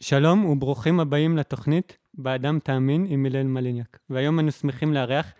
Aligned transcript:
שלום 0.00 0.44
וברוכים 0.44 1.00
הבאים 1.00 1.36
לתוכנית 1.36 1.98
"באדם 2.14 2.58
תאמין" 2.58 3.06
עם 3.08 3.26
הלל 3.26 3.42
מליניאק. 3.42 3.98
והיום 4.10 4.38
אנו 4.40 4.52
שמחים 4.52 4.92
לארח 4.92 5.32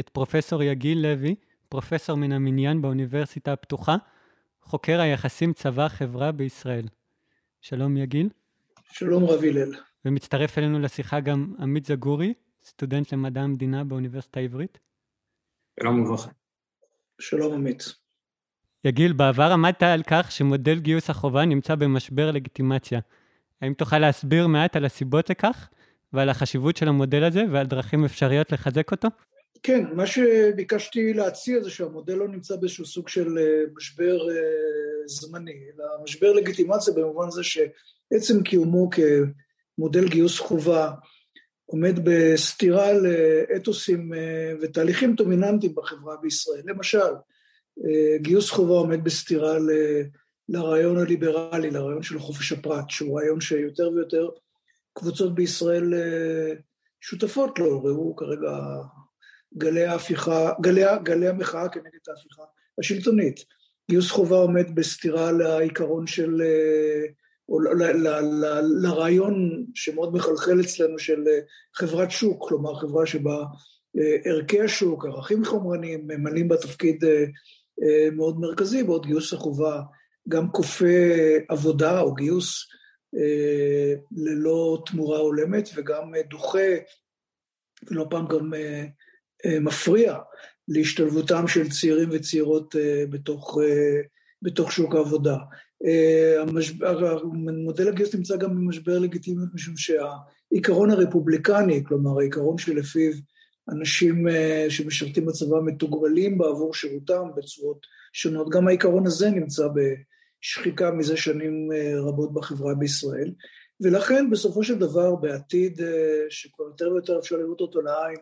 את 0.00 0.08
פרופסור 0.08 0.62
יגיל 0.62 0.98
לוי, 0.98 1.34
פרופסור 1.68 2.16
מן 2.16 2.32
המניין 2.32 2.82
באוניברסיטה 2.82 3.52
הפתוחה, 3.52 3.96
חוקר 4.62 5.00
היחסים 5.00 5.52
צבא-חברה 5.52 6.32
בישראל. 6.32 6.88
שלום 7.60 7.96
יגיל. 7.96 8.28
שלום 8.92 9.24
רב 9.24 9.44
הלל. 9.44 9.72
ומצטרף 10.04 10.58
אלינו 10.58 10.80
לשיחה 10.80 11.20
גם 11.20 11.54
עמית 11.58 11.84
זגורי, 11.84 12.34
סטודנט 12.64 13.12
למדע 13.12 13.40
המדינה 13.40 13.84
באוניברסיטה 13.84 14.40
העברית. 14.40 14.78
שלום 15.80 16.00
וברכה. 16.00 16.30
שלום 17.20 17.54
עמית. 17.54 17.84
יגיל, 18.84 19.12
בעבר 19.12 19.52
עמדת 19.52 19.82
על 19.82 20.02
כך 20.02 20.32
שמודל 20.32 20.78
גיוס 20.78 21.10
החובה 21.10 21.44
נמצא 21.44 21.74
במשבר 21.74 22.30
לגיטימציה. 22.30 23.00
האם 23.62 23.74
תוכל 23.74 23.98
להסביר 23.98 24.46
מעט 24.46 24.76
על 24.76 24.84
הסיבות 24.84 25.30
לכך 25.30 25.68
ועל 26.12 26.28
החשיבות 26.28 26.76
של 26.76 26.88
המודל 26.88 27.24
הזה 27.24 27.42
ועל 27.52 27.66
דרכים 27.66 28.04
אפשריות 28.04 28.52
לחזק 28.52 28.92
אותו? 28.92 29.08
כן, 29.62 29.84
מה 29.94 30.06
שביקשתי 30.06 31.12
להציע 31.12 31.62
זה 31.62 31.70
שהמודל 31.70 32.14
לא 32.14 32.28
נמצא 32.28 32.56
באיזשהו 32.56 32.86
סוג 32.86 33.08
של 33.08 33.38
אה, 33.38 33.62
משבר 33.76 34.30
אה, 34.30 34.36
זמני, 35.06 35.52
אלא 35.52 35.84
משבר 36.04 36.32
לגיטימציה 36.32 36.94
במובן 36.94 37.30
זה 37.30 37.42
שעצם 37.42 38.42
קיומו 38.42 38.90
כמודל 38.90 40.08
גיוס 40.08 40.38
חובה 40.38 40.90
עומד 41.66 42.00
בסתירה 42.04 42.88
לאתוסים 42.92 44.14
אה, 44.14 44.52
ותהליכים 44.60 45.14
דומיננטיים 45.14 45.74
בחברה 45.74 46.16
בישראל. 46.16 46.62
למשל, 46.64 47.12
גיוס 48.20 48.50
חובה 48.50 48.74
עומד 48.74 49.04
בסתירה 49.04 49.56
לרעיון 50.50 50.98
הליברלי, 50.98 51.70
לרעיון 51.70 52.02
של 52.02 52.18
חופש 52.18 52.52
הפרט, 52.52 52.90
שהוא 52.90 53.18
רעיון 53.18 53.40
שיותר 53.40 53.90
ויותר 53.90 54.28
קבוצות 54.92 55.34
בישראל 55.34 55.94
אה, 55.94 56.52
שותפות 57.00 57.58
לו, 57.58 57.84
ראו 57.84 58.16
כרגע 58.16 58.58
גלי 59.58 59.84
ההפיכה, 59.84 60.52
גלי, 60.60 60.82
גלי 61.02 61.28
המחאה 61.28 61.68
כנגד 61.68 61.98
ההפיכה 62.08 62.42
השלטונית. 62.78 63.44
גיוס 63.90 64.10
חובה 64.10 64.36
עומד 64.36 64.74
בסתירה 64.74 65.32
לעיקרון 65.32 66.06
של, 66.06 66.42
אה, 66.42 67.06
או 67.48 67.60
ל, 67.60 67.82
ל, 67.82 68.08
ל, 68.08 68.60
לרעיון 68.82 69.66
שמאוד 69.74 70.14
מחלחל 70.14 70.60
אצלנו 70.60 70.98
של 70.98 71.24
אה, 71.28 71.40
חברת 71.74 72.10
שוק, 72.10 72.48
כלומר 72.48 72.74
חברה 72.74 73.06
שבה 73.06 73.44
ערכי 74.24 74.60
השוק, 74.62 75.04
ערכים 75.04 75.44
חומרניים, 75.44 76.06
ממלאים 76.06 76.48
בתפקיד 76.48 77.04
מאוד 78.12 78.40
מרכזי, 78.40 78.82
בעוד 78.82 79.06
גיוס 79.06 79.32
החובה 79.32 79.82
גם 80.28 80.50
כופה 80.50 80.86
עבודה 81.48 82.00
או 82.00 82.14
גיוס 82.14 82.66
אה, 83.14 83.94
ללא 84.16 84.82
תמורה 84.86 85.18
הולמת, 85.18 85.68
וגם 85.74 86.12
דוחה, 86.30 86.68
ולא 87.90 88.06
פעם 88.10 88.26
גם 88.26 88.54
אה, 88.54 88.84
אה, 89.46 89.60
מפריע 89.60 90.18
להשתלבותם 90.68 91.48
של 91.48 91.70
צעירים 91.70 92.08
וצעירות 92.12 92.76
אה, 92.76 93.04
בתוך, 93.10 93.58
אה, 93.62 94.00
בתוך 94.42 94.72
שוק 94.72 94.94
העבודה. 94.94 95.36
אה, 95.86 96.42
המשבר, 96.42 97.24
מודל 97.64 97.88
הגיוס 97.88 98.14
נמצא 98.14 98.36
גם 98.36 98.50
במשבר 98.50 98.98
לגיטימיות 98.98 99.48
משום 99.54 99.74
שהעיקרון 99.76 100.90
הרפובליקני, 100.90 101.84
כלומר 101.84 102.18
העיקרון 102.20 102.58
שלפיו 102.58 103.12
אנשים 103.72 104.28
אה, 104.28 104.66
שמשרתים 104.68 105.26
בצבא 105.26 105.56
מתוגמלים 105.64 106.38
בעבור 106.38 106.74
שירותם 106.74 107.22
בצורות 107.36 107.86
שונות, 108.12 108.50
גם 108.50 108.68
העיקרון 108.68 109.06
הזה 109.06 109.30
נמצא 109.30 109.68
שחיקה 110.40 110.90
מזה 110.90 111.16
שנים 111.16 111.72
אה, 111.72 112.00
רבות 112.00 112.34
בחברה 112.34 112.74
בישראל, 112.74 113.32
ולכן 113.80 114.30
בסופו 114.30 114.64
של 114.64 114.78
דבר 114.78 115.14
בעתיד 115.14 115.80
אה, 115.80 116.24
שכבר 116.28 116.64
יותר 116.64 116.90
ויותר 116.92 117.18
אפשר 117.18 117.36
לראות 117.36 117.60
אותו 117.60 117.80
לעין, 117.80 118.16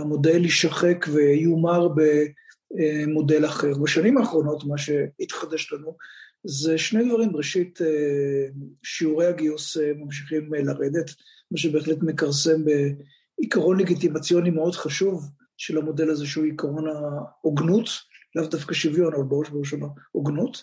המודל 0.00 0.44
יישחק 0.44 1.06
ויומר 1.12 1.88
במודל 1.88 3.46
אחר. 3.46 3.72
בשנים 3.82 4.18
האחרונות 4.18 4.64
מה 4.64 4.78
שהתחדש 4.78 5.72
לנו 5.72 5.96
זה 6.44 6.78
שני 6.78 7.08
דברים, 7.08 7.36
ראשית 7.36 7.82
אה, 7.82 8.46
שיעורי 8.82 9.26
הגיוס 9.26 9.76
ממשיכים 9.76 10.54
לרדת, 10.54 11.10
מה 11.50 11.58
שבהחלט 11.58 11.98
מכרסם 12.02 12.64
בעיקרון 13.38 13.80
לגיטימציוני 13.80 14.50
מאוד 14.50 14.74
חשוב 14.74 15.30
של 15.56 15.78
המודל 15.78 16.10
הזה 16.10 16.26
שהוא 16.26 16.44
עיקרון 16.44 16.84
ההוגנות, 16.88 17.88
לאו 18.34 18.46
דווקא 18.46 18.74
שוויון, 18.74 19.14
אבל 19.14 19.22
בראש 19.22 19.48
ובראשונה 19.50 19.86
הוגנות. 20.12 20.62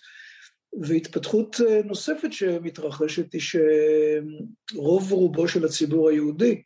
והתפתחות 0.81 1.61
אה, 1.67 1.81
נוספת 1.85 2.33
שמתרחשת 2.33 3.33
היא 3.33 3.41
שרוב 3.41 5.11
רובו 5.11 5.47
של 5.47 5.65
הציבור 5.65 6.09
היהודי, 6.09 6.61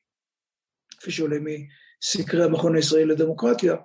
כפי 1.00 1.12
שעולה 1.12 1.38
מסקרי 1.40 2.44
המכון 2.44 2.76
הישראלי 2.76 3.06
לדמוקרטיה, 3.06 3.76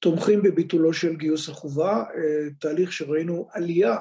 תומכים 0.00 0.42
בביטולו 0.42 0.92
של 0.92 1.16
גיוס 1.16 1.48
החובה, 1.48 1.96
אה, 1.96 2.50
תהליך 2.60 2.92
שראינו 2.92 3.48
עלייה 3.52 3.96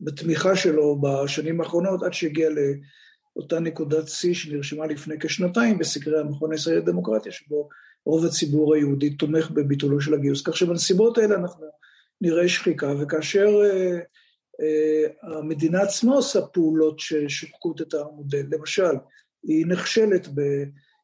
בתמיכה 0.00 0.56
שלו 0.56 1.00
בשנים 1.00 1.60
האחרונות, 1.60 2.02
עד 2.02 2.12
שהגיע 2.12 2.48
לאותה 2.50 3.60
נקודת 3.60 4.08
שיא 4.08 4.34
שנרשמה 4.34 4.86
לפני 4.86 5.14
כשנתיים 5.20 5.78
בסקרי 5.78 6.20
המכון 6.20 6.52
הישראלי 6.52 6.78
לדמוקרטיה, 6.78 7.32
שבו 7.32 7.68
רוב 8.04 8.24
הציבור 8.24 8.74
היהודי 8.74 9.10
תומך 9.10 9.50
בביטולו 9.50 10.00
של 10.00 10.14
הגיוס. 10.14 10.42
כך 10.42 10.56
שבנסיבות 10.56 11.18
האלה 11.18 11.34
אנחנו 11.34 11.66
נראה 12.20 12.48
שחיקה, 12.48 12.92
וכאשר 13.00 13.48
אה, 13.64 13.98
המדינה 15.22 15.82
עצמה 15.82 16.14
עושה 16.14 16.40
פעולות 16.40 16.98
ששוחקות 16.98 17.80
את 17.80 17.94
המודל. 17.94 18.46
למשל, 18.50 18.94
היא 19.42 19.66
נכשלת 19.66 20.28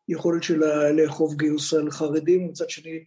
ביכולת 0.09 0.43
שלה 0.43 0.93
לאכוף 0.93 1.35
גיוס 1.35 1.75
על 1.75 1.91
חרדים, 1.91 2.47
ומצד 2.47 2.71
שני 2.71 3.05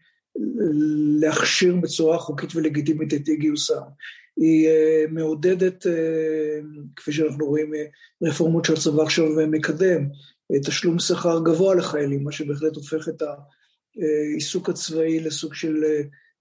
להכשיר 1.19 1.75
בצורה 1.75 2.17
חוקית 2.17 2.55
ולגיטימית 2.55 3.13
את 3.13 3.27
אי 3.27 3.35
גיוסם. 3.35 3.81
היא 4.37 4.67
אה, 4.67 5.05
מעודדת, 5.09 5.87
אה, 5.87 6.59
כפי 6.95 7.11
שאנחנו 7.11 7.45
רואים, 7.45 7.71
רפורמות 8.23 8.65
שהצבא 8.65 9.03
עכשיו 9.03 9.25
מקדם, 9.47 10.09
תשלום 10.65 10.99
שכר 10.99 11.39
גבוה 11.45 11.75
לחיילים, 11.75 12.23
מה 12.23 12.31
שבהחלט 12.31 12.75
הופך 12.75 13.09
את 13.09 13.21
העיסוק 13.21 14.69
הצבאי 14.69 15.19
לסוג 15.19 15.53
של 15.53 15.83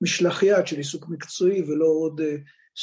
משלח 0.00 0.42
יד, 0.42 0.66
של 0.66 0.76
עיסוק 0.76 1.08
מקצועי 1.08 1.62
ולא 1.62 1.86
עוד 1.86 2.20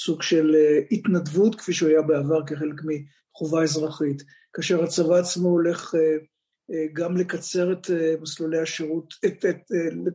סוג 0.04 0.22
של 0.22 0.56
אה, 0.56 0.80
התנדבות, 0.92 1.56
כפי 1.56 1.74
שהוא 1.74 1.90
היה 1.90 2.02
בעבר 2.02 2.46
כחלק 2.46 2.82
מחובה 2.86 3.64
אזרחית. 3.64 4.24
כאשר 4.54 4.84
הצבא 4.84 5.16
עצמו 5.16 5.50
הולך 5.50 5.96
אה, 5.96 6.00
אה, 6.72 6.86
גם 6.94 7.18
לקצר 7.18 7.72
את 7.72 7.92
מסלולי 8.22 8.60
השירות, 8.60 9.14
את, 9.26 9.46
את, 9.46 9.58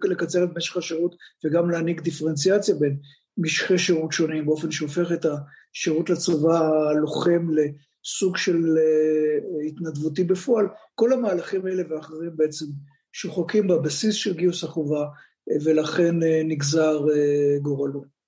לקצר 0.05 0.45
את 0.45 0.49
משך 0.57 0.77
השירות 0.77 1.15
וגם 1.45 1.71
להעניק 1.71 2.01
דיפרנציאציה 2.01 2.75
בין 2.75 2.97
משכי 3.39 3.79
שירות 3.79 4.13
שונים, 4.13 4.47
באופן 4.47 4.71
שהופך 4.71 5.13
את 5.13 5.27
השירות 5.27 6.11
לצבא 6.11 6.59
הלוחם 6.91 7.47
לסוג 7.51 8.37
של 8.37 8.79
התנדבותי 9.67 10.25
בפועל. 10.25 10.67
כל 10.95 11.13
המהלכים 11.13 11.67
האלה 11.67 11.83
ואחרים 11.91 12.37
בעצם 12.37 12.67
שוחקים 13.13 13.69
בבסיס 13.69 14.15
של 14.15 14.35
גיוס 14.35 14.65
החובה, 14.65 15.07
ולכן 15.65 16.15
נגזר 16.45 17.01
גורלו. 17.63 18.22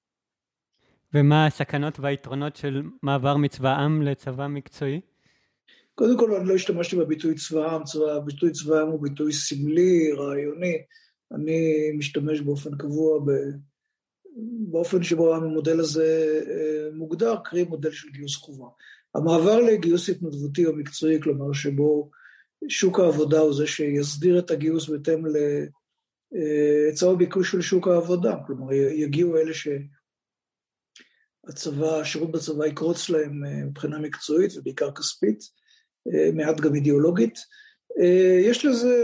ומה 1.14 1.46
הסכנות 1.46 2.00
והיתרונות 2.00 2.56
של 2.56 2.82
מעבר 3.02 3.36
מצבא 3.36 3.76
עם 3.76 4.02
לצבא 4.02 4.46
מקצועי? 4.46 5.00
קודם 5.94 6.18
כל, 6.18 6.34
אני 6.34 6.48
לא 6.48 6.54
השתמשתי 6.54 6.96
בביטוי 6.96 7.34
צבא 7.34 7.74
עם, 7.74 7.84
צבא, 7.84 8.18
ביטוי 8.18 8.52
צבא 8.52 8.80
עם 8.80 8.88
הוא 8.88 9.02
ביטוי 9.02 9.32
סמלי, 9.32 10.12
רעיוני. 10.12 10.74
אני 11.34 11.90
משתמש 11.98 12.40
באופן 12.40 12.76
קבוע 12.76 13.18
ב... 13.18 13.30
באופן 14.70 15.02
שבו 15.02 15.34
המודל 15.34 15.80
הזה 15.80 16.40
אה, 16.50 16.88
מוגדר, 16.96 17.36
קרי 17.44 17.64
מודל 17.64 17.90
של 17.90 18.08
גיוס 18.08 18.36
חובה. 18.36 18.66
המעבר 19.14 19.60
לגיוס 19.60 20.08
התנדבותי 20.08 20.66
או 20.66 20.76
מקצועי, 20.76 21.20
כלומר 21.22 21.52
שבו 21.52 22.10
שוק 22.68 23.00
העבודה 23.00 23.38
הוא 23.38 23.54
זה 23.54 23.66
שיסדיר 23.66 24.38
את 24.38 24.50
הגיוס 24.50 24.88
בהתאם 24.88 25.24
להיצע 25.26 27.06
אה, 27.06 27.14
ביקוש 27.14 27.52
של 27.52 27.60
שוק 27.60 27.88
העבודה, 27.88 28.36
כלומר 28.46 28.72
יגיעו 28.72 29.36
אלה 29.36 29.54
ש... 29.54 29.68
הצבא, 31.48 32.00
השירות 32.00 32.30
בצבא 32.30 32.66
יקרוץ 32.66 33.10
להם 33.10 33.44
אה, 33.44 33.64
מבחינה 33.64 33.98
מקצועית 33.98 34.56
ובעיקר 34.56 34.90
כספית, 34.92 35.40
אה, 36.14 36.30
מעט 36.34 36.60
גם 36.60 36.74
אידיאולוגית. 36.74 37.38
אה, 38.00 38.38
יש 38.40 38.64
לזה 38.64 38.94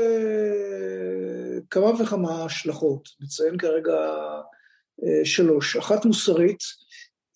כמה 1.70 2.02
וכמה 2.02 2.44
השלכות, 2.44 3.08
נציין 3.20 3.58
כרגע 3.58 3.96
שלוש. 5.25 5.76
אחת 5.76 6.04
מוסרית 6.04 6.60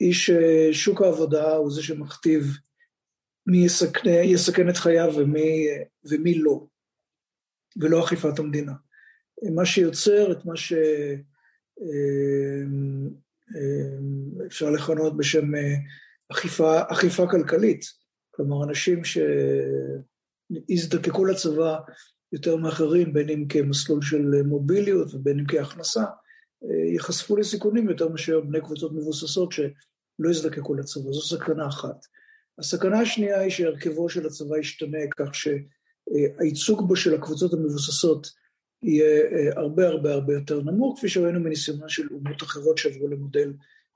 היא 0.01 0.13
ששוק 0.13 1.03
העבודה 1.03 1.55
הוא 1.55 1.71
זה 1.71 1.83
שמכתיב 1.83 2.45
מי 3.47 3.65
יסכן, 3.65 4.11
יסכן 4.25 4.69
את 4.69 4.77
חייו 4.77 5.13
ומי, 5.17 5.67
ומי 6.05 6.35
לא, 6.39 6.67
ולא 7.81 8.05
אכיפת 8.05 8.39
המדינה. 8.39 8.73
מה 9.55 9.67
שיוצר 9.67 10.33
את 10.33 10.45
מה 10.45 10.57
ש... 10.57 10.73
אה, 13.51 14.47
אפשר 14.47 14.71
לכנות 14.71 15.17
בשם 15.17 15.55
אה, 15.55 15.75
אכיפה, 16.33 16.81
אכיפה 16.89 17.27
כלכלית. 17.31 17.85
כלומר, 18.31 18.65
אנשים 18.65 19.03
יזדקקו 20.69 21.25
לצבא 21.25 21.79
יותר 22.33 22.57
מאחרים, 22.57 23.13
בין 23.13 23.29
אם 23.29 23.47
כמסלול 23.49 24.03
של 24.03 24.43
מוביליות 24.45 25.15
ובין 25.15 25.39
אם 25.39 25.45
כהכנסה, 25.49 26.05
ייחשפו 26.93 27.37
לסיכונים 27.37 27.89
יותר 27.89 28.09
מאשר 28.09 28.41
בני 28.41 28.61
קבוצות 28.61 28.93
מבוססות 28.93 29.53
שלא 29.53 30.31
יזדקקו 30.31 30.75
לצבא. 30.75 31.13
זו 31.13 31.21
סכנה 31.21 31.69
אחת. 31.69 31.97
הסכנה 32.59 33.01
השנייה 33.01 33.41
היא 33.41 33.51
שהרכבו 33.51 34.09
של 34.09 34.27
הצבא 34.27 34.59
ישתנה 34.59 34.99
כך 35.17 35.35
שהייצוג 35.35 36.89
בו 36.89 36.97
של 36.97 37.15
הקבוצות 37.15 37.53
המבוססות 37.53 38.27
יהיה 38.85 39.53
הרבה 39.57 39.89
הרבה 39.89 40.13
הרבה 40.13 40.35
יותר 40.35 40.61
נמוך, 40.61 40.99
כפי 40.99 41.09
שראינו 41.09 41.41
מניסיונה 41.41 41.89
של 41.89 42.07
אומות 42.11 42.43
אחרות 42.43 42.79
שעברו 42.79 43.09
למודל 43.09 43.53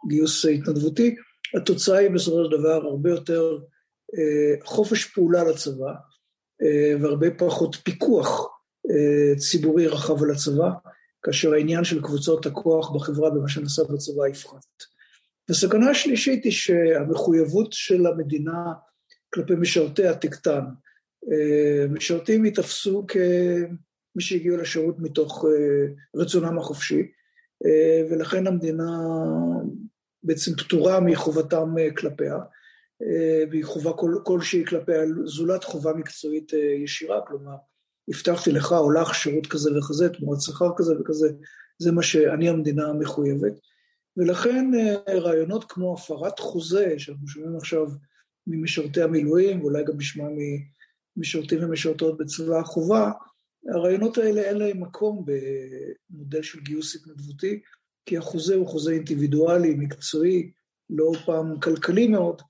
גיוס 0.08 0.44
התנדבותי. 0.44 1.16
התוצאה 1.56 1.98
היא 1.98 2.10
בסופו 2.10 2.44
של 2.44 2.58
דבר 2.58 2.86
הרבה 2.86 3.10
יותר 3.10 3.58
חופש 4.64 5.04
פעולה 5.04 5.44
לצבא, 5.44 5.92
והרבה 7.00 7.26
פחות 7.30 7.76
פיקוח 7.76 8.48
ציבורי 9.36 9.86
רחב 9.86 10.22
על 10.22 10.30
הצבא, 10.30 10.70
כאשר 11.22 11.52
העניין 11.52 11.84
של 11.84 12.02
קבוצות 12.02 12.46
הכוח 12.46 12.90
בחברה 12.90 13.32
ומה 13.32 13.48
שנעשה 13.48 13.82
בצבא 13.82 14.26
יפחת. 14.28 14.64
הסכנה 15.50 15.90
השלישית 15.90 16.44
היא 16.44 16.52
שהמחויבות 16.52 17.72
של 17.72 18.06
המדינה 18.06 18.72
כלפי 19.34 19.54
משרתיה 19.54 20.14
תקטן. 20.14 20.60
משרתים 21.90 22.44
ייתפסו 22.44 23.06
כמי 24.18 24.24
שהגיעו 24.24 24.56
לשירות 24.56 24.98
מתוך 24.98 25.44
רצונם 26.16 26.58
החופשי, 26.58 27.02
ולכן 28.10 28.46
המדינה 28.46 29.00
בעצם 30.22 30.52
פטורה 30.56 31.00
מחובתם 31.00 31.74
כלפיה. 31.96 32.38
והיא 33.50 33.64
חובה 33.64 33.92
כל, 33.92 34.14
כלשהי 34.24 34.64
כלפיה, 34.66 35.02
זולת 35.24 35.64
חובה 35.64 35.92
מקצועית 35.92 36.52
ישירה, 36.84 37.20
כלומר, 37.26 37.56
הבטחתי 38.08 38.52
לך 38.52 38.72
או 38.72 38.90
לך 38.90 39.14
שירות 39.14 39.46
כזה 39.46 39.78
וכזה, 39.78 40.08
תמורת 40.08 40.40
שכר 40.40 40.70
כזה 40.76 40.94
וכזה, 41.00 41.28
זה 41.78 41.92
מה 41.92 42.02
שאני 42.02 42.48
המדינה 42.48 42.92
מחויבת. 42.92 43.52
ולכן 44.16 44.70
רעיונות 45.08 45.64
כמו 45.68 45.94
הפרת 45.94 46.38
חוזה, 46.38 46.94
שאנחנו 46.98 47.28
שומעים 47.28 47.56
עכשיו 47.56 47.86
ממשרתי 48.46 49.02
המילואים, 49.02 49.60
ואולי 49.60 49.84
גם 49.84 49.96
נשמע 49.96 50.24
ממשרתים 51.16 51.64
ומשרתות 51.64 52.18
בצבא 52.18 52.58
החובה, 52.58 53.10
הרעיונות 53.66 54.18
האלה 54.18 54.40
אין 54.40 54.58
להם 54.58 54.82
מקום 54.82 55.24
במודל 56.10 56.42
של 56.42 56.60
גיוס 56.60 56.96
התנדבותי, 56.96 57.60
כי 58.06 58.18
החוזה 58.18 58.54
הוא 58.54 58.66
חוזה 58.66 58.92
אינדיבידואלי, 58.92 59.74
מקצועי, 59.74 60.52
לא 60.90 61.12
פעם 61.26 61.60
כלכלי 61.60 62.08
מאוד, 62.08 62.42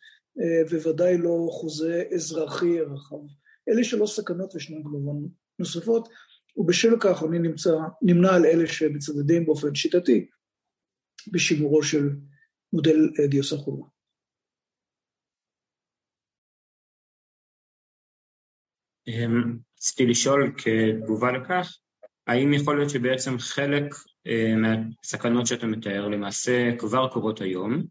וודאי 0.85 1.19
לא 1.19 1.49
חוזה 1.51 2.05
אזרחי 2.15 2.81
רחב. 2.81 3.17
אלה 3.69 3.85
שלוש 3.85 4.17
סכנות 4.17 4.55
וישנן 4.55 4.83
כמובן 4.83 5.29
נוספות, 5.59 6.09
ובשל 6.57 6.95
כך 7.01 7.23
אני 7.23 7.39
נמצא, 7.39 7.71
נמנה 8.03 8.37
על 8.37 8.47
אלה 8.47 8.67
שמצדדים 8.67 9.45
באופן 9.45 9.75
שיטתי 9.75 10.29
בשימורו 11.33 11.83
של 11.83 12.09
מודל 12.73 12.97
גיוס 13.29 13.53
החובה. 13.53 13.87
רציתי 19.79 20.07
לשאול 20.07 20.53
כתגובה 20.57 21.33
לכך, 21.33 21.77
האם 22.27 22.53
יכול 22.55 22.77
להיות 22.77 22.91
שבעצם 22.91 23.39
חלק 23.39 23.85
מהסכנות 24.57 25.47
שאתה 25.47 25.67
מתאר 25.67 26.09
למעשה 26.09 26.71
כבר 26.79 27.09
קורות 27.09 27.41
היום, 27.41 27.83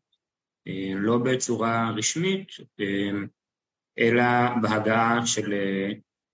לא 0.96 1.18
בצורה 1.18 1.92
רשמית, 1.96 2.48
אלא 4.00 4.24
בהגעה 4.62 5.26
של, 5.26 5.54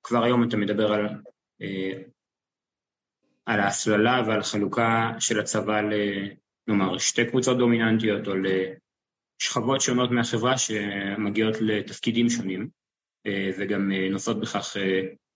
כבר 0.04 0.24
היום 0.24 0.48
אתה 0.48 0.58
מדבר 0.58 0.94
על, 0.94 1.08
על 3.46 3.60
ההסללה 3.60 4.24
ועל 4.28 4.44
חלוקה 4.44 5.12
של 5.20 5.40
הצבא 5.40 5.82
נאמר, 6.68 6.98
שתי 6.98 7.26
קבוצות 7.26 7.58
דומיננטיות 7.58 8.28
או 8.28 8.34
לשכבות 8.36 9.82
שונות 9.82 10.12
מהחברה 10.12 10.58
שמגיעות 10.58 11.56
לתפקידים 11.62 12.30
שונים 12.30 12.70
וגם 13.58 13.92
נושאות 13.92 14.40
בכך 14.40 14.78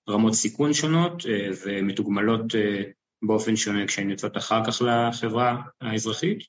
רמות 0.09 0.33
סיכון 0.33 0.73
שונות 0.73 1.23
ומתוגמלות 1.65 2.45
באופן 3.21 3.55
שונה 3.55 3.87
כשהן 3.87 4.09
יוצאות 4.09 4.37
אחר 4.37 4.65
כך 4.65 4.81
לחברה 4.81 5.61
האזרחית. 5.81 6.39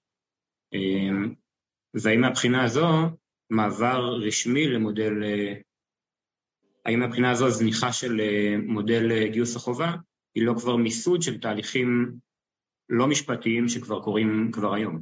והאם 1.94 2.20
מהבחינה 2.20 2.64
הזו 2.64 2.86
מעבר 3.50 4.16
רשמי 4.26 4.68
למודל, 4.68 5.12
האם 6.84 7.00
מהבחינה 7.00 7.30
הזו 7.30 7.50
זניחה 7.50 7.92
של 7.92 8.20
מודל 8.66 9.26
גיוס 9.26 9.56
החובה 9.56 9.94
היא 10.34 10.46
לא 10.46 10.54
כבר 10.58 10.76
מיסוד 10.76 11.22
של 11.22 11.40
תהליכים 11.40 12.12
לא 12.88 13.06
משפטיים 13.06 13.68
שכבר 13.68 14.02
קורים 14.02 14.50
כבר 14.52 14.74
היום. 14.74 15.00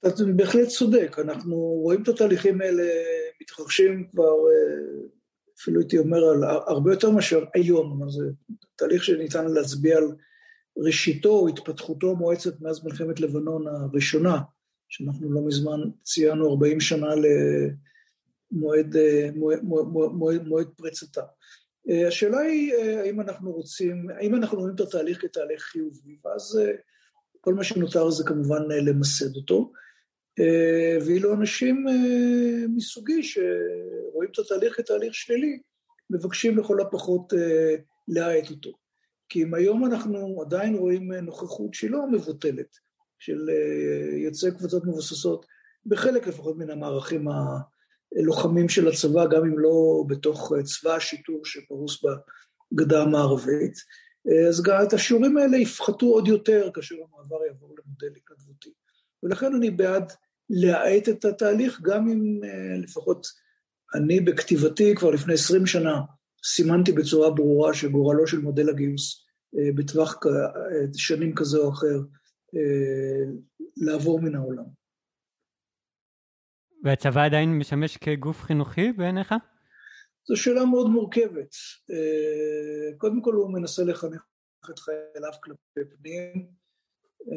אתה 0.00 0.22
בהחלט 0.36 0.68
צודק, 0.68 1.16
אנחנו 1.18 1.56
רואים 1.56 2.02
את 2.02 2.08
התהליכים 2.08 2.60
האלה 2.60 2.82
מתרחשים 3.40 4.08
כבר, 4.10 4.34
אפילו 5.60 5.80
הייתי 5.80 5.98
אומר, 5.98 6.24
על 6.24 6.44
הרבה 6.44 6.92
יותר 6.92 7.10
מאשר 7.10 7.44
היום, 7.54 8.10
זה 8.10 8.24
תהליך 8.76 9.04
שניתן 9.04 9.46
להצביע 9.50 9.96
על 9.96 10.12
ראשיתו 10.76 11.48
התפתחותו 11.48 12.10
המואצת 12.10 12.60
מאז 12.60 12.84
מלחמת 12.84 13.20
לבנון 13.20 13.66
הראשונה, 13.66 14.38
שאנחנו 14.88 15.32
לא 15.32 15.40
מזמן 15.46 15.80
ציינו 16.02 16.50
40 16.50 16.80
שנה 16.80 17.08
למועד 17.14 18.96
מועד, 19.36 19.62
מועד, 19.62 19.86
מועד, 20.12 20.42
מועד 20.46 20.68
פריצתה. 20.76 21.22
השאלה 22.08 22.38
היא 22.38 22.74
האם 22.74 23.20
אנחנו 23.20 23.52
רוצים, 23.52 24.06
האם 24.10 24.34
אנחנו 24.34 24.58
רואים 24.58 24.74
את 24.74 24.80
התהליך 24.80 25.22
כתהליך 25.22 25.62
חיובי, 25.62 26.18
ואז 26.24 26.60
כל 27.40 27.54
מה 27.54 27.64
שנותר 27.64 28.10
זה 28.10 28.24
כמובן 28.24 28.62
למסד 28.70 29.36
אותו. 29.36 29.72
ואילו 31.06 31.34
אנשים 31.34 31.84
מסוגי 32.76 33.22
שרואים 33.22 34.30
את 34.32 34.38
התהליך 34.38 34.76
כתהליך 34.76 35.14
שלילי, 35.14 35.58
מבקשים 36.10 36.58
לכל 36.58 36.80
הפחות 36.80 37.32
להאט 38.08 38.50
אותו. 38.50 38.72
כי 39.28 39.42
אם 39.42 39.54
היום 39.54 39.84
אנחנו 39.84 40.42
עדיין 40.42 40.74
רואים 40.74 41.12
נוכחות 41.12 41.74
שהיא 41.74 41.90
לא 41.90 42.10
מבוטלת, 42.10 42.76
של 43.18 43.50
יוצאי 44.24 44.50
קבוצות 44.50 44.84
מבוססות, 44.84 45.46
בחלק 45.86 46.26
לפחות 46.26 46.56
מן 46.58 46.70
המערכים 46.70 47.26
הלוחמים 48.16 48.68
של 48.68 48.88
הצבא, 48.88 49.26
גם 49.26 49.44
אם 49.44 49.58
לא 49.58 50.04
בתוך 50.08 50.52
צבא 50.64 50.94
השיטור 50.94 51.44
שפרוס 51.44 52.04
בגדה 52.72 53.02
המערבית, 53.02 53.74
אז 54.48 54.62
גם 54.62 54.82
את 54.82 54.92
השיעורים 54.92 55.36
האלה 55.36 55.56
יפחתו 55.56 56.06
עוד 56.06 56.28
יותר 56.28 56.70
כאשר 56.74 56.94
המעבר 56.94 57.44
יעבור 57.46 57.76
למודל 57.78 58.16
התנדבותי. 58.16 58.72
ולכן 59.22 59.54
אני 59.54 59.70
בעד 59.70 60.12
להאט 60.50 61.08
את 61.08 61.24
התהליך, 61.24 61.80
גם 61.82 62.08
אם 62.08 62.40
לפחות 62.82 63.26
אני 63.94 64.20
בכתיבתי 64.20 64.94
כבר 64.94 65.10
לפני 65.10 65.34
20 65.34 65.66
שנה 65.66 66.00
סימנתי 66.44 66.92
בצורה 66.92 67.30
ברורה 67.30 67.74
שגורלו 67.74 68.26
של 68.26 68.38
מודל 68.38 68.68
הגיוס 68.68 69.26
בטווח 69.76 70.20
שנים 70.96 71.34
כזה 71.34 71.58
או 71.58 71.72
אחר 71.72 72.00
לעבור 73.76 74.20
מן 74.20 74.34
העולם. 74.34 74.64
והצבא 76.84 77.24
עדיין 77.24 77.58
משמש 77.58 77.96
כגוף 77.96 78.42
חינוכי 78.42 78.92
בעיניך? 78.92 79.34
זו 80.28 80.36
שאלה 80.36 80.64
מאוד 80.64 80.90
מורכבת. 80.90 81.54
קודם 82.98 83.22
כל 83.22 83.34
הוא 83.34 83.52
מנסה 83.52 83.84
לחנך 83.84 84.22
את 84.70 84.78
חייליו 84.78 85.32
כלפי 85.42 85.90
פנים, 85.96 86.46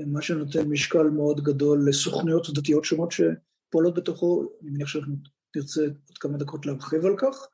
מה 0.07 0.21
שנותן 0.21 0.69
משקל 0.69 1.03
מאוד 1.03 1.43
גדול 1.43 1.89
לסוכניות 1.89 2.53
דתיות 2.53 2.85
שונות 2.85 3.11
שפועלות 3.11 3.93
בתוכו, 3.93 4.49
אני 4.61 4.69
מניח 4.69 4.87
שאנחנו 4.87 5.15
נרצה 5.55 5.81
עוד 5.81 6.17
כמה 6.19 6.37
דקות 6.37 6.65
להרחיב 6.65 7.05
על 7.05 7.17
כך, 7.17 7.47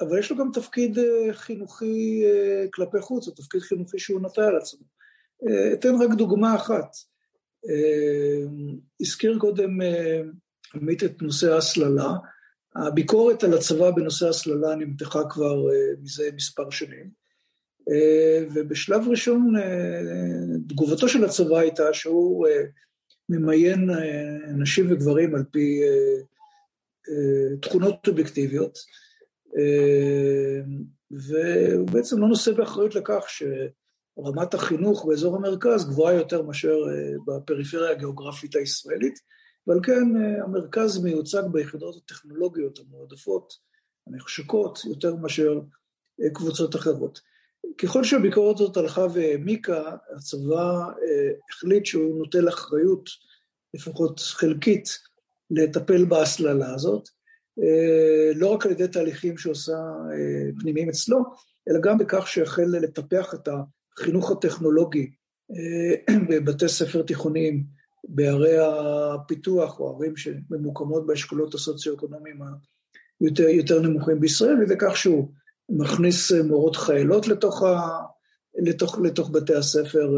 אבל 0.00 0.18
יש 0.18 0.30
לו 0.30 0.36
גם 0.36 0.50
תפקיד 0.52 0.98
חינוכי 1.32 2.24
כלפי 2.74 3.00
חוץ, 3.00 3.28
או 3.28 3.32
תפקיד 3.32 3.60
חינוכי 3.60 3.98
שהוא 3.98 4.20
נטע 4.20 4.46
על 4.46 4.56
עצמו. 4.56 4.86
אתן 5.72 5.94
רק 5.94 6.10
דוגמה 6.18 6.56
אחת. 6.56 6.96
הזכיר 9.00 9.38
קודם 9.38 9.70
עמית 10.74 11.04
את 11.04 11.22
נושא 11.22 11.52
ההסללה, 11.52 12.12
הביקורת 12.76 13.44
על 13.44 13.54
הצבא 13.54 13.90
בנושא 13.90 14.28
הסללה 14.28 14.74
נמתחה 14.74 15.20
כבר 15.30 15.56
מזה 16.02 16.30
מספר 16.34 16.70
שנים, 16.70 17.23
ובשלב 18.54 19.08
ראשון 19.08 19.54
תגובתו 20.68 21.08
של 21.08 21.24
הצבא 21.24 21.58
הייתה 21.58 21.92
שהוא 21.92 22.46
ממיין 23.28 23.90
נשים 24.58 24.92
וגברים 24.92 25.34
על 25.34 25.44
פי 25.50 25.80
תכונות 27.62 28.08
אובייקטיביות, 28.08 28.78
והוא 31.10 31.88
בעצם 31.92 32.20
לא 32.20 32.28
נושא 32.28 32.52
באחריות 32.52 32.94
לכך 32.94 33.24
שרמת 33.28 34.54
החינוך 34.54 35.04
באזור 35.04 35.36
המרכז 35.36 35.88
גבוהה 35.88 36.14
יותר 36.14 36.42
מאשר 36.42 36.76
בפריפריה 37.26 37.90
הגיאוגרפית 37.90 38.56
הישראלית, 38.56 39.18
ועל 39.66 39.78
כן 39.82 40.02
המרכז 40.44 41.04
מיוצג 41.04 41.42
ביחידות 41.52 41.96
הטכנולוגיות 41.96 42.78
המועדפות 42.78 43.52
הנחשקות, 44.06 44.78
יותר 44.84 45.14
מאשר 45.14 45.60
קבוצות 46.32 46.76
אחרות. 46.76 47.33
ככל 47.78 48.04
שהביקורת 48.04 48.60
הזאת 48.60 48.76
הלכה 48.76 49.06
והעמיקה, 49.14 49.96
הצבא 50.16 50.86
החליט 51.50 51.86
שהוא 51.86 52.18
נוטל 52.18 52.48
אחריות, 52.48 53.10
לפחות 53.74 54.20
חלקית, 54.20 54.88
לטפל 55.50 56.04
בהסללה 56.04 56.74
הזאת, 56.74 57.08
לא 58.34 58.48
רק 58.48 58.66
על 58.66 58.72
ידי 58.72 58.88
תהליכים 58.88 59.38
שעושה 59.38 59.76
פנימיים 60.60 60.88
אצלו, 60.88 61.18
אלא 61.68 61.80
גם 61.80 61.98
בכך 61.98 62.28
שהחל 62.28 62.66
לטפח 62.66 63.34
את 63.34 63.48
החינוך 63.98 64.30
הטכנולוגי 64.30 65.10
בבתי 66.30 66.68
ספר 66.68 67.02
תיכוניים 67.02 67.64
בערי 68.08 68.56
הפיתוח 68.58 69.80
או 69.80 69.96
ערים 69.96 70.16
שממוקמות 70.16 71.06
באשכולות 71.06 71.54
הסוציו-אקונומיים 71.54 72.40
היותר 73.20 73.48
יותר 73.48 73.80
נמוכים 73.80 74.20
בישראל, 74.20 74.62
ובכך 74.62 74.96
שהוא 74.96 75.28
מכניס 75.68 76.32
מורות 76.32 76.76
חיילות 76.76 77.28
לתוך, 77.28 77.62
ה, 77.62 78.00
לתוך, 78.54 78.98
לתוך 78.98 79.30
בתי 79.30 79.54
הספר, 79.54 80.10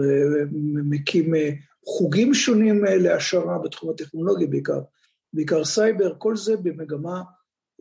מקים 0.91 1.35
חוגים 1.87 2.35
שונים 2.35 2.85
להעשרה 2.85 3.59
בתחום 3.59 3.91
הטכנולוגי 3.91 4.47
בעיקר, 4.47 4.81
בעיקר 5.33 5.65
סייבר, 5.65 6.15
כל 6.19 6.37
זה 6.37 6.57
במגמה 6.57 7.23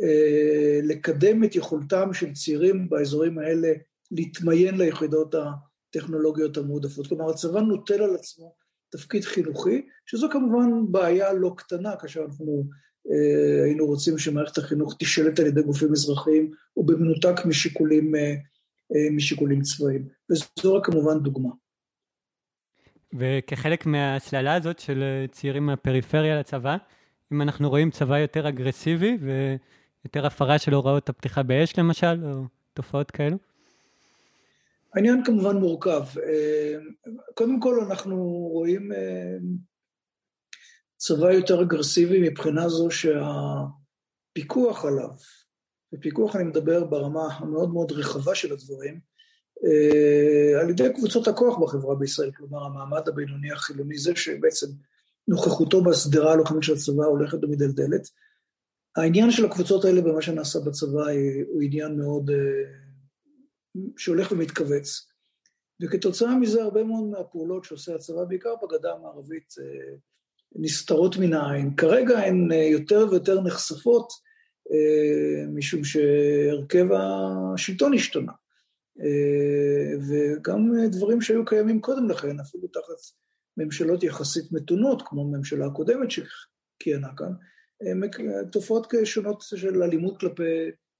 אה, 0.01 0.79
לקדם 0.83 1.43
את 1.43 1.55
יכולתם 1.55 2.13
של 2.13 2.33
צעירים 2.33 2.89
באזורים 2.89 3.39
האלה 3.39 3.73
להתמיין 4.11 4.77
ליחידות 4.77 5.35
הטכנולוגיות 5.35 6.57
המועדפות. 6.57 7.07
כלומר, 7.07 7.29
הצבא 7.29 7.59
נוטל 7.59 8.03
על 8.03 8.15
עצמו 8.15 8.55
תפקיד 8.89 9.23
חינוכי, 9.23 9.85
שזו 10.05 10.27
כמובן 10.31 10.91
בעיה 10.91 11.33
לא 11.33 11.53
קטנה, 11.57 11.95
כאשר 11.95 12.23
אנחנו 12.25 12.63
אה, 12.65 12.75
היינו 13.65 13.85
רוצים 13.85 14.17
שמערכת 14.17 14.57
החינוך 14.57 14.95
תשלט 14.99 15.39
על 15.39 15.45
ידי 15.45 15.61
גופים 15.61 15.91
אזרחיים, 15.91 16.51
ובמנותק 16.77 17.45
משיקולים, 17.45 18.15
אה, 18.15 18.33
אה, 18.95 19.11
משיקולים 19.11 19.61
צבאיים. 19.61 20.07
וזו 20.29 20.75
רק 20.75 20.85
כמובן 20.85 21.19
דוגמה. 21.19 21.49
וכחלק 23.13 23.85
מההסללה 23.85 24.53
הזאת 24.53 24.79
של 24.79 25.03
צעירים 25.31 25.65
מהפריפריה 25.65 26.39
לצבא, 26.39 26.77
אם 27.33 27.41
אנחנו 27.41 27.69
רואים 27.69 27.91
צבא 27.91 28.19
יותר 28.19 28.49
אגרסיבי 28.49 29.17
ויותר 29.21 30.25
הפרה 30.25 30.59
של 30.59 30.73
הוראות 30.73 31.09
הפתיחה 31.09 31.43
באש 31.43 31.79
למשל, 31.79 32.25
או 32.25 32.43
תופעות 32.73 33.11
כאלו? 33.11 33.37
העניין 34.93 35.23
כמובן 35.25 35.57
מורכב. 35.57 36.01
קודם 37.33 37.59
כל 37.59 37.79
אנחנו 37.79 38.15
רואים 38.51 38.91
צבא 41.07 41.31
יותר 41.31 41.61
אגרסיבי 41.61 42.29
מבחינה 42.29 42.69
זו 42.69 42.87
שהפיקוח 42.91 44.85
עליו, 44.85 45.09
ופיקוח 45.93 46.35
אני 46.35 46.43
מדבר 46.43 46.83
ברמה 46.83 47.33
המאוד 47.33 47.73
מאוד 47.73 47.91
רחבה 47.91 48.35
של 48.35 48.53
הדברים, 48.53 48.99
אה, 49.65 50.61
על 50.61 50.69
ידי 50.69 50.93
קבוצות 50.95 51.27
הכוח 51.27 51.57
בחברה 51.57 51.95
בישראל, 51.95 52.31
כלומר 52.31 52.65
המעמד 52.65 53.09
הבינוני 53.09 53.51
החילוני, 53.51 53.97
זה 53.97 54.15
שבעצם 54.15 54.67
נוכחותו 55.27 55.83
בשדרה 55.83 56.33
הלוחמית 56.33 56.63
של 56.63 56.73
הצבא 56.73 57.05
הולכת 57.05 57.43
ומדלדלת. 57.43 58.09
העניין 58.95 59.31
של 59.31 59.45
הקבוצות 59.45 59.85
האלה 59.85 60.01
במה 60.01 60.21
שנעשה 60.21 60.59
בצבא 60.59 61.05
הוא 61.47 61.61
עניין 61.61 61.97
מאוד, 61.97 62.29
אה, 62.29 62.35
שהולך 63.97 64.31
ומתכווץ. 64.31 65.07
וכתוצאה 65.81 66.39
מזה 66.39 66.63
הרבה 66.63 66.83
מאוד 66.83 67.03
מהפעולות 67.03 67.63
שעושה 67.63 67.95
הצבא, 67.95 68.23
בעיקר 68.23 68.53
בגדה 68.63 68.93
המערבית, 68.93 69.53
אה, 69.61 69.95
נסתרות 70.55 71.17
מן 71.17 71.33
העין. 71.33 71.75
כרגע 71.75 72.19
הן 72.19 72.51
אה, 72.51 72.57
יותר 72.57 73.07
ויותר 73.11 73.41
נחשפות, 73.41 74.07
אה, 74.71 75.47
משום 75.47 75.83
שהרכב 75.83 76.85
השלטון 76.91 77.93
השתנה. 77.93 78.31
אה, 79.01 79.97
וגם 80.09 80.71
דברים 80.91 81.21
שהיו 81.21 81.45
קיימים 81.45 81.81
קודם 81.81 82.09
לכן, 82.09 82.39
אפילו 82.39 82.67
תחת 82.67 83.15
ממשלות 83.57 84.03
יחסית 84.03 84.51
מתונות, 84.51 85.01
כמו 85.05 85.21
הממשלה 85.21 85.65
הקודמת 85.65 86.11
שכיהנה 86.11 87.09
כאן, 87.17 87.31
תופעות 88.51 88.93
שונות 89.03 89.41
של 89.41 89.83
אלימות 89.83 90.19
כלפי, 90.19 90.43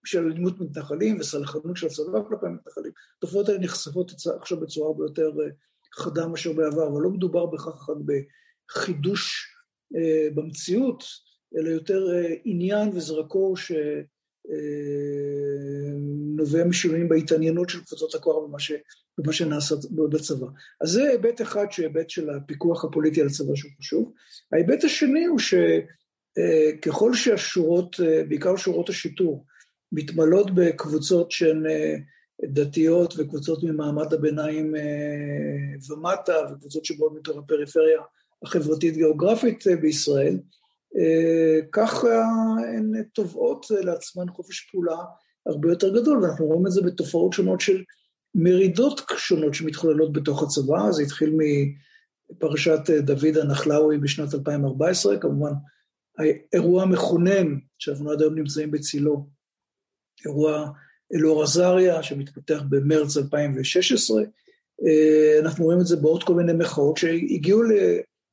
של 0.05 0.25
אלימות 0.25 0.59
מתנחלים 0.59 1.19
וסלחנות 1.19 1.77
של 1.77 1.87
הצבא 1.87 2.19
כלפי 2.27 2.45
מתנחלים. 2.45 2.91
התופעות 3.17 3.49
האלה 3.49 3.59
נחשפות 3.59 4.11
עכשיו 4.39 4.59
בצורה 4.59 4.87
הרבה 4.87 5.03
יותר 5.03 5.31
חדה 5.95 6.27
מאשר 6.27 6.53
בעבר, 6.53 6.87
אבל 6.87 7.01
לא 7.01 7.09
מדובר 7.09 7.45
בכך 7.45 7.89
רק 7.89 7.97
חידוש 8.71 9.55
אה, 9.95 10.27
במציאות, 10.35 11.03
אלא 11.57 11.69
יותר 11.69 12.07
אה, 12.13 12.33
עניין 12.43 12.89
וזרקור 12.89 13.57
שנובע 13.57 13.79
אה, 16.59 16.65
משינויים 16.65 17.09
בהתעניינות 17.09 17.69
של 17.69 17.83
קבוצות 17.83 18.15
הכוח 18.15 18.35
במה, 18.47 18.59
ש, 18.59 18.71
במה 19.17 19.33
שנעשה 19.33 19.75
בצבא. 20.11 20.47
אז 20.81 20.89
זה 20.89 21.03
היבט 21.03 21.41
אחד 21.41 21.65
שהיבט 21.71 22.09
של 22.09 22.29
הפיקוח 22.29 22.85
הפוליטי 22.85 23.21
על 23.21 23.27
הצבא 23.27 23.55
שהוא 23.55 23.71
חשוב. 23.79 24.13
ההיבט 24.53 24.83
השני 24.83 25.25
הוא 25.25 25.39
שככל 25.39 27.13
שהשורות, 27.13 27.95
בעיקר 28.27 28.55
שורות 28.55 28.89
השיטור, 28.89 29.45
מתמלאות 29.91 30.55
בקבוצות 30.55 31.31
שהן 31.31 31.63
דתיות 32.43 33.13
וקבוצות 33.17 33.63
ממעמד 33.63 34.13
הביניים 34.13 34.73
ומטה 35.89 36.33
וקבוצות 36.51 36.85
שבאות 36.85 37.13
מתוך 37.15 37.37
הפריפריה 37.37 38.01
החברתית-גיאוגרפית 38.43 39.67
אה, 39.67 39.75
בישראל, 39.75 40.39
אה, 40.97 41.59
כך 41.71 42.03
הן 42.75 43.03
תובעות 43.13 43.65
לעצמן 43.69 44.25
חופש 44.29 44.69
פעולה 44.71 44.97
הרבה 45.45 45.69
יותר 45.69 46.01
גדול, 46.01 46.23
ואנחנו 46.23 46.45
רואים 46.45 46.67
את 46.67 46.71
זה 46.71 46.81
בתופעות 46.81 47.33
שונות 47.33 47.61
של 47.61 47.83
מרידות 48.35 49.01
שונות 49.17 49.53
שמתחוללות 49.53 50.13
בתוך 50.13 50.43
הצבא, 50.43 50.91
זה 50.91 51.03
התחיל 51.03 51.37
מפרשת 52.31 52.79
אה, 52.89 53.01
דוד 53.01 53.37
הנחלאוי 53.41 53.97
בשנת 53.97 54.33
2014, 54.33 55.17
כמובן 55.19 55.51
האירוע 56.17 56.83
המכונן, 56.83 57.47
שאנחנו 57.79 58.11
עד 58.11 58.21
היום 58.21 58.35
נמצאים 58.35 58.71
בצילו, 58.71 59.27
אירוע 60.25 60.71
אלאור 61.13 61.43
עזריה 61.43 62.03
שמתפתח 62.03 62.61
במרץ 62.69 63.17
2016, 63.17 64.23
אנחנו 65.41 65.65
רואים 65.65 65.79
את 65.79 65.85
זה 65.85 65.95
בעוד 65.95 66.23
כל 66.23 66.33
מיני 66.33 66.53
מחאות 66.53 66.97
שהגיעו 66.97 67.61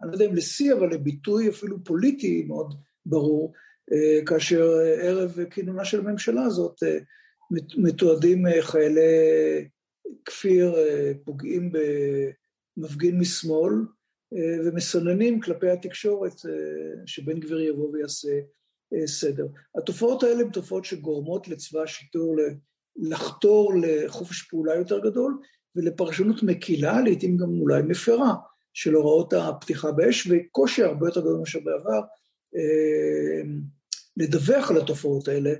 אני 0.02 0.10
לא 0.10 0.14
יודע 0.16 0.26
אם 0.26 0.34
לשיא, 0.34 0.74
אבל 0.74 0.94
לביטוי 0.94 1.48
אפילו 1.48 1.84
פוליטי 1.84 2.44
מאוד 2.48 2.74
ברור, 3.06 3.52
אה, 3.92 4.24
כאשר 4.26 4.70
ערב 5.02 5.44
כינונה 5.50 5.84
של 5.84 6.00
הממשלה 6.00 6.42
הזאת 6.42 6.82
אה, 6.82 6.98
מתועדים 7.76 8.46
אה, 8.46 8.62
חיילי 8.62 9.68
כפיר 10.24 10.74
פוגעים 11.24 11.72
במפגין 12.76 13.18
משמאל 13.18 13.72
ומסננים 14.64 15.40
כלפי 15.40 15.70
התקשורת 15.70 16.32
שבן 17.06 17.40
גביר 17.40 17.60
יבוא 17.60 17.90
ויעשה 17.92 18.28
סדר. 19.06 19.46
התופעות 19.78 20.22
האלה 20.22 20.40
הן 20.40 20.50
תופעות 20.50 20.84
שגורמות 20.84 21.48
לצבא 21.48 21.82
השיטור 21.82 22.36
לחתור 22.96 23.72
לחופש 23.82 24.42
פעולה 24.42 24.74
יותר 24.74 24.98
גדול 24.98 25.38
ולפרשנות 25.76 26.42
מקילה, 26.42 27.00
לעתים 27.00 27.36
גם 27.36 27.60
אולי 27.60 27.82
מפרה, 27.82 28.34
של 28.72 28.94
הוראות 28.94 29.32
הפתיחה 29.32 29.92
באש, 29.92 30.28
וקושי 30.30 30.82
הרבה 30.82 31.08
יותר 31.08 31.20
גדול 31.20 31.38
מאשר 31.38 31.58
בעבר 31.64 32.00
אה, 32.56 33.42
לדווח 34.16 34.70
על 34.70 34.76
התופעות 34.76 35.28
האלה 35.28 35.50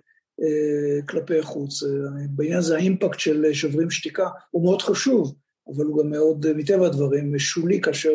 אה, 0.43 1.07
כלפי 1.07 1.43
חוץ. 1.43 1.83
בעניין 2.31 2.59
הזה 2.59 2.77
האימפקט 2.77 3.21
של 3.21 3.53
שוברים 3.53 3.91
שתיקה 3.91 4.29
הוא 4.51 4.63
מאוד 4.63 4.83
חשוב, 4.83 5.35
אבל 5.69 5.85
הוא 5.85 6.03
גם 6.03 6.11
מאוד, 6.11 6.53
מטבע 6.53 6.87
הדברים, 6.87 7.39
שולי 7.39 7.81
כאשר 7.81 8.13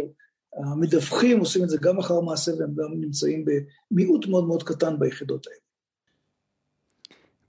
המדווחים 0.56 1.40
עושים 1.40 1.64
את 1.64 1.70
זה 1.70 1.78
גם 1.82 2.00
אחר 2.00 2.22
מעשה 2.22 2.52
והם 2.60 2.76
גם 2.76 3.02
נמצאים 3.02 3.46
במיעוט 3.92 4.28
מאוד 4.28 4.48
מאוד 4.48 4.64
קטן 4.64 5.00
ביחידות 5.00 5.48
האלה. 5.48 5.58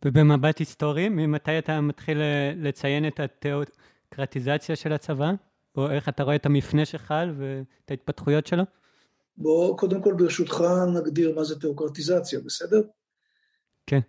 ובמבט 0.04 0.58
היסטורי, 0.58 1.08
ממתי 1.08 1.58
אתה 1.58 1.80
מתחיל 1.80 2.18
לציין 2.56 3.06
את 3.06 3.20
התיאוקרטיזציה 3.20 4.76
של 4.76 4.92
הצבא? 4.92 5.32
או 5.78 5.90
איך 5.90 6.08
אתה 6.08 6.22
רואה 6.22 6.36
את 6.36 6.46
המפנה 6.46 6.84
שחל 6.84 7.34
ואת 7.38 7.90
ההתפתחויות 7.90 8.46
שלו? 8.46 8.62
בוא 9.36 9.78
קודם 9.78 10.02
כל 10.02 10.14
ברשותך 10.18 10.64
נגדיר 10.94 11.34
מה 11.34 11.44
זה 11.44 11.60
תיאוקרטיזציה, 11.60 12.40
בסדר? 12.40 12.82
כן. 13.86 14.00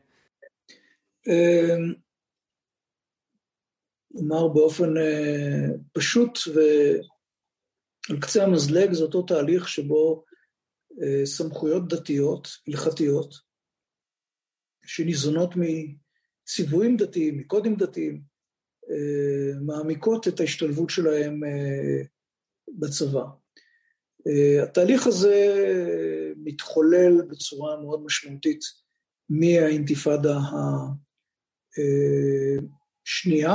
נאמר 4.11 4.47
באופן 4.47 4.97
אה, 4.97 5.67
פשוט 5.93 6.39
ועל 6.53 8.19
קצה 8.19 8.43
המזלג 8.43 8.93
זה 8.93 9.03
אותו 9.03 9.21
תהליך 9.21 9.69
שבו 9.69 10.23
אה, 11.01 11.25
סמכויות 11.25 11.87
דתיות, 11.87 12.47
הלכתיות, 12.67 13.35
שניזונות 14.85 15.53
מציוויים 15.55 16.97
דתיים, 16.97 17.37
מקודים 17.37 17.75
דתיים, 17.75 18.28
מעמיקות 19.61 20.27
את 20.27 20.39
ההשתלבות 20.39 20.89
שלהם 20.89 21.43
אה, 21.43 22.03
בצבא. 22.79 23.23
אה, 24.27 24.63
התהליך 24.63 25.07
הזה 25.07 25.35
מתחולל 26.37 27.21
בצורה 27.29 27.81
מאוד 27.81 28.03
משמעותית 28.03 28.59
מהאינתיפאדה 29.29 30.37
שנייה, 33.03 33.53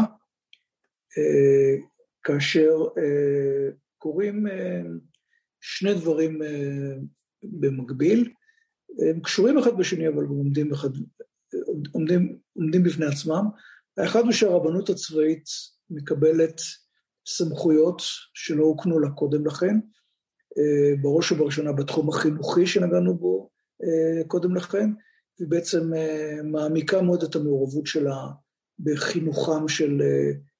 כאשר 2.22 2.70
קורים 3.98 4.46
שני 5.60 5.94
דברים 5.94 6.38
במקביל, 7.42 8.32
הם 9.10 9.20
קשורים 9.20 9.58
אחד 9.58 9.78
בשני, 9.78 10.08
אבל 10.08 10.24
גם 10.24 10.30
עומדים, 10.30 10.72
אחד, 10.72 10.88
עומדים, 11.92 12.38
עומדים 12.52 12.82
בפני 12.82 13.06
עצמם. 13.06 13.44
האחד 13.98 14.24
הוא 14.24 14.32
שהרבנות 14.32 14.90
הצבאית 14.90 15.44
מקבלת 15.90 16.60
סמכויות 17.26 18.02
שלא 18.34 18.64
הוקנו 18.64 19.00
לה 19.00 19.10
קודם 19.10 19.46
לכן, 19.46 19.78
אה, 20.58 20.96
בראש 21.02 21.32
ובראשונה 21.32 21.72
בתחום 21.72 22.08
החינוכי 22.08 22.66
שנגענו 22.66 23.18
בו 23.18 23.50
אה, 23.82 24.24
קודם 24.26 24.56
לכן, 24.56 24.90
היא 25.38 25.48
בעצם 25.48 25.94
אה, 25.94 26.36
מעמיקה 26.44 27.02
מאוד 27.02 27.22
את 27.22 27.36
המעורבות 27.36 27.86
שלה 27.86 28.28
בחינוכם 28.78 29.68
של 29.68 30.02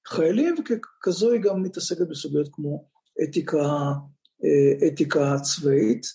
חיילים, 0.07 0.55
וככזו 0.59 1.31
היא 1.31 1.41
גם 1.41 1.63
מתעסקת 1.63 2.07
בסוגיות 2.09 2.49
כמו 2.51 2.85
אתיקה, 3.23 3.91
אתיקה 4.87 5.35
צבאית. 5.39 6.05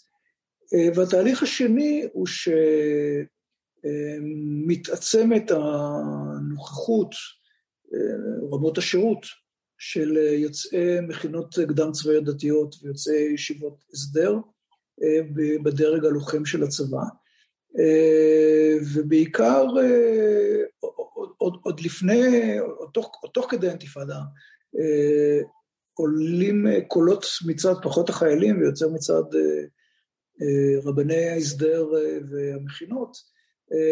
והתהליך 0.95 1.43
השני 1.43 2.09
הוא 2.13 2.27
שמתעצמת 4.67 5.51
הנוכחות, 6.51 7.15
רמות 8.53 8.79
השירות 8.79 9.27
של 9.79 10.17
יוצאי 10.17 11.01
מכינות 11.09 11.55
קדם 11.69 11.93
צבאיות 11.93 12.25
דתיות 12.25 12.75
ויוצאי 12.83 13.33
ישיבות 13.35 13.85
הסדר 13.93 14.37
אה, 15.03 15.21
בדרג 15.63 16.05
הלוחם 16.05 16.45
של 16.45 16.63
הצבא. 16.63 17.03
אה, 17.79 18.77
ובעיקר 18.95 19.67
אה, 19.81 20.63
עוד, 21.39 21.57
עוד 21.63 21.81
לפני, 21.81 22.59
עוד 22.59 22.91
תוך, 22.95 23.19
עוד 23.23 23.31
תוך 23.35 23.47
כדי 23.51 23.67
האינתיפאדה, 23.67 24.19
עולים 25.95 26.67
קולות 26.89 27.25
מצד 27.47 27.75
פחות 27.83 28.09
החיילים 28.09 28.61
ויוצר 28.61 28.89
מצד 28.89 29.23
רבני 30.85 31.29
ההסדר 31.29 31.87
והמכינות 32.31 33.17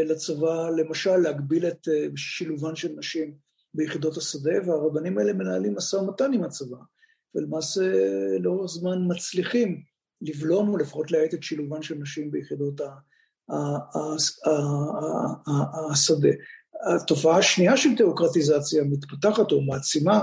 לצבא, 0.04 0.68
למשל 0.76 1.16
להגביל 1.16 1.66
את 1.66 1.88
שילובן 2.16 2.76
של 2.76 2.88
נשים 2.96 3.34
ביחידות 3.74 4.16
השדה, 4.16 4.52
והרבנים 4.66 5.18
האלה 5.18 5.32
מנהלים 5.32 5.74
משא 5.74 5.96
ומתן 5.96 6.32
עם 6.32 6.44
הצבא, 6.44 6.76
ולמעשה 7.34 7.92
לאורך 8.40 8.70
זמן 8.70 8.98
מצליחים 9.08 9.82
לבלום 10.22 10.68
או 10.68 10.76
לפחות 10.76 11.10
להאט 11.10 11.34
את 11.34 11.42
שילובן 11.42 11.82
של 11.82 11.94
נשים 11.94 12.30
ביחידות 12.30 12.80
השדה. 15.92 16.28
התופעה 16.86 17.38
השנייה 17.38 17.76
של 17.76 17.96
תיאוקרטיזציה 17.96 18.84
מתפתחת 18.84 19.52
או 19.52 19.62
מעצימה 19.62 20.22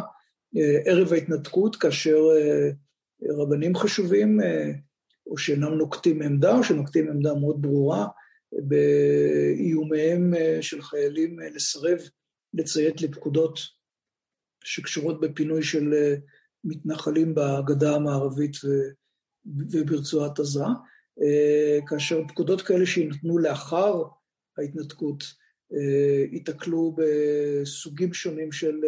אה, 0.57 0.79
ערב 0.85 1.13
ההתנתקות, 1.13 1.75
כאשר 1.75 2.17
אה, 2.37 2.69
רבנים 3.37 3.75
חשובים, 3.75 4.41
אה, 4.41 4.71
או 5.27 5.37
שאינם 5.37 5.73
נוקטים 5.73 6.21
עמדה, 6.21 6.57
או 6.57 6.63
שנוקטים 6.63 7.09
עמדה 7.09 7.33
מאוד 7.33 7.61
ברורה, 7.61 8.07
באיומיהם 8.63 10.33
של 10.61 10.81
חיילים 10.81 11.39
לסרב 11.39 11.99
לציית 12.53 13.01
לפקודות 13.01 13.59
שקשורות 14.65 15.21
בפינוי 15.21 15.63
של 15.63 15.93
אה, 15.93 16.15
מתנחלים 16.63 17.35
בגדה 17.35 17.95
המערבית 17.95 18.55
וברצועת 19.71 20.39
עזה, 20.39 20.63
אה, 21.21 21.79
כאשר 21.87 22.21
פקודות 22.27 22.61
כאלה 22.61 22.85
שיינתנו 22.85 23.37
לאחר 23.37 24.03
ההתנתקות 24.57 25.23
אה, 25.73 26.25
ייתקלו 26.31 26.95
בסוגים 26.97 28.13
שונים 28.13 28.51
של 28.51 28.81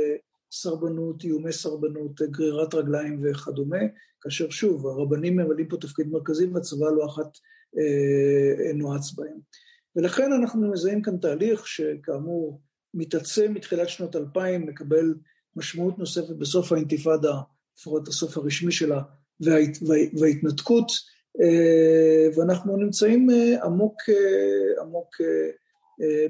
סרבנות, 0.51 1.23
איומי 1.23 1.53
סרבנות, 1.53 2.21
גרירת 2.21 2.73
רגליים 2.73 3.21
וכדומה, 3.23 3.79
כאשר 4.21 4.49
שוב, 4.49 4.87
הרבנים 4.87 5.35
ממלאים 5.35 5.67
פה 5.67 5.77
תפקיד 5.77 6.07
מרכזי 6.07 6.45
והצבא 6.45 6.85
לא 6.95 7.05
אחת 7.05 7.37
נועץ 8.73 9.11
בהם. 9.11 9.39
ולכן 9.95 10.33
אנחנו 10.33 10.71
מזהים 10.71 11.01
כאן 11.01 11.17
תהליך 11.17 11.67
שכאמור 11.67 12.61
מתעצם 12.93 13.53
מתחילת 13.53 13.89
שנות 13.89 14.15
2000, 14.15 14.65
מקבל 14.65 15.15
משמעות 15.55 15.99
נוספת 15.99 16.35
בסוף 16.35 16.71
האינתיפאדה, 16.71 17.33
לפחות 17.77 18.07
הסוף 18.07 18.37
הרשמי 18.37 18.71
שלה, 18.71 19.01
וההת, 19.39 19.77
וההתנתקות, 20.19 20.91
אה, 21.41 22.27
ואנחנו 22.35 22.77
נמצאים 22.77 23.29
אה, 23.29 23.63
עמוק, 23.63 23.95
אה, 24.09 24.81
עמוק 24.81 25.15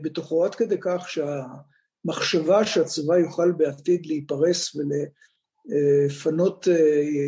בתוכו, 0.02 0.46
עד 0.46 0.56
כדי 0.56 0.78
כך 0.82 1.10
שהמחשבה 1.10 2.66
שהצבא 2.66 3.18
יוכל 3.18 3.52
בעתיד 3.52 4.06
להיפרס 4.06 4.76
ולפנות 5.66 6.68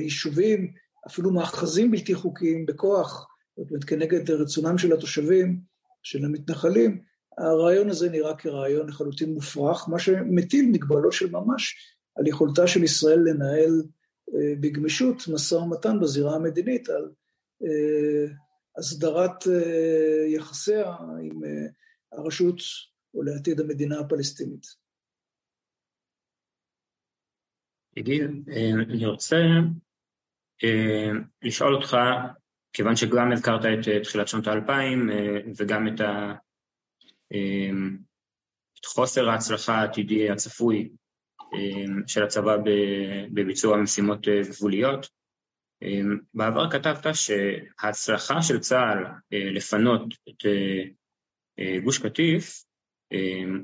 יישובים, 0.03 0.71
אפילו 1.07 1.31
מאחזים 1.31 1.91
בלתי 1.91 2.15
חוקיים 2.15 2.65
בכוח, 2.65 3.27
זאת 3.59 3.71
אומרת 3.71 3.83
כנגד 3.83 4.31
רצונם 4.31 4.77
של 4.77 4.93
התושבים, 4.93 5.61
של 6.03 6.25
המתנחלים, 6.25 7.01
הרעיון 7.37 7.89
הזה 7.89 8.09
נראה 8.09 8.37
כרעיון 8.37 8.89
לחלוטין 8.89 9.33
מופרך, 9.33 9.89
מה 9.89 9.99
שמטיל 9.99 10.69
מגבלות 10.71 11.13
של 11.13 11.29
ממש 11.29 11.75
על 12.15 12.27
יכולתה 12.27 12.67
של 12.67 12.83
ישראל 12.83 13.19
לנהל 13.19 13.83
אה, 14.33 14.55
בגמישות 14.59 15.23
משא 15.33 15.55
ומתן 15.55 15.99
בזירה 16.01 16.35
המדינית 16.35 16.89
על 16.89 17.11
אה, 17.63 18.33
הסדרת 18.77 19.47
אה, 19.47 20.27
יחסיה 20.27 20.95
עם 21.21 21.41
הרשות 22.11 22.59
או 23.13 23.23
לעתיד 23.23 23.59
המדינה 23.59 23.99
הפלסטינית. 23.99 24.67
יגיל, 27.97 28.43
אני 28.89 29.05
רוצה 29.05 29.37
לשאול 31.41 31.75
אותך, 31.75 31.97
כיוון 32.73 32.95
שגם 32.95 33.31
הזכרת 33.31 33.65
את 33.65 34.03
תחילת 34.03 34.27
שנות 34.27 34.47
האלפיים 34.47 35.09
וגם 35.57 35.87
את 35.87 36.01
ה... 36.01 36.33
אמ, 37.31 37.97
את 38.79 38.85
חוסר 38.85 39.29
ההצלחה 39.29 39.73
העתידי 39.75 40.29
הצפוי 40.29 40.89
אמ, 41.53 42.07
של 42.07 42.23
הצבא 42.23 42.57
בביצוע 43.33 43.77
משימות 43.77 44.27
אה, 44.27 44.41
גבוליות. 44.49 45.09
אמ, 45.81 46.17
בעבר 46.33 46.71
כתבת 46.71 47.07
שההצלחה 47.13 48.41
של 48.41 48.59
צה"ל 48.59 49.05
אה, 49.33 49.51
לפנות 49.51 50.01
את 50.29 50.45
אה, 51.59 51.79
גוש 51.83 51.97
קטיף 51.97 52.63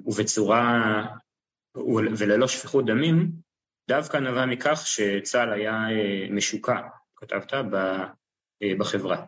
ובצורה 0.05 0.81
וללא 2.17 2.47
שפיכות 2.47 2.85
דמים 2.85 3.31
דווקא 3.87 4.17
נבע 4.17 4.45
מכך 4.45 4.81
שצה"ל 4.85 5.53
היה 5.53 5.73
משוקע, 6.29 6.81
כתבת, 7.15 7.53
בחברה. 8.63 9.25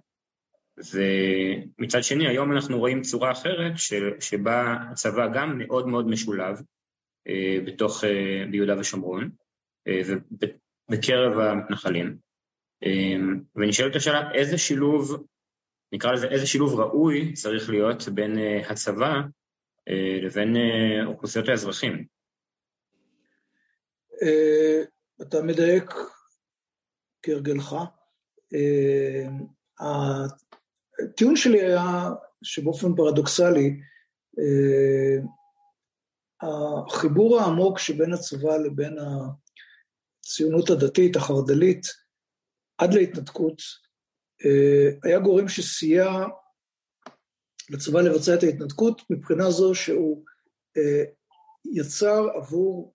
ומצד 0.77 2.03
שני, 2.03 2.27
היום 2.27 2.51
אנחנו 2.51 2.79
רואים 2.79 3.01
צורה 3.01 3.31
אחרת 3.31 3.73
שבה 4.19 4.75
הצבא 4.91 5.27
גם 5.33 5.57
מאוד 5.57 5.87
מאוד 5.87 6.07
משולב 6.07 6.61
אה, 7.27 7.57
בתוך, 7.65 8.03
אה, 8.03 8.43
ביהודה 8.51 8.79
ושומרון 8.79 9.29
אה, 9.87 10.01
ובקרב 10.07 11.39
המתנחלים. 11.39 12.17
ונשאלת 13.55 13.95
השאלה 13.95 14.31
איזה 14.31 14.57
שילוב, 14.57 15.25
נקרא 15.91 16.11
לזה 16.11 16.27
איזה 16.27 16.47
שילוב 16.47 16.79
ראוי 16.79 17.33
צריך 17.33 17.69
להיות 17.69 18.09
בין 18.09 18.37
הצבא 18.69 19.13
לבין 20.23 20.55
אוכלוסיות 21.05 21.49
האזרחים. 21.49 22.05
אתה 25.21 25.41
מדייק 25.41 25.93
כהרגלך. 27.23 27.75
הטיעון 29.79 31.35
שלי 31.35 31.61
היה 31.61 32.09
שבאופן 32.43 32.95
פרדוקסלי, 32.95 33.79
אה, 34.39 35.17
החיבור 36.41 37.39
העמוק 37.39 37.79
שבין 37.79 38.13
הצבא 38.13 38.57
לבין 38.57 38.97
הציונות 38.99 40.69
הדתית, 40.69 41.15
החרד"לית, 41.15 41.85
עד 42.77 42.93
להתנתקות, 42.93 43.61
אה, 44.45 44.89
היה 45.03 45.19
גורם 45.19 45.47
שסייע 45.47 46.05
לצבא 47.69 48.01
לבצע 48.01 48.35
את 48.35 48.43
ההתנתקות 48.43 49.01
מבחינה 49.09 49.51
זו 49.51 49.75
שהוא 49.75 50.25
אה, 50.77 51.03
יצר 51.73 52.29
עבור 52.35 52.93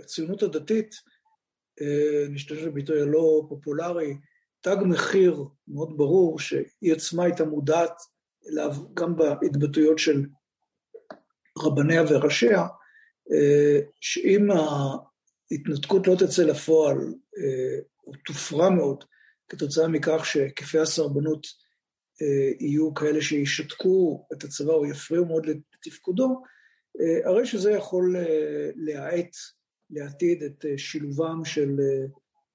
הציונות 0.00 0.42
הדתית, 0.42 0.94
נשתמש 2.30 2.58
בביטוי 2.58 3.02
הלא 3.02 3.42
פופולרי, 3.48 4.16
תג 4.60 4.76
מחיר 4.84 5.44
מאוד 5.68 5.96
ברור 5.96 6.38
שהיא 6.38 6.92
עצמה 6.92 7.24
הייתה 7.24 7.44
מודעת 7.44 8.02
אליו 8.48 8.74
גם 8.94 9.16
בהתבטאויות 9.16 9.98
של 9.98 10.26
רבניה 11.58 12.02
וראשיה, 12.08 12.66
אה, 13.32 13.80
שאם 14.00 14.48
ההתנתקות 14.50 16.06
לא 16.06 16.14
תצא 16.14 16.42
לפועל 16.42 16.98
אה, 17.38 17.78
או 18.06 18.12
תופרע 18.26 18.70
מאוד 18.70 19.04
כתוצאה 19.48 19.88
מכך 19.88 20.26
שהיקפי 20.26 20.78
הסרבנות 20.78 21.46
אה, 22.22 22.66
יהיו 22.66 22.94
כאלה 22.94 23.22
שישתקו 23.22 24.26
את 24.32 24.44
הצבא 24.44 24.72
או 24.72 24.86
יפריעו 24.86 25.26
מאוד 25.26 25.46
לתפקודו, 25.46 26.42
הרי 27.24 27.46
שזה 27.46 27.72
יכול 27.72 28.16
להאט 28.76 29.36
לעתיד 29.90 30.42
את 30.42 30.64
שילובם 30.76 31.44
של 31.44 31.76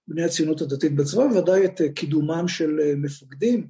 בני 0.07 0.23
הציונות 0.23 0.61
הדתית 0.61 0.95
בצבא, 0.95 1.21
ודאי 1.21 1.65
את 1.65 1.81
קידומם 1.95 2.47
של 2.47 2.95
מפקדים 2.97 3.67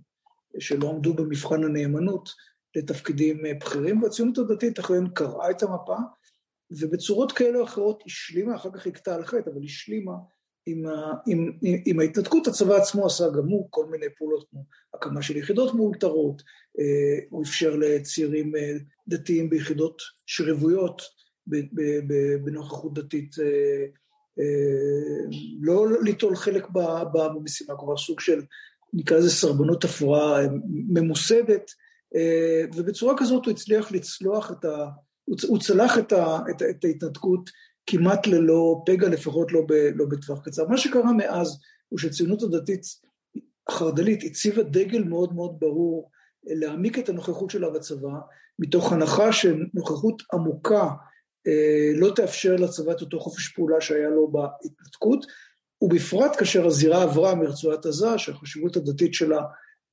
שלא 0.60 0.90
עמדו 0.90 1.14
במבחן 1.14 1.64
הנאמנות 1.64 2.30
לתפקידים 2.76 3.44
בכירים, 3.62 4.04
והציונות 4.04 4.38
הדתית 4.38 4.80
אכן 4.80 5.08
קראה 5.08 5.52
את 5.52 5.64
המפה, 5.64 5.98
ובצורות 6.72 7.32
כאלה 7.32 7.60
או 7.60 7.64
אחרות 7.64 8.04
השלימה, 8.06 8.56
אחר 8.56 8.70
כך 8.74 8.88
הכתה 8.88 9.16
על 9.16 9.26
חטא, 9.26 9.50
אבל 9.50 9.64
השלימה 9.64 10.14
עם, 10.66 10.86
ה, 10.86 11.14
עם, 11.28 11.52
עם, 11.62 11.82
עם 11.86 12.00
ההתנתקות, 12.00 12.48
הצבא 12.48 12.76
עצמו 12.76 13.06
עשה 13.06 13.24
גם 13.30 13.48
הוא 13.48 13.68
כל 13.70 13.86
מיני 13.86 14.06
פעולות 14.18 14.46
כמו 14.50 14.64
הקמה 14.94 15.22
של 15.22 15.38
יחידות 15.38 15.74
מאולתרות, 15.74 16.42
אה, 16.80 17.26
הוא 17.30 17.44
אפשר 17.44 17.76
לצעירים 17.76 18.56
אה, 18.56 18.72
דתיים 19.08 19.50
ביחידות 19.50 20.02
שרבויות 20.26 21.02
בנוכחות 22.44 22.94
דתית, 22.94 23.36
אה, 23.40 23.86
לא 25.62 26.02
ליטול 26.04 26.36
חלק 26.36 26.68
במשימה, 27.14 27.76
כלומר 27.76 27.98
סוג 27.98 28.20
של, 28.20 28.42
נקרא 28.94 29.18
לזה 29.18 29.30
סרבנות 29.30 29.86
אפורה 29.86 30.42
ממוסדת, 30.90 31.72
ובצורה 32.76 33.18
כזאת 33.18 33.46
הוא 33.46 33.52
הצליח 33.52 33.92
לצלוח 33.92 34.52
את 34.52 34.66
ה... 34.66 34.90
הוא 35.48 35.60
צלח 35.60 35.98
את, 35.98 36.12
ה, 36.12 36.40
את, 36.50 36.62
את 36.62 36.86
ההתנתקות 36.86 37.50
כמעט 37.88 38.28
ללא 38.28 38.84
פגע, 38.86 39.10
לפחות 39.10 39.52
לא, 39.52 39.62
ב, 39.68 39.74
לא 39.96 40.06
בטווח 40.06 40.40
קצר. 40.46 40.68
מה 40.68 40.78
שקרה 40.78 41.14
מאז 41.14 41.60
הוא 41.90 42.00
שהציונות 42.00 42.44
הדתית 42.44 42.82
החרד"לית 43.70 44.24
הציבה 44.24 44.64
דגל 44.64 45.04
מאוד 45.04 45.34
מאוד 45.34 45.56
ברור 45.60 46.12
להעמיק 46.44 47.00
את 47.00 47.10
הנוכחות 47.10 47.50
שלה 47.50 47.70
בצבא, 47.70 48.10
מתוך 48.60 48.94
הנחה 48.94 49.34
שנוכחות 49.34 50.24
עמוקה 50.34 50.84
אה, 50.84 50.90
לא 51.96 52.12
תאפשר 52.16 52.56
לצבא 52.56 52.92
את 52.92 53.02
אותו 53.02 53.20
חופש 53.20 53.48
פעולה 53.48 53.82
שהיה 53.82 54.10
לו 54.10 54.32
בהתנתקות, 54.32 55.26
ובפרט 55.82 56.36
כאשר 56.38 56.66
הזירה 56.66 57.04
עברה 57.04 57.36
מרצועת 57.36 57.86
עזה, 57.86 58.18
שהחשיבות 58.18 58.76
הדתית 58.76 59.14
שלה 59.14 59.42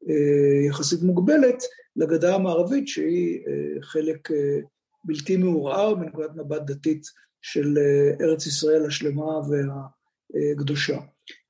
אה, 0.08 0.66
יחסית 0.68 1.02
מוגבלת, 1.02 1.62
לגדה 1.96 2.34
המערבית 2.34 2.88
שהיא 2.88 3.38
אה, 3.46 3.82
חלק 3.82 4.28
בלתי 5.04 5.36
מעורער 5.36 5.94
מנקודת 5.94 6.30
מבט 6.36 6.62
דתית 6.62 7.02
של 7.42 7.78
אה, 7.78 8.26
ארץ 8.26 8.46
ישראל 8.46 8.86
השלמה 8.86 9.40
והקדושה. 9.48 10.98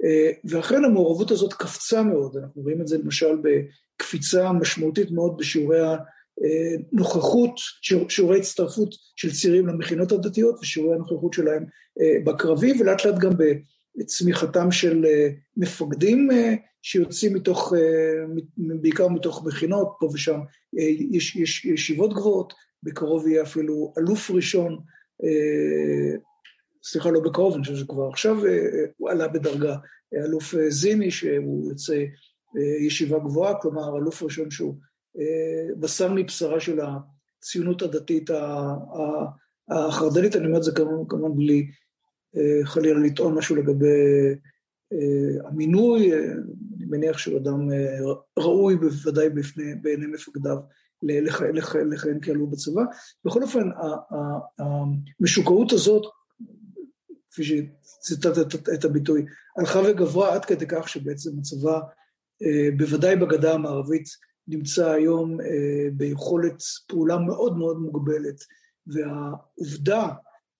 אה, 0.05 0.31
ואכן 0.45 0.85
המעורבות 0.85 1.31
הזאת 1.31 1.53
קפצה 1.53 2.03
מאוד, 2.03 2.37
אנחנו 2.37 2.63
רואים 2.63 2.81
את 2.81 2.89
זה 2.89 2.99
למשל 2.99 3.37
בקפיצה 3.43 4.53
משמעותית 4.53 5.11
מאוד 5.11 5.37
בשיעורי 5.37 5.79
הנוכחות, 6.93 7.55
שיעורי 8.09 8.39
הצטרפות 8.39 8.95
של 9.17 9.33
צעירים 9.33 9.67
למכינות 9.67 10.13
הדתיות 10.13 10.59
ושיעורי 10.61 10.95
הנוכחות 10.95 11.33
שלהם 11.33 11.65
אה, 12.01 12.17
בקרבי, 12.25 12.73
ולאט 12.81 13.05
לאט 13.05 13.19
גם 13.19 13.31
בצמיחתם 13.97 14.71
של 14.71 15.05
מפקדים 15.57 16.29
שיוצאים 16.83 17.35
מתוך, 17.35 17.73
בעיקר 18.57 19.09
מתוך 19.09 19.45
מכינות, 19.47 19.97
פה 20.01 20.09
ושם 20.13 20.39
יש, 21.11 21.37
יש 21.37 21.65
ישיבות 21.65 22.15
גבוהות, 22.15 22.53
בקרוב 22.83 23.29
יהיה 23.29 23.43
אפילו 23.43 23.93
אלוף 23.99 24.31
ראשון 24.31 24.79
אה, 25.25 26.17
סליחה, 26.85 27.11
לא 27.11 27.21
בקרוב, 27.21 27.55
אני 27.55 27.63
חושב 27.63 27.77
שכבר 27.77 28.09
עכשיו 28.09 28.47
אה, 28.47 28.85
הוא 28.97 29.11
עלה 29.11 29.29
בדרגה, 29.29 29.77
אלוף 30.27 30.55
אה, 30.55 30.71
זיני, 30.71 31.11
שהוא 31.11 31.71
יוצא 31.71 32.05
ישיבה 32.87 33.19
גבוהה, 33.19 33.55
כלומר, 33.63 33.99
אלוף 33.99 34.23
ראשון 34.23 34.51
שהוא 34.51 34.75
בשר 35.81 36.13
מבשרה 36.13 36.61
של 36.61 36.79
הציונות 36.81 37.83
הדתית 37.83 38.31
החרד"לית, 39.69 40.37
אני 40.37 40.47
אומר 40.47 40.59
את 40.59 40.63
זה 40.63 40.73
כמובן 41.09 41.37
בלי 41.37 41.67
חלילה 42.65 43.01
לטעון 43.01 43.35
משהו 43.35 43.57
לגבי 43.57 43.87
המינוי, 45.45 46.13
אני 46.15 46.85
מניח 46.89 47.19
שהוא 47.19 47.39
אדם 47.39 47.69
ראוי 48.39 48.77
בוודאי 48.77 49.31
בפני, 49.31 49.75
בעיני 49.83 50.07
מפקדיו 50.07 50.57
לכהן 51.03 52.21
כאלוף 52.23 52.51
בצבא. 52.51 52.83
בכל 53.25 53.43
אופן, 53.43 53.69
המשוקעות 54.59 55.73
הזאת, 55.73 56.03
כפי 57.33 57.43
שציטטת 57.45 58.69
את 58.75 58.85
הביטוי, 58.85 59.25
הלכה 59.59 59.81
וגברה 59.87 60.35
עד 60.35 60.45
כדי 60.45 60.67
כך 60.69 60.89
שבעצם 60.89 61.31
הצבא, 61.39 61.81
אה, 62.43 62.69
בוודאי 62.77 63.17
בגדה 63.17 63.55
המערבית, 63.55 64.05
נמצא 64.49 64.91
היום 64.91 65.41
אה, 65.41 65.89
ביכולת 65.93 66.63
פעולה 66.89 67.19
מאוד 67.19 67.57
מאוד 67.57 67.79
מוגבלת, 67.79 68.45
והעובדה 68.87 70.09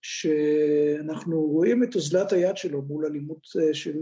שאנחנו 0.01 1.41
רואים 1.41 1.83
את 1.83 1.95
אוזלת 1.95 2.31
היד 2.31 2.57
שלו 2.57 2.81
מול 2.81 3.05
אלימות 3.05 3.47
אה, 3.61 3.73
של 3.73 3.97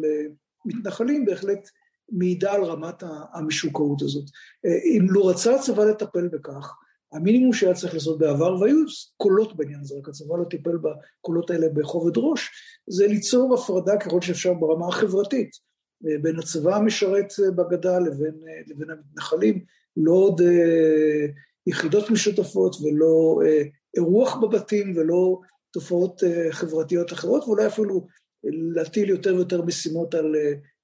מתנחלים, 0.65 1.25
בהחלט 1.25 1.69
מעידה 2.11 2.53
על 2.53 2.63
רמת 2.63 3.03
המשוקעות 3.33 4.01
הזאת. 4.01 4.25
אה, 4.65 4.97
אם 4.97 5.05
לא 5.09 5.29
רצה 5.29 5.55
הצבא 5.55 5.83
לטפל 5.83 6.27
בכך, 6.27 6.73
המינימום 7.13 7.53
שהיה 7.53 7.73
צריך 7.73 7.93
לעשות 7.93 8.19
בעבר, 8.19 8.59
והיו 8.59 8.77
קולות 9.17 9.55
בעניין 9.55 9.79
הזה, 9.79 9.95
רק 9.99 10.09
הצבא 10.09 10.37
לא 10.37 10.43
טיפל 10.43 10.77
בקולות 10.77 11.49
האלה 11.49 11.67
בכובד 11.69 12.17
ראש, 12.17 12.49
זה 12.87 13.07
ליצור 13.07 13.53
הפרדה 13.53 13.97
ככל 13.97 14.21
שאפשר 14.21 14.53
ברמה 14.53 14.87
החברתית, 14.87 15.49
אה, 15.49 15.70
בין 16.21 16.39
הצבא 16.39 16.75
המשרת 16.75 17.33
אה, 17.43 17.51
בגדה 17.51 17.99
לבין, 17.99 18.35
לבין 18.67 18.89
המתנחלים, 18.89 19.63
לא 19.97 20.11
עוד 20.11 20.41
יחידות 21.67 22.09
משותפות 22.09 22.75
ולא 22.81 23.39
אירוח 23.97 24.35
בבתים 24.35 24.93
ולא 24.97 25.39
תופעות 25.71 26.23
חברתיות 26.51 27.13
אחרות, 27.13 27.43
ואולי 27.43 27.67
אפילו 27.67 28.07
להטיל 28.43 29.09
יותר 29.09 29.35
ויותר 29.35 29.61
משימות 29.61 30.15
על 30.15 30.35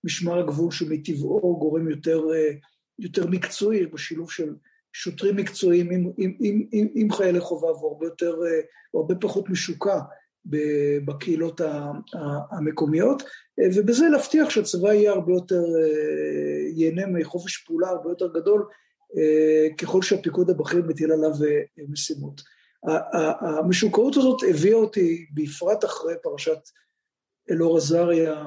משמר 0.03 0.39
הגבול 0.39 0.71
שמטבעו 0.71 1.57
גורם 1.59 1.89
יותר, 1.89 2.21
אה, 2.33 2.51
יותר 2.99 3.27
מקצועי, 3.27 3.85
בשילוב 3.85 4.31
של 4.31 4.55
שוטרים 4.93 5.35
מקצועיים 5.35 5.91
עם, 5.91 6.11
עם, 6.17 6.33
עם, 6.39 6.67
עם, 6.71 6.87
עם 6.95 7.11
חיילי 7.11 7.39
חובה, 7.39 7.71
והוא 7.71 7.91
הרבה 7.91 8.05
יותר, 8.05 8.35
אה, 8.45 8.61
הרבה 8.93 9.15
פחות 9.15 9.49
משוקע 9.49 9.99
בקהילות 11.05 11.61
המקומיות, 12.51 13.23
אה, 13.59 13.65
ובזה 13.75 14.05
להבטיח 14.09 14.49
שהצבא 14.49 14.93
יהיה 14.93 15.11
הרבה 15.11 15.33
יותר, 15.33 15.63
ייהנה 16.75 17.07
מחופש 17.07 17.57
פעולה 17.57 17.89
הרבה 17.89 18.09
יותר 18.09 18.27
גדול, 18.33 18.65
ככל 19.77 20.01
שהפיקוד 20.01 20.49
הבכיר 20.49 20.81
מטיל 20.87 21.11
עליו 21.11 21.31
משימות. 21.89 22.41
המשוקעות 23.41 24.17
הזאת 24.17 24.41
הביאה 24.49 24.75
אותי, 24.75 25.25
בפרט 25.33 25.85
אחרי 25.85 26.13
פרשת 26.23 26.59
אלאור 27.51 27.77
עזריה, 27.77 28.43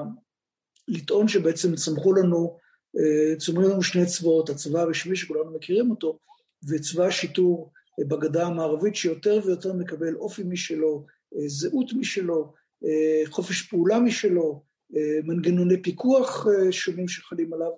לטעון 0.87 1.27
שבעצם 1.27 1.75
צמחו 1.75 2.13
לנו, 2.13 2.57
אה, 2.99 3.35
צומחו 3.35 3.61
לנו 3.61 3.83
שני 3.83 4.05
צבאות, 4.05 4.49
הצבא 4.49 4.79
הרשמי 4.79 5.15
שכולנו 5.15 5.51
מכירים 5.51 5.91
אותו, 5.91 6.19
וצבא 6.69 7.05
השיטור 7.05 7.71
אה, 7.99 8.05
בגדה 8.05 8.47
המערבית 8.47 8.95
שיותר 8.95 9.39
ויותר 9.45 9.73
מקבל 9.73 10.15
אופי 10.15 10.43
משלו, 10.43 11.05
אה, 11.05 11.20
זהות 11.47 11.93
משלו, 11.93 12.53
חופש 13.25 13.61
פעולה 13.61 13.99
משלו, 13.99 14.63
מנגנוני 15.23 15.81
פיקוח 15.81 16.47
שונים 16.71 17.07
שחלים 17.07 17.53
עליו, 17.53 17.71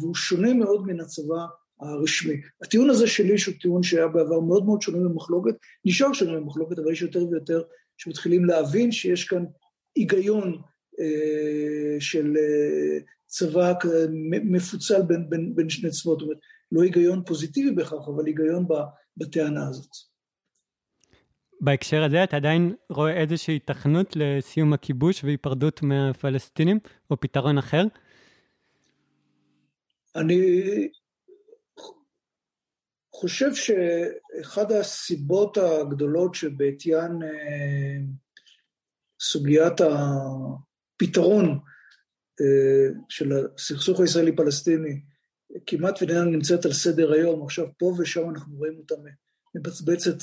והוא 0.00 0.14
שונה 0.14 0.54
מאוד 0.54 0.86
מן 0.86 1.00
הצבא 1.00 1.44
הרשמי. 1.80 2.40
הטיעון 2.62 2.90
הזה 2.90 3.06
שלי, 3.06 3.38
שהוא 3.38 3.54
טיעון 3.60 3.82
שהיה 3.82 4.08
בעבר 4.08 4.40
מאוד 4.40 4.64
מאוד 4.64 4.82
שונה 4.82 5.08
במחלוקת, 5.08 5.54
נשאר 5.84 6.12
שונה 6.12 6.40
במחלוקת, 6.40 6.78
אבל 6.78 6.92
יש 6.92 7.02
יותר 7.02 7.26
ויותר 7.28 7.62
שמתחילים 7.96 8.44
להבין 8.44 8.92
שיש 8.92 9.24
כאן 9.24 9.44
היגיון 9.96 10.58
אה, 11.00 11.96
של 12.00 12.36
אה, 12.36 12.98
צבא 13.26 13.72
מפוצל 14.44 15.02
בין, 15.02 15.30
בין, 15.30 15.54
בין 15.54 15.70
שני 15.70 15.90
צבאות, 15.90 16.18
זאת 16.18 16.26
אומרת, 16.26 16.38
לא 16.72 16.82
היגיון 16.82 17.22
פוזיטיבי 17.26 17.70
בכך, 17.70 18.08
אבל 18.14 18.26
היגיון 18.26 18.66
בטענה 19.16 19.68
הזאת. 19.68 19.90
בהקשר 21.60 22.04
הזה 22.04 22.24
אתה 22.24 22.36
עדיין 22.36 22.74
רואה 22.90 23.12
איזושהי 23.12 23.56
התכנות 23.56 24.16
לסיום 24.16 24.72
הכיבוש 24.72 25.24
והיפרדות 25.24 25.82
מהפלסטינים, 25.82 26.78
או 27.10 27.20
פתרון 27.20 27.58
אחר? 27.58 27.82
אני 30.16 30.50
חושב 33.14 33.50
שאחד 33.54 34.72
הסיבות 34.72 35.58
הגדולות 35.58 36.34
שבעטיין 36.34 37.22
אה, 37.22 37.98
סוגיית 39.20 39.80
הפתרון 39.80 41.58
אה, 42.40 42.94
של 43.08 43.32
הסכסוך 43.32 44.00
הישראלי-פלסטיני 44.00 45.00
כמעט 45.66 46.02
ואיננה 46.02 46.24
נמצאת 46.24 46.64
על 46.64 46.72
סדר 46.72 47.12
היום, 47.12 47.42
עכשיו 47.42 47.66
פה 47.78 47.94
ושם 47.98 48.30
אנחנו 48.30 48.56
רואים 48.56 48.78
אותה 48.78 48.94
מבצבצת 49.54 50.16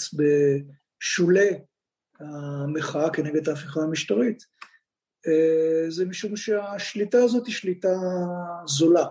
בשולי 1.03 1.49
המחאה 2.19 3.13
כנגד 3.13 3.49
ההפיכה 3.49 3.79
המשטרית, 3.81 4.45
אה, 5.27 5.89
זה 5.89 6.05
משום 6.05 6.35
שהשליטה 6.35 7.17
הזאת 7.17 7.47
היא 7.47 7.55
שליטה 7.55 7.93
זולה. 8.65 9.05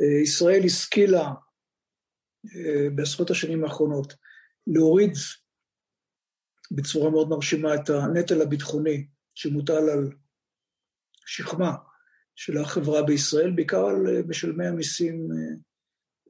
אה, 0.00 0.22
ישראל 0.22 0.64
השכילה 0.64 1.32
בעשרות 2.94 3.30
השנים 3.30 3.64
האחרונות 3.64 4.14
להוריד 4.66 5.12
בצורה 6.70 7.10
מאוד 7.10 7.28
מרשימה 7.28 7.74
את 7.74 7.90
הנטל 7.90 8.42
הביטחוני 8.42 9.06
שמוטל 9.34 9.90
על 9.90 10.10
שכמה 11.26 11.72
של 12.36 12.58
החברה 12.58 13.02
בישראל, 13.02 13.50
בעיקר 13.50 13.86
על 13.86 14.22
משלמי 14.28 14.66
המיסים 14.66 15.28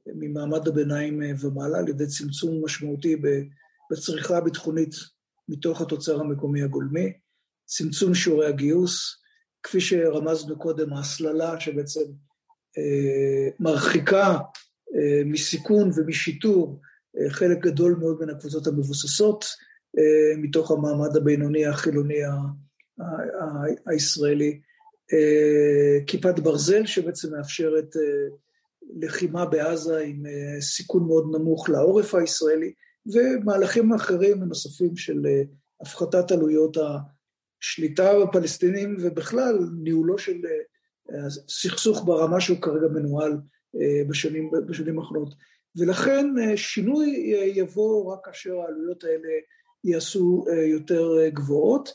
ממעמד 0.05 0.67
הביניים 0.67 1.19
ומעלה, 1.39 1.77
על 1.79 1.89
ידי 1.89 2.07
צמצום 2.07 2.65
משמעותי 2.65 3.15
בצריכה 3.91 4.37
הביטחונית 4.37 4.95
מתוך 5.49 5.81
התוצר 5.81 6.19
המקומי 6.19 6.61
הגולמי, 6.61 7.13
צמצום 7.65 8.15
שיעורי 8.15 8.47
הגיוס, 8.47 9.21
כפי 9.63 9.81
שרמזנו 9.81 10.59
קודם, 10.59 10.93
ההסללה 10.93 11.59
שבעצם 11.59 12.05
אה, 12.77 13.49
מרחיקה 13.59 14.37
אה, 14.95 15.21
מסיכון 15.25 15.91
ומשיטור 15.95 16.81
אה, 17.17 17.29
חלק 17.29 17.59
גדול 17.59 17.95
מאוד 17.99 18.17
מן 18.21 18.29
הקבוצות 18.29 18.67
המבוססות, 18.67 19.45
אה, 19.97 20.37
מתוך 20.37 20.71
המעמד 20.71 21.17
הבינוני 21.17 21.65
החילוני 21.65 22.23
ה- 22.23 22.31
ה- 22.99 23.43
ה- 23.43 23.91
הישראלי. 23.91 24.61
אה, 25.13 26.05
כיפת 26.07 26.39
ברזל 26.39 26.85
שבעצם 26.85 27.35
מאפשרת 27.35 27.95
אה, 27.97 28.35
לחימה 28.99 29.45
בעזה 29.45 29.99
עם 29.99 30.25
אה, 30.25 30.61
סיכון 30.61 31.07
מאוד 31.07 31.25
נמוך 31.31 31.69
לעורף 31.69 32.15
הישראלי, 32.15 32.73
ומהלכים 33.13 33.93
אחרים 33.93 34.43
נוספים 34.43 34.97
של 34.97 35.25
אה, 35.25 35.41
הפחתת 35.81 36.31
עלויות 36.31 36.77
השליטה 36.77 38.11
בפלסטינים 38.19 38.97
ובכלל 39.01 39.59
ניהולו 39.83 40.17
של 40.17 40.41
אה, 41.11 41.29
סכסוך 41.29 42.05
ברמה 42.05 42.41
שהוא 42.41 42.61
כרגע 42.61 42.87
מנוהל 42.87 43.37
בשנים, 44.09 44.51
בשנים 44.67 44.99
האחרונות. 44.99 45.33
ולכן 45.77 46.25
שינוי 46.55 47.33
יבוא 47.55 48.13
רק 48.13 48.19
כאשר 48.25 48.59
העלויות 48.59 49.03
האלה 49.03 49.29
יעשו 49.83 50.45
יותר 50.71 51.29
גבוהות, 51.29 51.89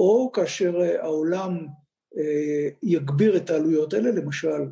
או 0.00 0.30
כאשר 0.32 0.80
העולם 0.80 1.66
יגביר 2.82 3.36
את 3.36 3.50
העלויות 3.50 3.94
האלה, 3.94 4.10
למשל 4.10 4.70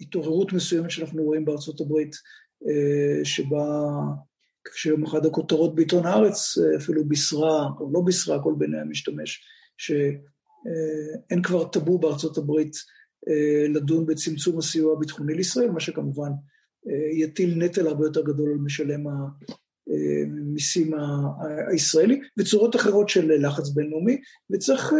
התעוררות 0.00 0.52
מסוימת 0.52 0.90
שאנחנו 0.90 1.22
רואים 1.22 1.44
בארצות 1.44 1.80
הברית, 1.80 2.16
שבה 3.24 3.68
כשיום 4.74 5.04
אחד 5.04 5.26
הכותרות 5.26 5.74
בעיתון 5.74 6.06
הארץ 6.06 6.58
אפילו 6.76 7.04
בישרה, 7.04 7.68
או 7.80 7.90
לא 7.92 8.00
בישרה, 8.00 8.42
כל 8.42 8.54
בעיני 8.58 8.78
המשתמש, 8.78 9.44
שאין 9.78 11.42
כבר 11.42 11.68
טאבו 11.68 11.98
בארצות 11.98 12.38
הברית 12.38 12.76
לדון 13.68 14.06
בצמצום 14.06 14.58
הסיוע 14.58 14.92
הביטחוני 14.96 15.34
לישראל, 15.34 15.70
מה 15.70 15.80
שכמובן 15.80 16.30
יטיל 17.12 17.54
נטל 17.64 17.86
הרבה 17.86 18.06
יותר 18.06 18.22
גדול 18.22 18.50
על 18.50 18.58
משלם 18.58 19.04
המיסים 19.86 20.94
הישראלי, 21.68 22.20
וצורות 22.38 22.76
אחרות 22.76 23.08
של 23.08 23.46
לחץ 23.46 23.68
בינלאומי, 23.68 24.20
וצריך 24.50 24.92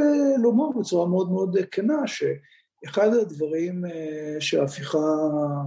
לומר 0.43 0.79
בצורה 0.81 1.09
מאוד 1.09 1.31
מאוד 1.31 1.57
כנה, 1.71 2.03
שאחד 2.07 3.15
הדברים 3.15 3.83
שההפיכה 4.41 4.99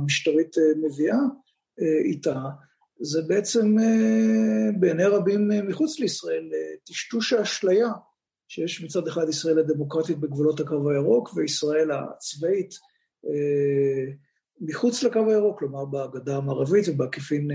המשטרית 0.01 0.55
מביאה 0.81 1.19
איתה, 2.05 2.35
זה 3.01 3.21
בעצם 3.27 3.75
בעיני 4.79 5.05
רבים 5.05 5.49
מחוץ 5.67 5.99
לישראל, 5.99 6.49
טשטוש 6.85 7.33
האשליה 7.33 7.87
שיש 8.47 8.83
מצד 8.83 9.07
אחד 9.07 9.29
ישראל 9.29 9.59
הדמוקרטית 9.59 10.17
בגבולות 10.17 10.59
הקו 10.59 10.89
הירוק 10.89 11.29
וישראל 11.35 11.91
הצבאית 11.91 12.69
מחוץ 14.61 15.03
לקו 15.03 15.29
הירוק, 15.29 15.59
כלומר 15.59 15.85
בגדה 15.85 16.35
המערבית 16.35 16.89
ובעקיפין 16.89 17.47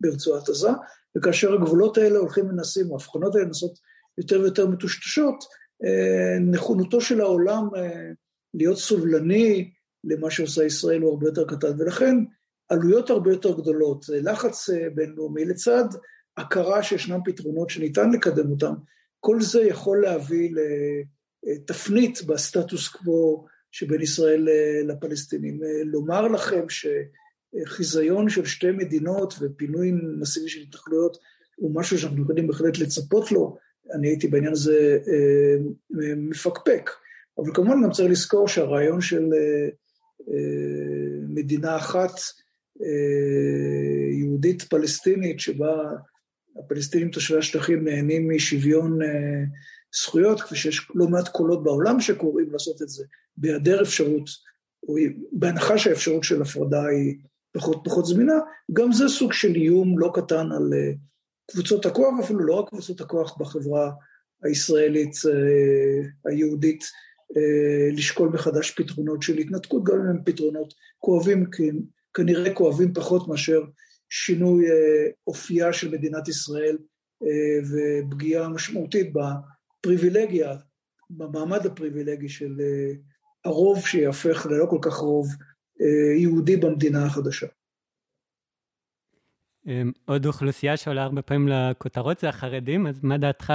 ברצועת 0.00 0.48
עזה, 0.48 0.70
וכאשר 1.16 1.54
הגבולות 1.54 1.98
האלה 1.98 2.18
הולכים 2.18 2.46
מנסים, 2.48 2.86
או 2.90 2.92
ההבחנות 2.92 3.34
האלה 3.34 3.46
נעשות 3.46 3.78
יותר 4.18 4.40
ויותר 4.40 4.66
מטושטשות, 4.66 5.44
נכונותו 6.50 7.00
של 7.00 7.20
העולם 7.20 7.68
להיות 8.54 8.78
סובלני 8.78 9.70
למה 10.04 10.30
שעושה 10.30 10.64
ישראל 10.64 11.02
הוא 11.02 11.10
הרבה 11.10 11.26
יותר 11.26 11.44
קטן, 11.46 11.80
ולכן 11.80 12.16
עלויות 12.72 13.10
הרבה 13.10 13.30
יותר 13.30 13.60
גדולות, 13.60 14.06
לחץ 14.08 14.70
בינלאומי 14.94 15.44
לצד 15.44 15.84
הכרה 16.36 16.82
שישנם 16.82 17.18
פתרונות 17.24 17.70
שניתן 17.70 18.10
לקדם 18.10 18.50
אותם, 18.50 18.72
כל 19.20 19.40
זה 19.40 19.62
יכול 19.62 20.02
להביא 20.02 20.54
לתפנית 21.46 22.22
בסטטוס 22.22 22.88
קוו 22.88 23.46
שבין 23.70 24.00
ישראל 24.00 24.48
לפלסטינים. 24.84 25.60
לומר 25.84 26.28
לכם 26.28 26.64
שחיזיון 26.68 28.28
של 28.28 28.44
שתי 28.44 28.70
מדינות 28.70 29.34
ופינוי 29.40 29.92
מסיבי 30.20 30.48
של 30.48 30.60
התנחלויות 30.60 31.16
הוא 31.56 31.74
משהו 31.74 31.98
שאנחנו 31.98 32.22
יכולים 32.22 32.46
בהחלט 32.46 32.78
לצפות 32.78 33.32
לו, 33.32 33.56
אני 33.94 34.08
הייתי 34.08 34.28
בעניין 34.28 34.52
הזה 34.52 34.98
מפקפק. 36.16 36.90
אבל 37.38 37.54
כמובן 37.54 37.82
גם 37.82 37.90
צריך 37.90 38.10
לזכור 38.10 38.48
שהרעיון 38.48 39.00
של 39.00 39.24
מדינה 41.28 41.76
אחת 41.76 42.12
יהודית 44.18 44.62
פלסטינית 44.62 45.40
שבה 45.40 45.90
הפלסטינים 46.58 47.10
תושבי 47.10 47.38
השטחים 47.38 47.84
נהנים 47.84 48.30
משוויון 48.30 48.98
זכויות, 49.94 50.40
כפי 50.40 50.56
שיש 50.56 50.90
לא 50.94 51.08
מעט 51.08 51.28
קולות 51.28 51.64
בעולם 51.64 52.00
שקוראים 52.00 52.52
לעשות 52.52 52.82
את 52.82 52.88
זה, 52.88 53.04
בהיעדר 53.36 53.82
אפשרות, 53.82 54.28
או 54.88 54.94
בהנחה 55.32 55.78
שהאפשרות 55.78 56.24
של 56.24 56.42
הפרדה 56.42 56.86
היא 56.86 57.14
פחות 57.52 57.80
פחות 57.84 58.06
זמינה, 58.06 58.34
גם 58.72 58.92
זה 58.92 59.08
סוג 59.08 59.32
של 59.32 59.54
איום 59.54 59.98
לא 59.98 60.10
קטן 60.14 60.52
על 60.52 60.72
קבוצות 61.50 61.86
הכוח, 61.86 62.14
אפילו 62.24 62.38
לא 62.38 62.54
רק 62.54 62.68
קבוצות 62.68 63.00
הכוח 63.00 63.36
בחברה 63.38 63.90
הישראלית 64.44 65.12
היהודית, 66.26 66.84
לשקול 67.92 68.28
מחדש 68.28 68.70
פתרונות 68.70 69.22
של 69.22 69.38
התנתקות, 69.38 69.84
גם 69.84 69.94
אם 69.94 70.06
הם 70.06 70.18
פתרונות 70.24 70.74
כואבים, 70.98 71.46
כנראה 72.14 72.54
כואבים 72.54 72.94
פחות 72.94 73.28
מאשר 73.28 73.60
שינוי 74.10 74.64
אופייה 75.26 75.72
של 75.72 75.90
מדינת 75.90 76.28
ישראל 76.28 76.78
ופגיעה 77.72 78.48
משמעותית 78.48 79.12
בפריבילגיה, 79.12 80.56
במעמד 81.10 81.66
הפריבילגי 81.66 82.28
של 82.28 82.60
הרוב 83.44 83.86
שיהפך 83.86 84.46
ללא 84.50 84.66
כל 84.70 84.78
כך 84.82 84.94
רוב 84.94 85.28
יהודי 86.20 86.56
במדינה 86.56 87.06
החדשה. 87.06 87.46
עוד 90.04 90.26
אוכלוסייה 90.26 90.76
שעולה 90.76 91.02
הרבה 91.02 91.22
פעמים 91.22 91.48
לכותרות 91.48 92.18
זה 92.18 92.28
החרדים, 92.28 92.86
אז 92.86 93.00
מה 93.02 93.18
דעתך 93.18 93.52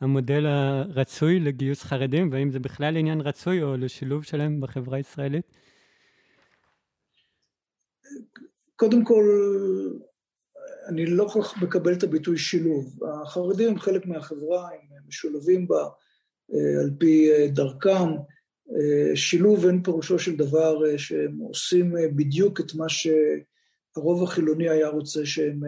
המודל 0.00 0.46
הרצוי 0.46 1.40
לגיוס 1.40 1.82
חרדים, 1.82 2.32
והאם 2.32 2.50
זה 2.50 2.58
בכלל 2.58 2.96
עניין 2.96 3.20
רצוי 3.20 3.62
או 3.62 3.76
לשילוב 3.76 4.24
שלהם 4.24 4.60
בחברה 4.60 4.96
הישראלית? 4.96 5.46
קודם 8.76 9.04
כל, 9.04 9.24
אני 10.88 11.06
לא 11.06 11.28
כל 11.32 11.42
כך 11.42 11.62
מקבל 11.62 11.92
את 11.92 12.02
הביטוי 12.02 12.38
שילוב. 12.38 12.98
החרדים 13.22 13.68
הם 13.68 13.78
חלק 13.78 14.06
מהחברה, 14.06 14.68
הם 14.68 15.02
משולבים 15.08 15.68
בה 15.68 15.88
על 16.52 16.90
פי 16.98 17.30
דרכם. 17.48 18.08
שילוב 19.14 19.66
אין 19.66 19.82
פירושו 19.82 20.18
של 20.18 20.36
דבר 20.36 20.96
שהם 20.96 21.38
עושים 21.38 21.94
בדיוק 22.16 22.60
את 22.60 22.74
מה 22.74 22.86
שהרוב 22.88 24.22
החילוני 24.22 24.68
היה 24.68 24.88
רוצה 24.88 25.26
שהם, 25.26 25.60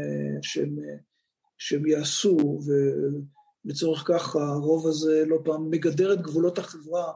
שהם, 0.43 0.77
שהם 1.59 1.87
יעשו, 1.87 2.61
ולצורך 3.65 4.05
כך 4.07 4.37
הרוב 4.37 4.87
הזה 4.87 5.25
לא 5.27 5.39
פעם 5.45 5.71
מגדר 5.71 6.13
את 6.13 6.23
גבולות 6.23 6.59
החברה 6.59 7.13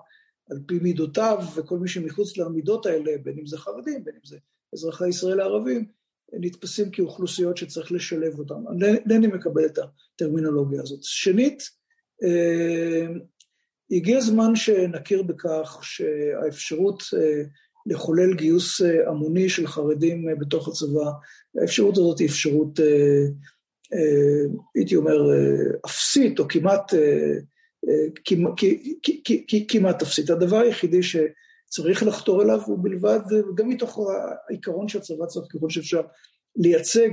על 0.50 0.58
פי 0.66 0.78
מידותיו, 0.78 1.38
וכל 1.56 1.78
מי 1.78 1.88
שמחוץ 1.88 2.36
למידות 2.36 2.86
האלה, 2.86 3.12
בין 3.22 3.38
אם 3.38 3.46
זה 3.46 3.58
חרדים, 3.58 4.04
בין 4.04 4.14
אם 4.14 4.24
זה 4.24 4.38
אזרחי 4.74 5.08
ישראל 5.08 5.40
הערבים, 5.40 5.84
נתפסים 6.32 6.90
כאוכלוסיות 6.90 7.56
שצריך 7.56 7.92
לשלב 7.92 8.38
אותם. 8.38 8.62
אינני 9.10 9.26
מקבל 9.26 9.66
את 9.66 9.78
הטרמינולוגיה 9.78 10.82
הזאת. 10.82 11.02
שנית, 11.02 11.62
הגיע 13.90 14.18
הזמן 14.18 14.56
שנכיר 14.56 15.22
בכך 15.22 15.78
שהאפשרות 15.82 17.02
לחולל 17.86 18.34
גיוס 18.34 18.80
המוני 19.06 19.48
של 19.48 19.66
חרדים 19.66 20.26
בתוך 20.40 20.68
הצבא, 20.68 21.10
האפשרות 21.60 21.98
הזאת 21.98 22.18
היא 22.18 22.28
אפשרות, 22.28 22.80
הייתי 24.74 24.96
אומר, 24.96 25.18
אפסית 25.86 26.38
או 26.38 26.48
כמעט, 26.48 26.94
כמעט 29.68 30.02
אפסית. 30.02 30.30
הדבר 30.30 30.56
היחידי 30.56 31.02
ש... 31.02 31.16
צריך 31.70 32.02
לחתור 32.02 32.42
אליו, 32.42 32.60
ובלבד, 32.68 33.20
גם 33.54 33.68
מתוך 33.68 33.98
העיקרון 34.48 34.88
שהצבא 34.88 35.26
צריך 35.26 35.46
ככל 35.52 35.70
שאפשר 35.70 36.02
לייצג, 36.56 37.10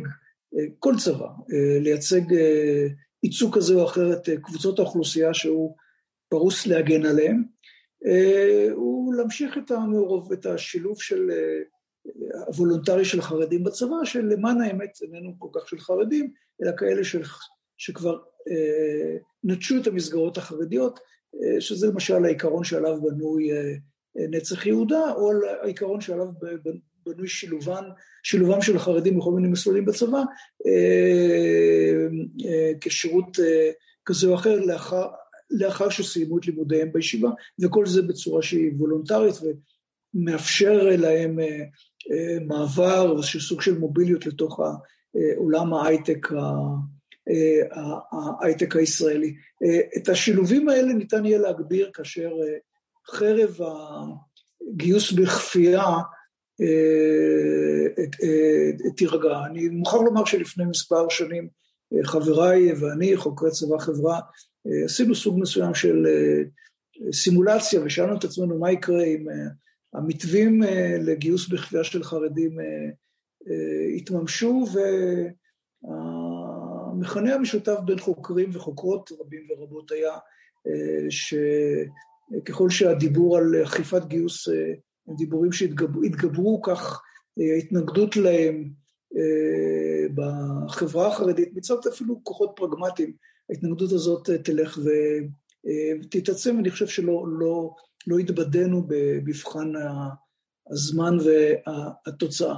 כל 0.79 0.93
צבא, 1.03 1.27
לייצג 1.81 2.21
ייצוג 3.23 3.55
כזה 3.55 3.73
או 3.73 3.85
אחר 3.85 4.13
את 4.13 4.29
קבוצות 4.43 4.79
האוכלוסייה 4.79 5.33
שהוא 5.33 5.75
פרוס 6.29 6.67
להגן 6.67 7.05
עליהם, 7.05 7.43
הוא 8.73 9.13
להמשיך 9.13 9.57
את 9.57 9.71
המעורב, 9.71 10.31
את 10.31 10.45
השילוב 10.45 11.01
של 11.01 11.31
הוולונטרי 12.47 13.05
של 13.05 13.21
חרדים 13.21 13.63
בצבא, 13.63 13.95
שלמען 14.03 14.61
האמת 14.61 14.97
איננו 15.01 15.35
כל 15.39 15.49
כך 15.53 15.69
של 15.69 15.79
חרדים, 15.79 16.33
אלא 16.63 16.71
כאלה 16.77 17.03
של 17.03 17.21
שכבר 17.77 18.17
נטשו 19.43 19.75
את 19.81 19.87
המסגרות 19.87 20.37
החרדיות, 20.37 20.99
שזה 21.59 21.87
למשל 21.87 22.25
העיקרון 22.25 22.63
שעליו 22.63 23.01
בנוי 23.01 23.49
נצח 24.29 24.65
יהודה, 24.65 25.11
או 25.15 25.29
על 25.29 25.37
העיקרון 25.61 26.01
שעליו 26.01 26.27
בנוי 27.05 27.27
שילובן, 27.27 27.83
שילובם 28.23 28.61
של 28.61 28.75
החרדים 28.75 29.17
בכל 29.17 29.31
מיני 29.31 29.47
מסלולים 29.47 29.85
בצבא, 29.85 30.23
כשירות 32.81 33.39
כזה 34.05 34.27
או 34.27 34.35
אחר 34.35 34.59
לאחר, 34.59 35.07
לאחר 35.51 35.89
שסיימו 35.89 36.37
את 36.37 36.47
לימודיהם 36.47 36.91
בישיבה, 36.93 37.29
וכל 37.61 37.85
זה 37.85 38.01
בצורה 38.01 38.41
שהיא 38.41 38.71
וולונטרית 38.77 39.35
ומאפשר 40.13 40.83
להם 40.97 41.39
מעבר, 42.47 43.17
איזשהו 43.17 43.39
סוג 43.39 43.61
של 43.61 43.77
מוביליות 43.77 44.25
לתוך 44.25 44.59
עולם 45.37 45.73
ההייטק 45.73 46.27
ההייטק 48.41 48.75
הישראלי. 48.75 49.35
את 49.97 50.09
השילובים 50.09 50.69
האלה 50.69 50.93
ניתן 50.93 51.25
יהיה 51.25 51.37
להגביר 51.39 51.91
כאשר 51.93 52.31
חרב 53.11 53.57
הגיוס 54.73 55.11
בכפייה 55.11 55.83
תירגע. 58.97 59.45
אני 59.45 59.69
מוכרח 59.69 60.01
לומר 60.01 60.25
שלפני 60.25 60.65
מספר 60.65 61.09
שנים 61.09 61.47
חבריי 62.03 62.73
ואני, 62.73 63.17
חוקרי 63.17 63.51
צבא 63.51 63.77
חברה, 63.77 64.19
עשינו 64.85 65.15
סוג 65.15 65.39
מסוים 65.39 65.73
של 65.73 66.07
סימולציה 67.11 67.81
ושאלנו 67.85 68.17
את 68.17 68.23
עצמנו 68.23 68.59
מה 68.59 68.71
יקרה 68.71 69.03
אם 69.03 69.25
המתווים 69.93 70.61
לגיוס 70.99 71.49
בכפייה 71.49 71.83
של 71.83 72.03
חרדים 72.03 72.57
התממשו 73.97 74.65
והמכנה 75.83 77.35
המשותף 77.35 77.77
בין 77.85 77.99
חוקרים 77.99 78.49
וחוקרות 78.53 79.11
רבים 79.19 79.47
ורבות 79.49 79.91
היה 79.91 80.17
שככל 82.35 82.69
שהדיבור 82.69 83.37
על 83.37 83.63
אכיפת 83.63 84.05
גיוס 84.05 84.47
הם 85.07 85.15
דיבורים 85.17 85.51
שהתגברו 85.51 86.61
כך 86.61 87.01
ההתנגדות 87.55 88.15
להם 88.15 88.69
בחברה 90.15 91.07
החרדית, 91.07 91.49
מצד 91.53 91.75
אפילו 91.93 92.23
כוחות 92.23 92.51
פרגמטיים, 92.55 93.13
ההתנגדות 93.49 93.91
הזאת 93.91 94.29
תלך 94.43 94.79
ותתעצם, 96.03 96.59
אני 96.59 96.71
חושב 96.71 96.87
שלא 96.87 97.25
לא, 97.27 97.73
לא 98.07 98.17
התבדינו 98.17 98.83
במבחן 98.87 99.71
הזמן 100.69 101.17
והתוצאה. 101.25 102.55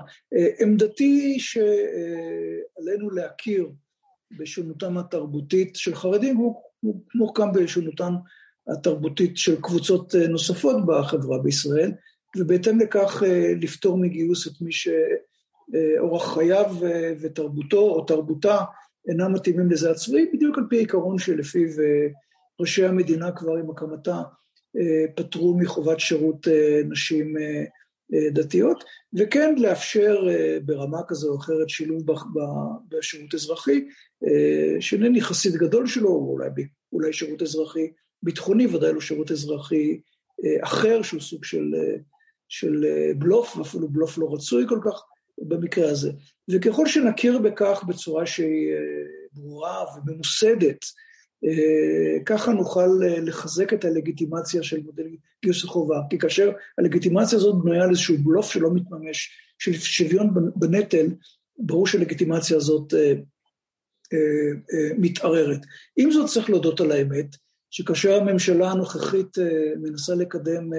עמדתי 0.62 1.04
היא 1.04 1.40
שעלינו 1.40 3.10
להכיר 3.10 3.70
בשונותם 4.40 4.98
התרבותית 4.98 5.76
של 5.76 5.96
חרדים, 5.96 6.38
כמו 7.10 7.34
גם 7.34 7.52
בשונותם 7.54 8.14
התרבותית 8.74 9.38
של 9.38 9.62
קבוצות 9.62 10.16
נוספות 10.16 10.76
בחברה 10.86 11.40
בישראל, 11.40 11.92
ובהתאם 12.38 12.80
לכך 12.80 13.24
לפתור 13.62 13.98
מגיוס 13.98 14.48
את 14.48 14.62
מי 14.62 14.72
שאורח 14.72 16.34
חייו 16.34 16.76
ותרבותו 17.22 17.80
או 17.80 18.06
תרבותה 18.06 18.58
אינם 19.08 19.34
מתאימים 19.34 19.72
לזה. 19.72 19.92
הצבאי, 19.92 20.26
בדיוק 20.34 20.58
על 20.58 20.64
פי 20.70 20.76
העיקרון 20.76 21.20
שלפיו 21.20 21.68
ראשי 22.60 22.86
המדינה 22.86 23.32
כבר 23.32 23.56
עם 23.56 23.70
הקמתה 23.70 24.22
פטרו 25.16 25.58
מחובת 25.58 26.00
שירות 26.00 26.48
נשים 26.90 27.36
דתיות, 28.34 28.84
וכן 29.14 29.56
לאפשר 29.58 30.28
ברמה 30.66 31.02
כזו 31.08 31.32
או 31.32 31.38
אחרת 31.38 31.70
שילוב 31.70 32.04
בשירות 32.90 33.34
אזרחי, 33.34 33.88
שאינני 34.80 35.22
חסיד 35.22 35.54
גדול 35.54 35.88
שלו, 35.88 36.10
או 36.10 36.32
אולי, 36.32 36.50
אולי 36.94 37.14
שירות 37.14 37.42
אזרחי 37.42 37.92
ביטחוני, 38.24 38.68
ודאי 38.68 38.94
לא 38.94 39.02
שירות 39.02 39.32
אזרחי 39.32 40.00
אחר, 40.62 41.02
שהוא 41.02 41.22
סוג 41.22 41.46
של, 41.46 41.76
של 42.48 42.86
בלוף, 43.18 43.58
ואפילו 43.58 43.90
בלוף 43.90 44.18
לא 44.18 44.34
רצוי 44.34 44.66
כל 44.70 44.80
כך 44.86 45.04
במקרה 45.38 45.92
הזה. 45.92 46.12
וככל 46.52 46.88
שנכיר 46.88 47.40
בכך 47.40 47.84
בצורה 47.88 48.26
שהיא 48.26 48.74
ברורה 49.34 49.86
וממוסדת, 49.96 50.86
ככה 52.26 52.52
נוכל 52.52 52.88
לחזק 53.02 53.74
את 53.74 53.86
הלגיטימציה 53.86 54.64
של 54.64 54.82
מודל 54.84 55.08
גיוס 55.44 55.64
החובה, 55.64 56.02
כי 56.10 56.18
כאשר 56.18 56.52
הלגיטימציה 56.78 57.38
הזאת 57.38 57.64
בנויה 57.64 57.84
על 57.84 57.90
איזשהו 57.90 58.18
בלוף 58.18 58.52
שלא 58.52 58.70
מתממש, 58.74 59.32
של 59.60 59.74
שוויון 59.74 60.34
בנטל, 60.56 61.08
ברור 61.58 61.88
שהלגיטימציה 61.88 62.58
הזאת 62.58 62.94
מתערערת. 64.98 65.62
עם 65.98 66.12
זאת 66.12 66.30
צריך 66.30 66.50
להודות 66.50 66.82
על 66.82 66.92
האמת, 66.92 67.36
שכאשר 67.72 68.22
הממשלה 68.22 68.72
הנוכחית 68.72 69.38
מנסה 69.82 70.16
לקדם, 70.16 70.70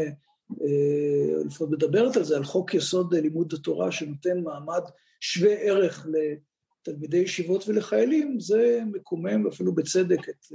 לפחות 1.46 1.70
מדברת 1.70 2.16
על 2.16 2.24
זה, 2.24 2.36
על 2.36 2.44
חוק 2.44 2.74
יסוד 2.74 3.14
לימוד 3.14 3.52
התורה 3.52 3.92
שנותן 3.92 4.40
מעמד 4.40 4.82
שווה 5.20 5.52
ערך 5.52 6.06
לתלמידי 6.86 7.16
ישיבות 7.16 7.68
ולחיילים, 7.68 8.40
זה 8.40 8.80
מקומם 8.92 9.46
אפילו 9.46 9.74
בצדק 9.74 10.28
את 10.28 10.46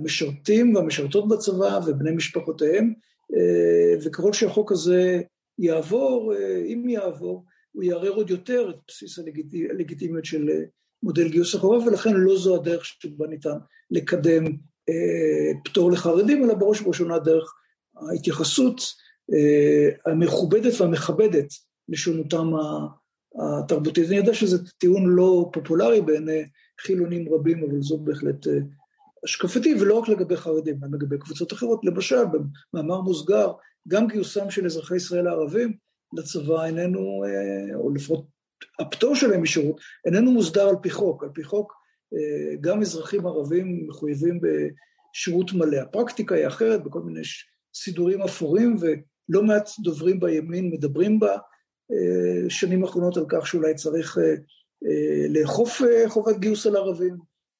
המשרתים 0.00 0.74
והמשרתות 0.74 1.28
בצבא 1.28 1.80
ובני 1.86 2.10
משפחותיהם, 2.10 2.92
וככל 4.04 4.32
שהחוק 4.32 4.72
הזה 4.72 5.20
יעבור, 5.58 6.34
אם 6.66 6.88
יעבור, 6.88 7.44
הוא 7.72 7.82
יערער 7.82 8.10
עוד 8.10 8.30
יותר 8.30 8.70
את 8.70 8.76
בסיס 8.88 9.18
הלגיטימיות 9.70 10.24
של 10.24 10.48
מודל 11.02 11.28
גיוס 11.28 11.54
החובה, 11.54 11.86
ולכן 11.86 12.14
לא 12.14 12.36
זו 12.36 12.56
הדרך 12.56 12.84
שבה 12.84 13.26
ניתן 13.26 13.56
לקדם 13.90 14.44
פטור 15.64 15.90
לחרדים, 15.90 16.44
אלא 16.44 16.54
בראש 16.54 16.80
ובראשונה 16.80 17.18
דרך 17.18 17.54
ההתייחסות 18.10 18.80
המכובדת 20.06 20.80
והמכבדת 20.80 21.48
לשונותם 21.88 22.50
התרבותית. 23.40 24.08
אני 24.08 24.16
יודע 24.16 24.34
שזה 24.34 24.58
טיעון 24.78 25.06
לא 25.06 25.50
פופולרי 25.52 26.00
בעיני 26.00 26.44
חילונים 26.80 27.34
רבים, 27.34 27.64
אבל 27.64 27.82
זו 27.82 27.98
בהחלט 27.98 28.46
השקפתי, 29.24 29.74
ולא 29.80 29.98
רק 29.98 30.08
לגבי 30.08 30.36
חרדים, 30.36 30.80
גם 30.80 30.94
לגבי 30.94 31.18
קבוצות 31.18 31.52
אחרות. 31.52 31.80
למשל, 31.84 32.22
במאמר 32.72 33.00
מוסגר, 33.00 33.52
גם 33.88 34.08
גיוסם 34.08 34.50
של 34.50 34.66
אזרחי 34.66 34.96
ישראל 34.96 35.26
הערבים 35.26 35.76
לצבא 36.18 36.64
איננו, 36.64 37.22
או 37.74 37.90
לפחות 37.94 38.24
הפטור 38.80 39.14
שלהם 39.14 39.42
משירות, 39.42 39.80
איננו 40.06 40.30
מוסדר 40.32 40.68
על 40.68 40.76
פי 40.82 40.90
חוק. 40.90 41.22
על 41.22 41.28
פי 41.34 41.44
חוק, 41.44 41.72
גם 42.60 42.80
אזרחים 42.80 43.26
ערבים 43.26 43.86
מחויבים 43.88 44.40
בשירות 44.40 45.52
מלא. 45.52 45.76
הפרקטיקה 45.76 46.34
היא 46.34 46.46
אחרת, 46.46 46.84
בכל 46.84 47.00
מיני 47.00 47.20
סידורים 47.74 48.22
אפורים, 48.22 48.76
ולא 48.80 49.42
מעט 49.42 49.70
דוברים 49.78 50.20
בימין 50.20 50.70
מדברים 50.70 51.20
בשנים 51.20 52.84
האחרונות 52.84 53.16
על 53.16 53.24
כך 53.28 53.46
שאולי 53.46 53.74
צריך 53.74 54.18
לאכוף 55.28 55.82
חובת 56.08 56.38
גיוס 56.38 56.66
על 56.66 56.76
ערבים, 56.76 57.16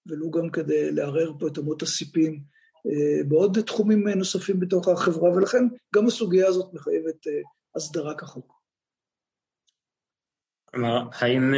ולו 0.07 0.31
גם 0.31 0.51
כדי 0.51 0.93
לערער 0.93 1.33
פה 1.39 1.47
את 1.47 1.59
אמות 1.59 1.83
הסיפים 1.83 2.41
בעוד 3.29 3.59
תחומים 3.67 4.09
נוספים 4.09 4.61
בתוך 4.61 4.89
החברה, 4.89 5.37
ולכן 5.37 5.65
גם 5.95 6.07
הסוגיה 6.07 6.47
הזאת 6.49 6.75
מחייבת 6.75 7.27
הסדרה 7.77 8.15
כחוק. 8.15 8.54
כלומר, 10.75 11.09
האם 11.13 11.55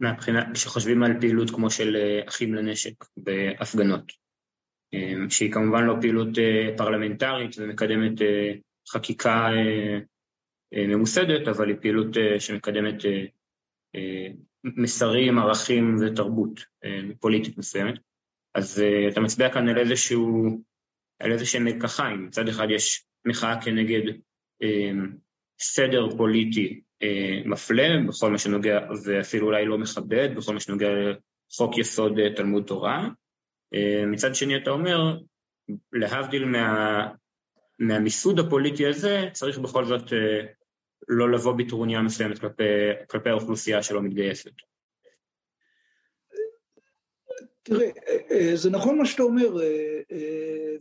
מהבחינה, 0.00 0.52
כשחושבים 0.54 1.02
על 1.02 1.20
פעילות 1.20 1.50
כמו 1.50 1.70
של 1.70 1.96
אחים 2.28 2.54
לנשק 2.54 3.04
בהפגנות, 3.16 4.12
שהיא 5.28 5.52
כמובן 5.52 5.84
לא 5.84 5.94
פעילות 6.00 6.28
פרלמנטרית 6.76 7.56
ומקדמת 7.58 8.12
חקיקה 8.88 9.48
ממוסדת, 10.74 11.48
אבל 11.48 11.68
היא 11.68 11.76
פעילות 11.80 12.06
שמקדמת 12.38 12.94
מסרים, 14.64 15.38
ערכים 15.38 15.96
ותרבות 16.00 16.60
פוליטית 17.20 17.58
מסוימת, 17.58 17.94
אז 18.54 18.82
אתה 19.12 19.20
מצביע 19.20 19.52
כאן 19.52 19.68
על 19.68 19.78
איזשהו, 19.78 20.48
על 21.20 21.32
איזשהם 21.32 21.64
מלקחיים, 21.64 22.26
מצד 22.26 22.48
אחד 22.48 22.66
יש 22.70 23.04
מחאה 23.26 23.62
כנגד 23.62 24.02
סדר 25.60 26.16
פוליטי 26.16 26.80
מפלה 27.44 27.88
בכל 28.08 28.30
מה 28.30 28.38
שנוגע, 28.38 28.80
ואפילו 29.04 29.46
אולי 29.46 29.66
לא 29.66 29.78
מכבד, 29.78 30.28
בכל 30.36 30.54
מה 30.54 30.60
שנוגע 30.60 30.88
לחוק 30.88 31.78
יסוד 31.78 32.12
תלמוד 32.36 32.64
תורה. 32.66 33.08
מצד 34.06 34.34
שני 34.34 34.56
אתה 34.56 34.70
אומר, 34.70 35.18
להבדיל 35.92 36.44
מה, 36.44 37.08
מהמיסוד 37.78 38.38
הפוליטי 38.38 38.86
הזה, 38.86 39.28
צריך 39.32 39.58
בכל 39.58 39.84
זאת 39.84 40.12
לא 41.08 41.30
לבוא 41.30 41.52
בטרוניה 41.52 42.02
מסוימת 42.02 42.38
כלפי, 42.38 42.64
כלפי 43.10 43.28
האוכלוסייה 43.28 43.82
שלא 43.82 44.02
מתגייסת. 44.02 44.50
תראה, 47.62 47.90
זה 48.54 48.70
נכון 48.70 48.98
מה 48.98 49.06
שאתה 49.06 49.22
אומר, 49.22 49.56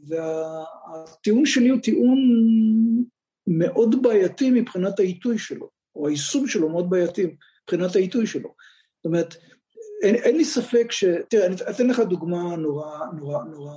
והטיעון 0.08 1.46
שלי 1.46 1.70
הוא 1.70 1.82
טיעון 1.82 2.20
מאוד 3.48 3.96
בעייתי 4.02 4.52
מבחינת 4.52 5.00
העיתוי 5.00 5.38
שלו, 5.38 5.70
או 5.96 6.08
היישום 6.08 6.48
שלו 6.48 6.70
מאוד 6.70 6.90
בעייתי 6.90 7.36
מבחינת 7.64 7.96
העיתוי 7.96 8.28
שלו. 8.28 8.56
זאת 8.98 9.06
אומרת, 9.06 9.36
אין, 10.04 10.16
אין 10.16 10.38
לי 10.38 10.46
ספק 10.46 10.92
ש... 10.92 11.04
תראה, 11.30 11.46
אני 11.46 11.56
אתן 11.56 11.88
לך 11.88 12.00
דוגמה 12.00 12.56
נורא, 12.56 13.06
נורא, 13.20 13.44
נורא, 13.44 13.76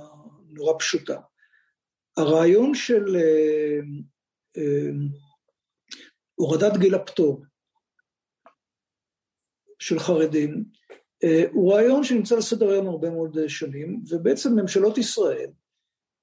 נורא 0.49 0.73
פשוטה. 0.79 1.19
הרעיון 2.17 2.75
של 2.75 3.15
אה, 3.15 3.79
אה, 4.57 4.91
הורדת 6.35 6.77
גיל 6.77 6.95
הפטור 6.95 7.43
של 9.79 9.99
חרדים 9.99 10.63
אה, 11.23 11.43
הוא 11.51 11.73
רעיון 11.73 12.03
שנמצא 12.03 12.35
על 12.35 12.41
סדר 12.41 12.69
היום 12.69 12.87
הרבה 12.87 13.09
מאוד 13.09 13.37
שנים, 13.47 14.03
ובעצם 14.09 14.59
ממשלות 14.59 14.97
ישראל 14.97 15.49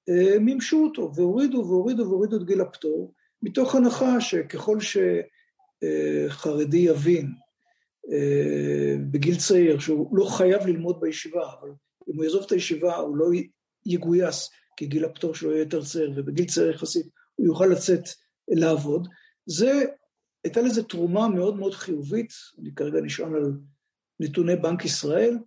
אה, 0.08 0.38
מימשו 0.38 0.84
אותו 0.84 1.12
והורידו 1.14 1.58
והורידו 1.58 2.02
והורידו 2.02 2.36
את 2.36 2.46
גיל 2.46 2.60
הפטור, 2.60 3.14
מתוך 3.42 3.74
הנחה 3.74 4.20
שככל 4.20 4.80
שחרדי 5.84 6.76
יבין 6.76 7.32
אה, 8.12 8.96
בגיל 9.10 9.36
צעיר, 9.36 9.78
שהוא 9.78 10.18
לא 10.18 10.24
חייב 10.24 10.66
ללמוד 10.66 11.00
בישיבה, 11.00 11.52
אבל 11.60 11.68
אם 12.08 12.16
הוא 12.16 12.24
יעזוב 12.24 12.42
את 12.46 12.52
הישיבה 12.52 12.96
הוא 12.96 13.16
לא 13.16 13.26
יגויס, 13.86 14.50
כי 14.76 14.86
גיל 14.86 15.04
הפטור 15.04 15.34
שלו 15.34 15.50
יהיה 15.50 15.60
יותר 15.60 15.84
צעיר, 15.84 16.12
ובגיל 16.16 16.46
צעיר 16.46 16.70
יחסית 16.70 17.06
הוא 17.34 17.46
יוכל 17.46 17.66
לצאת 17.66 18.02
לעבוד. 18.48 19.08
זה, 19.46 19.84
הייתה 20.44 20.60
לזה 20.60 20.82
תרומה 20.82 21.28
מאוד 21.28 21.56
מאוד 21.56 21.74
חיובית, 21.74 22.32
אני 22.58 22.74
כרגע 22.74 23.00
נשען 23.00 23.34
על 23.34 23.52
נתוני 24.20 24.56
בנק 24.56 24.84
ישראל, 24.84 25.38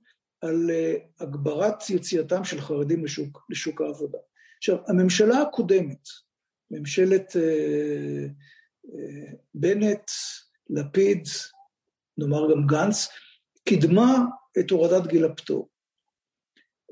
על 0.42 0.70
אה, 0.72 0.96
הגברת 1.20 1.90
יציאתם 1.90 2.44
של 2.44 2.62
חרדים 2.62 3.06
לשוק, 3.06 3.46
לשוק 3.50 3.82
העבודה. 3.82 4.18
עכשיו, 4.58 4.78
הממשלה 4.88 5.42
הקודמת, 5.42 6.08
ממשלת 6.72 7.36
אה, 7.36 7.42
אה, 7.42 8.28
בנט, 9.54 10.12
לפיד, 10.70 11.28
נאמר 12.18 12.52
גם 12.52 12.68
גנץ, 12.68 13.08
קידמה 13.66 14.26
את 14.60 14.70
הורדת 14.70 15.08
גיל 15.08 15.26
הפטור. 15.26 15.70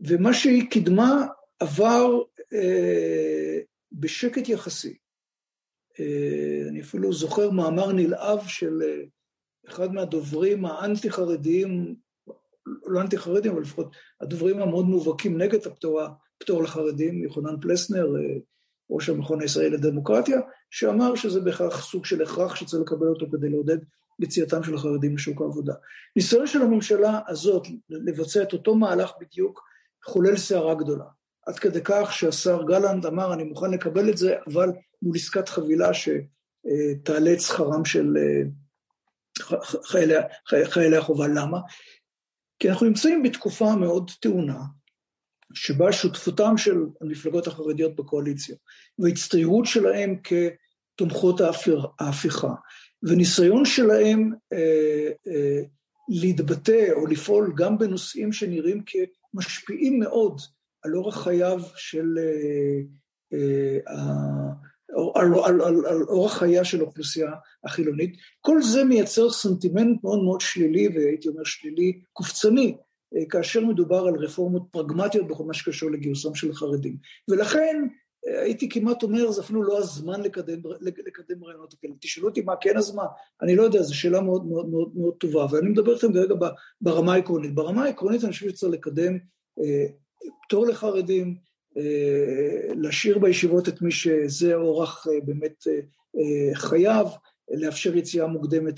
ומה 0.07 0.33
שהיא 0.33 0.69
קידמה 0.69 1.27
עבר 1.59 2.21
אה, 2.53 3.59
בשקט 3.91 4.49
יחסי. 4.49 4.97
אה, 5.99 6.69
אני 6.69 6.81
אפילו 6.81 7.13
זוכר 7.13 7.51
מאמר 7.51 7.91
נלהב 7.91 8.39
של 8.47 8.81
אה, 8.83 9.03
אחד 9.67 9.93
מהדוברים 9.93 10.65
האנטי-חרדיים, 10.65 11.95
לא 12.85 13.01
אנטי-חרדיים, 13.01 13.53
אבל 13.53 13.61
לפחות 13.61 13.95
הדוברים 14.21 14.59
המאוד 14.59 14.85
מובהקים 14.85 15.41
נגד 15.41 15.59
הפטור 15.67 16.63
לחרדים, 16.63 17.23
יוחנן 17.23 17.59
פלסנר, 17.61 18.05
אה, 18.15 18.39
ראש 18.89 19.09
המכון 19.09 19.41
הישראלי 19.41 19.69
לדמוקרטיה, 19.69 20.39
שאמר 20.69 21.15
שזה 21.15 21.41
בהכרח 21.41 21.81
סוג 21.81 22.05
של 22.05 22.21
הכרח 22.21 22.55
שצריך 22.55 22.81
לקבל 22.81 23.07
אותו 23.07 23.25
כדי 23.31 23.49
לעודד 23.49 23.77
יציאתם 24.19 24.63
של 24.63 24.75
החרדים 24.75 25.15
לשוק 25.15 25.41
העבודה. 25.41 25.73
ניסיון 26.15 26.47
של 26.47 26.61
הממשלה 26.61 27.19
הזאת 27.27 27.67
לבצע 27.89 28.43
את 28.43 28.53
אותו 28.53 28.75
מהלך 28.75 29.11
בדיוק 29.21 29.61
חולל 30.05 30.37
סערה 30.37 30.75
גדולה. 30.75 31.05
עד 31.47 31.59
כדי 31.59 31.79
כך 31.83 32.13
שהשר 32.13 32.63
גלנט 32.63 33.05
אמר, 33.05 33.33
אני 33.33 33.43
מוכן 33.43 33.71
לקבל 33.71 34.09
את 34.09 34.17
זה, 34.17 34.35
אבל 34.47 34.69
מול 35.01 35.15
עסקת 35.15 35.49
חבילה 35.49 35.89
שתעלה 35.93 37.33
את 37.33 37.41
שכרם 37.41 37.85
של 37.85 38.17
אה, 38.17 38.43
חיילי, 39.83 40.15
חיילי 40.65 40.97
החובה. 40.97 41.27
למה? 41.27 41.59
כי 42.59 42.69
אנחנו 42.69 42.85
נמצאים 42.85 43.23
בתקופה 43.23 43.75
מאוד 43.75 44.11
טעונה, 44.19 44.59
שבה 45.53 45.91
שותפותם 45.91 46.57
של 46.57 46.77
המפלגות 47.01 47.47
החרדיות 47.47 47.95
בקואליציה 47.95 48.55
והצטיירות 48.99 49.65
שלהם 49.65 50.15
כתומכות 50.95 51.41
ההפיכה 51.99 52.53
וניסיון 53.03 53.65
שלהם 53.65 54.33
אה, 54.53 55.09
אה, 55.27 55.61
להתבטא 56.09 56.87
או 56.91 57.05
לפעול 57.05 57.53
גם 57.57 57.77
בנושאים 57.77 58.33
שנראים 58.33 58.83
כמשפיעים 58.85 59.99
מאוד 59.99 60.41
על 60.83 60.95
אורח 60.95 61.23
חייו 61.23 61.61
של, 61.75 62.17
אה, 62.17 62.79
אה, 63.33 63.89
על, 65.15 65.33
על, 65.45 65.61
על, 65.61 65.85
על 65.85 66.03
אורח 66.03 66.37
חייה 66.37 66.65
של 66.65 66.79
האוכלוסייה 66.79 67.31
החילונית. 67.63 68.17
כל 68.41 68.61
זה 68.61 68.83
מייצר 68.83 69.29
סנטימנט 69.29 70.03
מאוד 70.03 70.23
מאוד 70.23 70.41
שלילי, 70.41 70.87
והייתי 70.87 71.27
אומר 71.27 71.43
שלילי 71.43 72.01
קופצני, 72.13 72.77
כאשר 73.29 73.65
מדובר 73.65 74.07
על 74.07 74.15
רפורמות 74.15 74.63
פרגמטיות 74.71 75.27
בכל 75.27 75.43
מה 75.43 75.53
שקשור 75.53 75.91
לגיוסם 75.91 76.35
של 76.35 76.53
חרדים. 76.53 76.97
ולכן 77.27 77.87
אה, 78.27 78.41
הייתי 78.41 78.69
כמעט 78.69 79.03
אומר, 79.03 79.31
זה 79.31 79.41
אפילו 79.41 79.63
לא 79.63 79.77
הזמן 79.77 80.21
לקדם, 80.21 80.59
לקדם 80.81 81.43
רעיונות 81.43 81.73
כאלה. 81.81 81.93
תשאלו 81.99 82.27
אותי 82.27 82.41
מה 82.41 82.53
כן 82.61 82.77
הזמן, 82.77 83.05
אני 83.41 83.55
לא 83.55 83.63
יודע, 83.63 83.81
זו 83.81 83.95
שאלה 83.95 84.21
מאוד 84.21 84.45
מאוד 84.45 84.69
מאוד, 84.69 84.91
מאוד 84.95 85.13
טובה, 85.17 85.45
ואני 85.51 85.69
מדבר 85.69 85.93
איתכם 85.93 86.13
כרגע 86.13 86.35
ברמה 86.81 87.13
העקרונית. 87.13 87.55
ברמה 87.55 87.83
העקרונית 87.83 88.23
אני 88.23 88.31
חושב 88.31 88.49
שצריך 88.49 88.73
לקדם 88.73 89.17
אה, 89.59 89.85
פטור 90.43 90.67
לחרדים, 90.67 91.37
אה, 91.77 92.73
להשאיר 92.75 93.19
בישיבות 93.19 93.69
את 93.69 93.81
מי 93.81 93.91
שזה 93.91 94.55
אורח 94.55 95.07
אה, 95.07 95.19
באמת 95.25 95.63
אה, 95.67 96.55
חייו, 96.55 97.07
לאפשר 97.51 97.95
יציאה 97.95 98.27
מוקדמת 98.27 98.75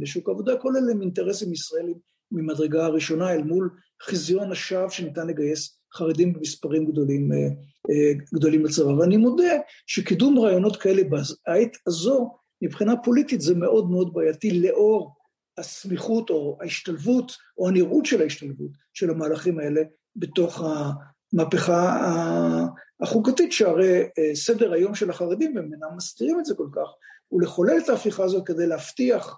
לשוק 0.00 0.28
העבודה, 0.28 0.56
כל 0.56 0.76
אלה 0.76 0.92
הם 0.92 1.02
אינטרסים 1.02 1.52
ישראלים 1.52 2.09
ממדרגה 2.32 2.84
הראשונה 2.84 3.32
אל 3.32 3.42
מול 3.42 3.70
חזיון 4.02 4.52
השווא 4.52 4.88
שניתן 4.88 5.26
לגייס 5.26 5.80
חרדים 5.94 6.32
במספרים 6.32 6.86
גדולים, 6.86 7.30
גדולים 8.34 8.62
בצבא. 8.62 8.88
ואני 8.88 9.16
מודה 9.16 9.52
שקידום 9.86 10.38
רעיונות 10.38 10.76
כאלה 10.76 11.02
בעת 11.04 11.76
הזו, 11.86 12.30
מבחינה 12.62 12.96
פוליטית 13.04 13.40
זה 13.40 13.54
מאוד 13.54 13.90
מאוד 13.90 14.14
בעייתי 14.14 14.60
לאור 14.60 15.14
הסמיכות 15.58 16.30
או 16.30 16.58
ההשתלבות 16.60 17.32
או 17.58 17.68
הנראות 17.68 18.06
של 18.06 18.22
ההשתלבות 18.22 18.70
של 18.94 19.10
המהלכים 19.10 19.58
האלה 19.58 19.80
בתוך 20.16 20.62
המהפכה 21.32 21.96
החוקתית, 23.00 23.52
שהרי 23.52 24.00
אה, 24.18 24.34
סדר 24.34 24.72
היום 24.72 24.94
של 24.94 25.10
החרדים, 25.10 25.56
והם 25.56 25.64
אינם 25.72 25.96
מסתירים 25.96 26.40
את 26.40 26.44
זה 26.44 26.54
כל 26.54 26.68
כך, 26.72 26.88
הוא 27.28 27.42
לחולל 27.42 27.78
את 27.84 27.88
ההפיכה 27.88 28.24
הזאת 28.24 28.46
כדי 28.46 28.66
להבטיח 28.66 29.26
אה, 29.26 29.34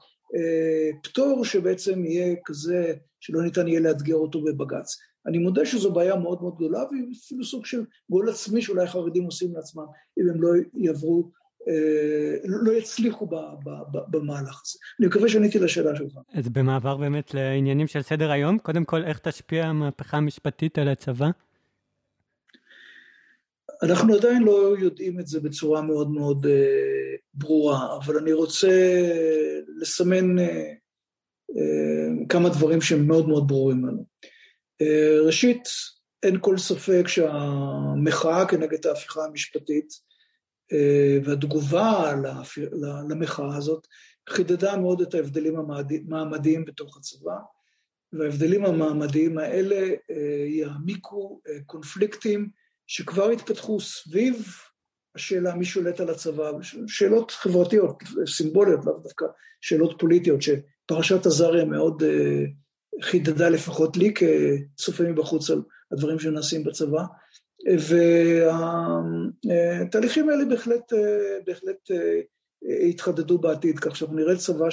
פטור 1.03 1.45
שבעצם 1.45 2.05
יהיה 2.05 2.37
כזה 2.45 2.95
שלא 3.21 3.43
ניתן 3.43 3.69
יהיה 3.69 3.81
לאתגר 3.81 4.15
אותו 4.15 4.45
בבג"ץ. 4.45 4.97
אני 5.27 5.39
מודה 5.39 5.67
שזו 5.67 5.93
בעיה 5.93 6.17
מאוד 6.17 6.43
מאוד 6.43 6.55
גדולה, 6.57 6.85
והיא 6.91 7.05
אפילו 7.25 7.45
סוג 7.45 7.67
של 7.67 7.85
גול 8.11 8.29
עצמי 8.29 8.63
שאולי 8.63 8.85
החרדים 8.85 9.25
עושים 9.25 9.55
לעצמם, 9.55 9.85
אם 10.21 10.29
הם 10.31 10.43
לא 10.43 10.49
יעברו, 10.75 11.31
אה, 11.69 12.37
לא 12.45 12.73
יצליחו 12.73 13.27
במהלך 14.11 14.63
הזה. 14.65 14.79
אני 15.01 15.09
מקווה 15.09 15.29
שעניתי 15.29 15.59
לשאלה 15.59 15.97
שלך. 15.97 16.13
אז 16.35 16.49
במעבר 16.49 16.97
באמת 16.97 17.35
לעניינים 17.35 17.87
של 17.87 18.03
סדר 18.03 18.31
היום, 18.31 18.59
קודם 18.59 18.85
כל, 18.85 19.05
איך 19.05 19.19
תשפיע 19.19 19.67
המהפכה 19.67 20.17
המשפטית 20.17 20.79
על 20.79 20.89
הצבא? 20.89 21.31
אנחנו 23.83 24.15
עדיין 24.15 24.43
לא 24.43 24.77
יודעים 24.79 25.21
את 25.21 25.27
זה 25.27 25.41
בצורה 25.41 25.83
מאוד 25.83 26.11
מאוד 26.11 26.47
uh, 26.47 26.49
ברורה, 27.35 27.97
אבל 27.97 28.19
אני 28.19 28.33
רוצה 28.33 28.69
לסמן 29.77 30.39
uh, 30.39 30.43
uh, 31.51 32.27
כמה 32.29 32.49
דברים 32.49 32.81
שהם 32.81 33.07
מאוד 33.07 33.29
מאוד 33.29 33.49
ברורים 33.49 33.87
לנו. 33.87 34.13
ראשית, 35.27 35.63
אין 36.23 36.39
כל 36.41 36.59
ספק 36.59 37.09
שהמחאה 37.09 38.49
כנגד 38.49 38.87
ההפיכה 38.87 39.25
המשפטית 39.25 39.89
והתגובה 41.25 42.15
למחאה 43.09 43.57
הזאת 43.57 43.87
חידדה 44.29 44.77
מאוד 44.77 45.01
את 45.01 45.15
ההבדלים 45.15 45.57
המעמדיים 45.57 46.65
בתוך 46.65 46.97
הצבא, 46.97 47.37
וההבדלים 48.13 48.65
המעמדיים 48.65 49.39
האלה 49.39 49.89
יעמיקו 50.49 51.41
קונפליקטים 51.67 52.51
שכבר 52.93 53.31
התפתחו 53.31 53.81
סביב 53.81 54.55
השאלה 55.15 55.55
מי 55.55 55.65
שולט 55.65 56.01
על 56.01 56.11
הצבא, 56.11 56.51
שאלות 56.87 57.31
חברתיות, 57.31 58.03
סימבוליות, 58.27 58.87
לאו 58.87 58.99
דווקא 58.99 59.25
שאלות 59.61 59.97
פוליטיות, 59.99 60.41
שפרשת 60.43 61.27
עזריה 61.27 61.65
מאוד 61.65 62.03
uh, 62.03 62.07
חידדה 63.05 63.49
לפחות 63.49 63.97
לי 63.97 64.15
כצופה 64.15 65.05
מבחוץ 65.05 65.51
על 65.51 65.63
הדברים 65.93 66.19
שנעשים 66.19 66.65
בצבא, 66.65 67.03
והתהליכים 69.45 70.29
האלה 70.29 70.45
בהחלט, 70.45 70.93
בהחלט 71.47 71.91
יתחדדו 72.89 73.39
בעתיד, 73.39 73.79
כך 73.79 73.97
שאנחנו 73.97 74.17
נראה 74.17 74.37
צבא 74.37 74.71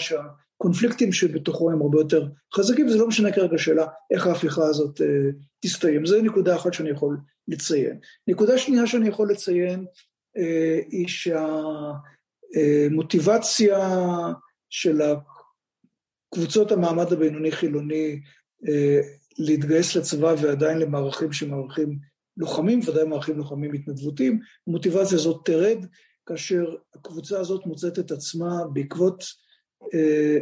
שהקונפליקטים 0.59 1.11
שבתוכו 1.11 1.71
הם 1.71 1.81
הרבה 1.81 1.99
יותר 1.99 2.27
חזקים, 2.53 2.87
וזה 2.87 2.97
לא 2.97 3.07
משנה 3.07 3.31
כרגע 3.31 3.57
שאלה 3.57 3.85
איך 4.11 4.27
ההפיכה 4.27 4.65
הזאת 4.65 5.01
תסתיים. 5.59 6.05
זו 6.05 6.21
נקודה 6.21 6.55
אחת 6.55 6.73
שאני 6.73 6.89
יכול 6.89 7.17
לציין. 7.47 7.99
נקודה 8.27 8.57
שנייה 8.57 8.87
שאני 8.87 9.07
יכול 9.07 9.31
לציין 9.31 9.85
אה, 10.37 10.79
היא 10.89 11.07
שהמוטיבציה 12.87 13.79
של 14.69 15.01
קבוצות 16.33 16.71
המעמד 16.71 17.13
הבינוני-חילוני 17.13 18.21
אה, 18.67 18.99
להתגייס 19.37 19.95
לצבא 19.95 20.35
ועדיין 20.41 20.77
למערכים 20.77 21.31
שמערכים 21.33 21.99
לוחמים, 22.37 22.79
ודאי 22.87 23.05
מערכים 23.05 23.37
לוחמים 23.37 23.73
התנדבותיים, 23.73 24.39
המוטיבציה 24.67 25.17
הזאת 25.17 25.41
תרד 25.45 25.85
כאשר 26.25 26.75
הקבוצה 26.95 27.39
הזאת 27.39 27.65
מוצאת 27.65 27.99
את 27.99 28.11
עצמה 28.11 28.49
בעקבות 28.73 29.23
אה, 29.23 29.48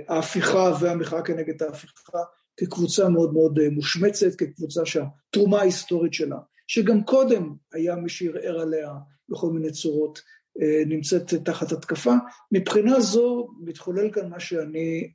ההפיכה 0.08 0.72
והמחאה 0.82 1.22
כנגד 1.22 1.64
ההפיכה 1.64 2.20
כקבוצה 2.58 3.10
מאוד 3.10 3.34
מאוד 3.34 3.60
מושמצת, 3.72 4.36
כקבוצה 4.36 4.86
שהתרומה 4.86 5.60
ההיסטורית 5.60 6.14
שלה, 6.14 6.38
שגם 6.68 7.04
קודם 7.04 7.54
היה 7.74 7.96
מי 7.96 8.10
שערער 8.10 8.60
עליה 8.60 8.94
בכל 9.30 9.50
מיני 9.50 9.72
צורות, 9.72 10.22
נמצאת 10.86 11.34
תחת 11.34 11.72
התקפה. 11.72 12.14
מבחינה 12.52 13.00
זו 13.00 13.48
מתחולל 13.62 14.12
כאן 14.12 14.30
מה 14.30 14.40
שאני 14.40 15.12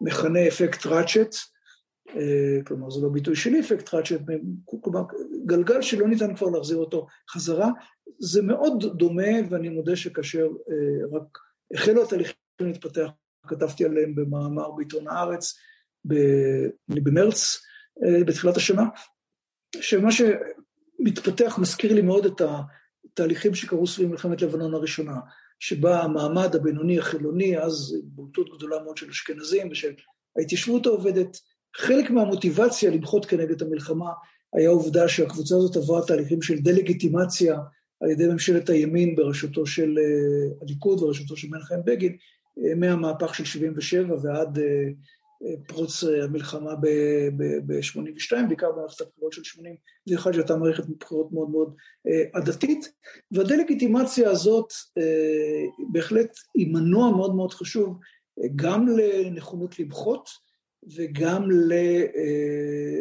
מכנה 0.00 0.48
אפקט 0.48 0.86
ראצ'ט, 0.86 1.34
כלומר 2.66 2.90
זה 2.90 3.00
לא 3.02 3.08
ביטוי 3.08 3.36
שלי, 3.36 3.60
אפקט 3.60 3.94
ראצ'ט, 3.94 4.20
כלומר 4.80 5.02
גלגל 5.46 5.82
שלא 5.82 6.08
ניתן 6.08 6.36
כבר 6.36 6.50
להחזיר 6.50 6.76
אותו 6.76 7.06
חזרה, 7.30 7.70
זה 8.18 8.42
מאוד 8.42 8.84
דומה 8.98 9.32
ואני 9.50 9.68
מודה 9.68 9.96
שכאשר 9.96 10.48
רק 11.12 11.38
החלו 11.74 12.02
התהליכים 12.02 12.34
להתפתח, 12.60 13.08
כתבתי 13.46 13.84
עליהם 13.84 14.14
במאמר 14.14 14.70
בעיתון 14.70 15.08
הארץ 15.08 15.54
במרץ, 16.88 17.62
בתחילת 18.26 18.56
השנה, 18.56 18.82
שמה 19.80 20.08
שמתפתח 20.12 21.58
מזכיר 21.58 21.94
לי 21.94 22.02
מאוד 22.02 22.26
את 22.26 22.40
התהליכים 22.40 23.54
שקרו 23.54 23.86
סביב 23.86 24.08
מלחמת 24.08 24.42
לבנון 24.42 24.74
הראשונה, 24.74 25.16
שבה 25.60 26.02
המעמד 26.02 26.56
הבינוני 26.56 26.98
החילוני, 26.98 27.58
אז 27.58 27.96
בולטות 28.04 28.56
גדולה 28.56 28.82
מאוד 28.82 28.96
של 28.96 29.10
אשכנזים 29.10 29.68
ושל 29.70 29.92
ההתיישבות 30.38 30.86
העובדת, 30.86 31.36
חלק 31.76 32.10
מהמוטיבציה 32.10 32.90
למחות 32.90 33.26
כנגד 33.26 33.62
המלחמה 33.62 34.10
היה 34.54 34.70
עובדה 34.70 35.08
שהקבוצה 35.08 35.54
הזאת 35.56 35.76
עברה 35.76 36.06
תהליכים 36.06 36.42
של 36.42 36.58
דה-לגיטימציה 36.58 37.58
על 38.00 38.10
ידי 38.10 38.26
ממשלת 38.26 38.70
הימין 38.70 39.16
בראשותו 39.16 39.66
של 39.66 39.98
הליכוד 40.62 41.02
ובראשותו 41.02 41.36
של 41.36 41.48
מנחם 41.50 41.80
בגין, 41.84 42.16
מהמהפך 42.56 43.34
של 43.34 43.44
77' 43.44 44.14
ועד 44.22 44.58
פרוץ 45.68 46.04
המלחמה 46.04 46.74
ב-82', 46.76 48.46
בעיקר 48.48 48.72
במערכת 48.72 49.00
הבחירות 49.00 49.32
של 49.32 49.42
81', 49.44 50.32
שהייתה 50.32 50.56
מערכת 50.56 50.84
בחירות 51.00 51.32
מאוד 51.32 51.50
מאוד 51.50 51.74
עדתית, 52.32 52.92
והדה-לגיטימציה 53.30 54.30
הזאת 54.30 54.72
בהחלט 55.92 56.36
היא 56.54 56.74
מנוע 56.74 57.10
מאוד 57.10 57.34
מאוד 57.34 57.52
חשוב 57.52 57.98
גם 58.56 58.86
לנכונות 58.88 59.78
למחות 59.78 60.28
וגם 60.96 61.48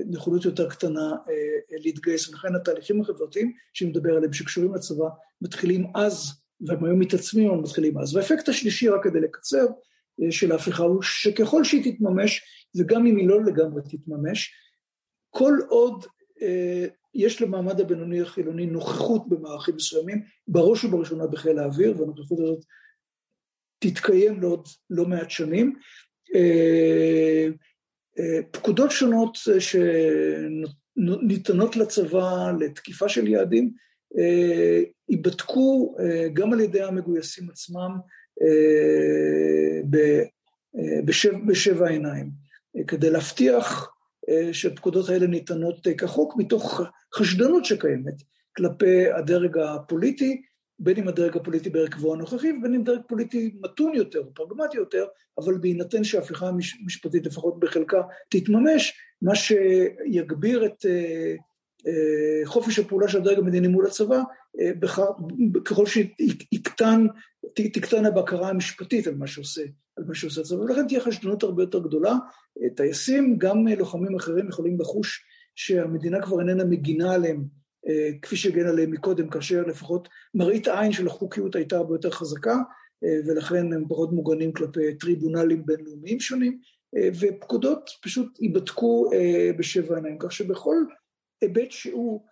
לנכונות 0.10 0.46
יותר 0.46 0.70
קטנה 0.70 1.12
להתגייס, 1.72 2.30
ולכן 2.30 2.56
התהליכים 2.56 3.02
החברתיים 3.02 3.54
שאני 3.74 3.90
מדבר 3.90 4.16
עליהם 4.16 4.34
שקשורים 4.34 4.74
לצבא 4.74 5.10
מתחילים 5.42 5.88
אז, 5.96 6.41
והם 6.68 6.86
היום 6.86 7.00
מתעצמים, 7.00 7.50
אבל 7.50 7.60
מתחילים 7.60 7.98
אז. 7.98 8.16
והאפקט 8.16 8.50
השלישי, 8.50 8.90
רק 8.90 9.04
כדי 9.04 9.20
לקצר, 9.20 9.66
של 10.30 10.52
ההפיכה 10.52 10.84
הוא 10.84 11.02
שככל 11.02 11.64
שהיא 11.64 11.94
תתממש, 11.94 12.42
וגם 12.76 13.06
אם 13.06 13.18
היא 13.18 13.28
לא 13.28 13.44
לגמרי 13.44 13.82
תתממש, 13.90 14.54
כל 15.30 15.58
עוד 15.70 16.06
אה, 16.42 16.86
יש 17.14 17.42
למעמד 17.42 17.82
הבינוני 17.82 18.22
החילוני 18.22 18.66
נוכחות 18.66 19.30
במערכים 19.30 19.76
מסוימים, 19.76 20.22
בראש 20.48 20.84
ובראשונה 20.84 21.28
בחיל 21.28 21.60
האוויר, 21.60 22.00
והנוכחות 22.00 22.40
הזאת 22.40 22.66
תתקיים 23.80 24.42
לעוד 24.42 24.68
לא 24.90 25.06
מעט 25.06 25.30
שנים. 25.30 25.76
אה, 26.36 27.48
אה, 28.20 28.40
פקודות 28.52 28.92
שונות 28.92 29.38
שניתנות 30.96 31.76
לצבא 31.76 32.52
לתקיפה 32.60 33.10
של 33.10 33.28
יעדים, 33.28 33.74
ייבדקו 35.10 35.96
גם 36.34 36.54
על 36.54 36.60
ידי 36.60 36.82
המגויסים 36.82 37.50
עצמם, 37.50 37.92
בשבע, 41.06 41.38
בשבע 41.48 41.88
עיניים, 41.88 42.30
כדי 42.88 43.10
להבטיח 43.10 43.94
שהפקודות 44.52 45.10
האלה 45.10 45.28
ניתנות 45.28 45.88
כחוק 45.98 46.34
מתוך 46.38 46.82
חשדנות 47.16 47.66
שקיימת 47.66 48.14
כלפי 48.58 49.12
הדרג 49.12 49.58
הפוליטי, 49.58 50.42
בין 50.80 50.98
אם 50.98 51.08
הדרג 51.08 51.38
הפוליטי 51.38 51.70
בהרכבו 51.70 52.14
הנוכחי 52.14 52.52
ובין 52.52 52.74
אם 52.74 52.84
דרג 52.84 53.02
פוליטי 53.08 53.56
מתון 53.62 53.96
יותר, 53.96 54.24
פרגמטי 54.34 54.78
יותר, 54.78 55.06
אבל 55.38 55.58
בהינתן 55.58 56.04
שההפיכה 56.04 56.48
המשפטית 56.48 57.26
לפחות 57.26 57.60
בחלקה 57.60 58.02
תתממש, 58.30 58.94
מה 59.22 59.36
שיגביר 59.36 60.66
את 60.66 60.86
חופש 62.46 62.80
הפעולה 62.80 63.08
של 63.08 63.18
הדרג 63.18 63.38
המדיני 63.38 63.68
מול 63.68 63.86
הצבא, 63.86 64.22
ככל 65.66 65.86
שיקטן, 65.86 67.08
תקטן 67.56 68.06
הבקרה 68.06 68.50
המשפטית 68.50 69.08
על 69.08 69.16
מה 69.16 69.28
שעושה, 69.28 69.64
על 69.98 70.04
מה 70.08 70.16
שעושה 70.16 70.42
הצבא, 70.42 70.62
ולכן 70.62 70.88
תהיה 70.88 71.00
חשדנות 71.00 71.44
הרבה 71.44 71.64
יותר 71.64 71.80
גדולה. 71.80 72.16
טייסים, 72.76 73.38
גם 73.38 73.68
לוחמים 73.68 74.16
אחרים 74.16 74.50
יכולים 74.50 74.78
לחוש 74.80 75.24
שהמדינה 75.56 76.22
כבר 76.22 76.40
איננה 76.40 76.64
מגינה 76.64 77.14
עליהם, 77.14 77.44
כפי 78.22 78.36
שהגנה 78.36 78.70
עליהם 78.70 78.92
מקודם, 78.92 79.30
כאשר 79.30 79.64
לפחות 79.68 80.10
מראית 80.34 80.68
העין 80.68 80.92
של 80.92 81.08
החוקיות 81.08 81.56
הייתה 81.56 81.78
הרבה 81.78 81.96
יותר 81.96 82.10
חזקה, 82.10 82.58
ולכן 83.28 83.74
הם 83.74 83.86
פחות 83.90 84.12
מוגנים 84.12 84.52
כלפי 84.54 84.96
טריבונלים 84.96 85.66
בינלאומיים 85.66 86.20
שונים, 86.20 86.60
ופקודות 87.20 87.90
פשוט 88.02 88.40
ייבדקו 88.40 89.12
בשבע 89.58 89.96
עיניים, 89.96 90.18
כך 90.20 90.32
שבכל 90.32 90.76
היבט 91.42 91.72
שהוא, 91.72 92.26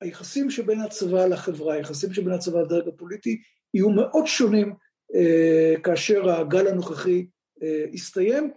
היחסים 0.00 0.50
שבין 0.50 0.80
הצבא 0.80 1.26
לחברה, 1.26 1.74
היחסים 1.74 2.12
שבין 2.12 2.32
הצבא 2.32 2.60
לדרג 2.60 2.88
הפוליטי, 2.88 3.42
יהיו 3.74 3.90
מאוד 3.90 4.26
שונים 4.26 4.74
אה, 5.14 5.74
כאשר 5.84 6.30
הגל 6.30 6.66
הנוכחי 6.66 7.26
אה, 7.62 7.84
יסתיים, 7.92 8.52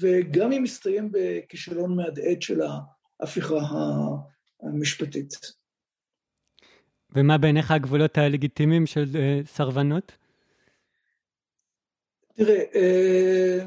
וגם 0.00 0.52
אם 0.52 0.64
יסתיים 0.64 1.12
בכישלון 1.12 1.96
מהדהד 1.96 2.42
של 2.42 2.60
ההפיכה 3.20 3.60
המשפטית. 4.62 5.32
ומה 7.14 7.38
בעיניך 7.38 7.70
הגבולות 7.70 8.18
הלגיטימיים 8.18 8.86
של 8.86 9.04
אה, 9.14 9.40
סרבנות? 9.44 10.12
תראה, 12.34 12.62
אה, 12.74 13.64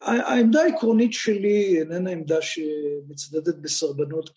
העמדה 0.00 0.62
העקרונית 0.62 1.12
שלי 1.12 1.78
איננה 1.80 2.10
עמדה 2.10 2.38
שמצדדת 2.40 3.54
בסרבנות 3.54 4.30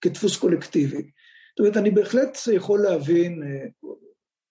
כדפוס 0.00 0.36
קולקטיבי. 0.36 1.10
זאת 1.50 1.58
אומרת, 1.58 1.76
אני 1.76 1.90
בהחלט 1.90 2.38
יכול 2.52 2.80
להבין, 2.80 3.42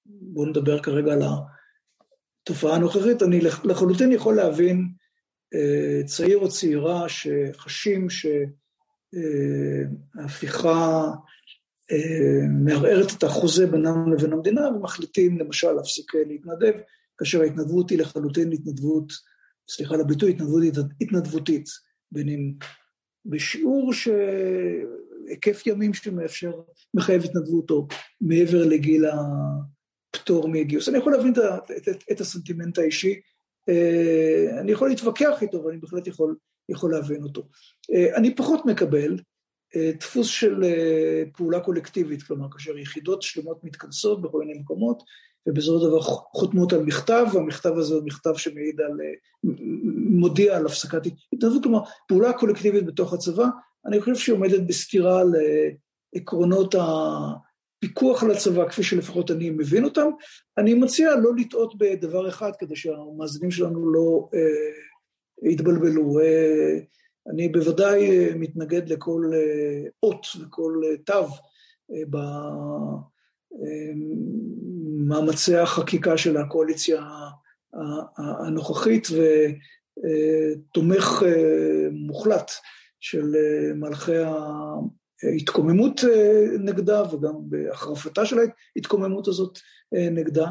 בואו 0.05 0.45
נדבר 0.45 0.83
כרגע 0.83 1.13
על 1.13 1.21
התופעה 2.43 2.75
הנוכחית, 2.75 3.23
אני 3.23 3.41
לחלוטין 3.41 4.11
יכול 4.11 4.35
להבין 4.35 4.87
צעיר 6.05 6.37
או 6.37 6.49
צעירה 6.49 7.05
שחשים 7.09 8.07
שההפיכה 10.19 11.11
מערערת 12.63 13.07
את 13.17 13.23
החוזה 13.23 13.67
בינם 13.67 14.13
לבין 14.13 14.33
המדינה 14.33 14.67
ומחליטים 14.67 15.39
למשל 15.39 15.71
להפסיק 15.71 16.15
להתנדב, 16.15 16.73
כאשר 17.17 17.41
ההתנדבות 17.41 17.89
היא 17.89 17.99
לחלוטין 17.99 18.51
התנדבות 18.51 19.34
סליחה 19.69 19.93
על 19.95 20.01
הביטוי, 20.01 20.31
התנדבות 20.31 20.63
התנדבותית, 21.01 21.65
בין 22.11 22.29
אם 22.29 22.53
בשיעור 23.25 23.93
שהיקף 23.93 25.67
ימים 25.67 25.93
שמאפשר, 25.93 26.51
מחייב 26.93 27.23
התנדבות 27.23 27.71
או 27.71 27.87
מעבר 28.21 28.63
לגיל 28.65 29.05
הפטור 29.05 30.47
מגיוס. 30.47 30.89
אני 30.89 30.97
יכול 30.97 31.13
להבין 31.13 31.33
את, 31.33 31.37
את, 31.77 31.87
את, 31.87 32.03
את 32.11 32.21
הסנטימנט 32.21 32.77
האישי, 32.77 33.19
אני 34.59 34.71
יכול 34.71 34.89
להתווכח 34.89 35.41
איתו, 35.41 35.61
אבל 35.61 35.71
אני 35.71 35.79
בהחלט 35.79 36.07
יכול, 36.07 36.35
יכול 36.69 36.91
להבין 36.91 37.23
אותו. 37.23 37.47
אני 38.15 38.35
פחות 38.35 38.65
מקבל 38.65 39.19
דפוס 39.99 40.27
של 40.27 40.63
פעולה 41.33 41.59
קולקטיבית, 41.59 42.23
כלומר, 42.23 42.47
כאשר 42.51 42.77
יחידות 42.77 43.21
שלמות 43.21 43.63
מתכנסות 43.63 44.21
בכל 44.21 44.39
מיני 44.39 44.59
מקומות, 44.59 45.03
ובסופו 45.47 45.79
של 45.79 45.87
דבר 45.87 46.01
חותמות 46.01 46.73
על 46.73 46.83
מכתב, 46.83 47.25
והמכתב 47.33 47.73
הזה 47.77 47.95
הוא 47.95 48.03
מכתב 48.05 48.33
שמעיד 48.35 48.81
על, 48.81 48.97
מודיע 50.09 50.57
על 50.57 50.65
הפסקת 50.65 51.01
התנדבות, 51.33 51.63
כלומר, 51.63 51.79
פעולה 52.07 52.33
קולקטיבית 52.33 52.85
בתוך 52.85 53.13
הצבא, 53.13 53.47
אני 53.85 53.99
חושב 53.99 54.15
שהיא 54.15 54.35
עומדת 54.35 54.61
בסתירה 54.67 55.23
לעקרונות 56.15 56.75
הפיקוח 56.75 58.23
על 58.23 58.31
הצבא, 58.31 58.69
כפי 58.69 58.83
שלפחות 58.83 59.31
אני 59.31 59.49
מבין 59.49 59.83
אותם. 59.85 60.07
אני 60.57 60.73
מציע 60.73 61.15
לא 61.15 61.35
לטעות 61.35 61.77
בדבר 61.77 62.29
אחד, 62.29 62.51
כדי 62.59 62.75
שהמאזינים 62.75 63.51
שלנו 63.51 63.93
לא 63.93 64.27
אה, 64.33 65.51
יתבלבלו. 65.51 66.19
אה, 66.19 66.79
אני 67.27 67.49
בוודאי 67.49 68.29
מתנגד 68.35 68.89
לכל 68.89 69.31
אה, 69.33 69.89
אות 70.03 70.27
וכל 70.41 70.81
אה, 70.85 70.97
תו 70.97 71.27
אה, 71.91 72.03
במאמצי 74.95 75.55
החקיקה 75.55 76.17
של 76.17 76.37
הקואליציה 76.37 77.03
הנוכחית 78.17 79.07
ותומך 79.97 81.23
מוחלט 81.91 82.51
של 82.99 83.35
מלכי 83.75 84.17
ההתקוממות 85.23 86.01
נגדה 86.59 87.13
וגם 87.13 87.33
בהחרפתה 87.39 88.25
של 88.25 88.37
ההתקוממות 88.75 89.27
הזאת 89.27 89.59
נגדה. 89.91 90.47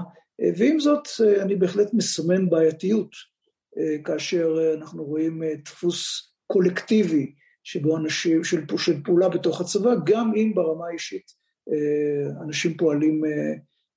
ועם 0.57 0.81
זאת, 0.81 1.09
אני 1.41 1.57
בהחלט 1.57 1.95
מסמן 1.95 2.51
בעייתיות 2.51 3.11
כאשר 4.05 4.75
אנחנו 4.75 5.05
רואים 5.05 5.43
דפוס 5.65 6.33
קולקטיבי 6.47 7.33
שבו 7.65 7.97
אנשים, 7.97 8.45
של, 8.45 8.65
של 8.77 9.03
פעולה 9.05 9.29
בתוך 9.29 9.61
הצבא, 9.61 9.91
גם 10.07 10.33
אם 10.37 10.53
ברמה 10.55 10.87
האישית 10.87 11.33
אנשים 12.43 12.77
פועלים, 12.77 13.23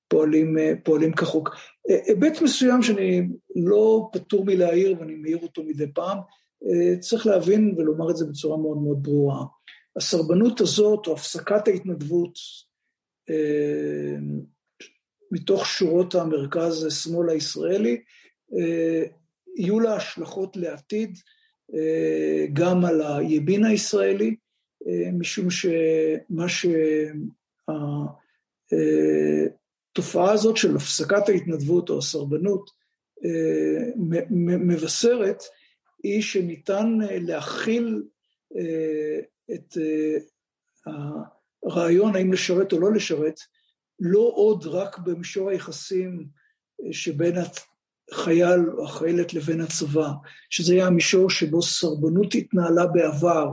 פועלים, 0.08 0.56
פועלים 0.84 1.12
כחוק. 1.12 1.50
היבט 1.88 2.42
מסוים 2.42 2.82
שאני 2.82 3.28
לא 3.56 4.08
פטור 4.12 4.44
מלהעיר 4.44 4.96
ואני 5.00 5.14
מעיר 5.14 5.38
אותו 5.42 5.64
מדי 5.64 5.92
פעם, 5.94 6.18
צריך 7.00 7.26
להבין 7.26 7.74
ולומר 7.76 8.10
את 8.10 8.16
זה 8.16 8.26
בצורה 8.26 8.56
מאוד 8.56 8.78
מאוד 8.78 9.02
ברורה. 9.02 9.44
הסרבנות 9.96 10.60
הזאת 10.60 11.06
או 11.06 11.12
הפסקת 11.12 11.68
ההתנדבות 11.68 12.34
מתוך 15.30 15.66
שורות 15.66 16.14
המרכז-שמאל 16.14 17.28
הישראלי, 17.30 18.00
יהיו 19.56 19.80
לה 19.80 19.96
השלכות 19.96 20.56
לעתיד 20.56 21.18
גם 22.52 22.84
על 22.84 23.02
הימין 23.02 23.64
הישראלי, 23.64 24.36
משום 25.12 25.50
שמה 25.50 26.48
שהתופעה 29.98 30.32
הזאת 30.32 30.56
של 30.56 30.76
הפסקת 30.76 31.28
ההתנדבות 31.28 31.90
או 31.90 31.98
הסרבנות 31.98 32.70
מבשרת, 34.40 35.42
היא 36.02 36.22
שניתן 36.22 36.98
להכיל 37.10 38.02
את 39.54 39.76
הרעיון 41.66 42.16
האם 42.16 42.32
לשרת 42.32 42.72
או 42.72 42.80
לא 42.80 42.92
לשרת, 42.92 43.40
לא 44.00 44.32
עוד 44.34 44.66
רק 44.66 44.98
במישור 44.98 45.50
היחסים 45.50 46.26
שבין 46.92 47.34
החייל 48.12 48.70
או 48.70 48.84
החיילת 48.84 49.34
לבין 49.34 49.60
הצבא, 49.60 50.08
שזה 50.50 50.72
היה 50.74 50.86
המישור 50.86 51.30
שבו 51.30 51.62
סרבנות 51.62 52.34
התנהלה 52.34 52.86
בעבר, 52.86 53.48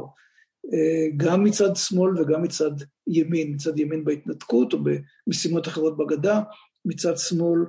גם 1.17 1.43
מצד 1.43 1.75
שמאל 1.75 2.21
וגם 2.21 2.43
מצד 2.43 2.71
ימין, 3.07 3.53
מצד 3.53 3.79
ימין 3.79 4.05
בהתנתקות 4.05 4.73
או 4.73 4.79
במשימות 5.27 5.67
אחרות 5.67 5.97
בגדה, 5.97 6.41
מצד 6.85 7.17
שמאל 7.17 7.59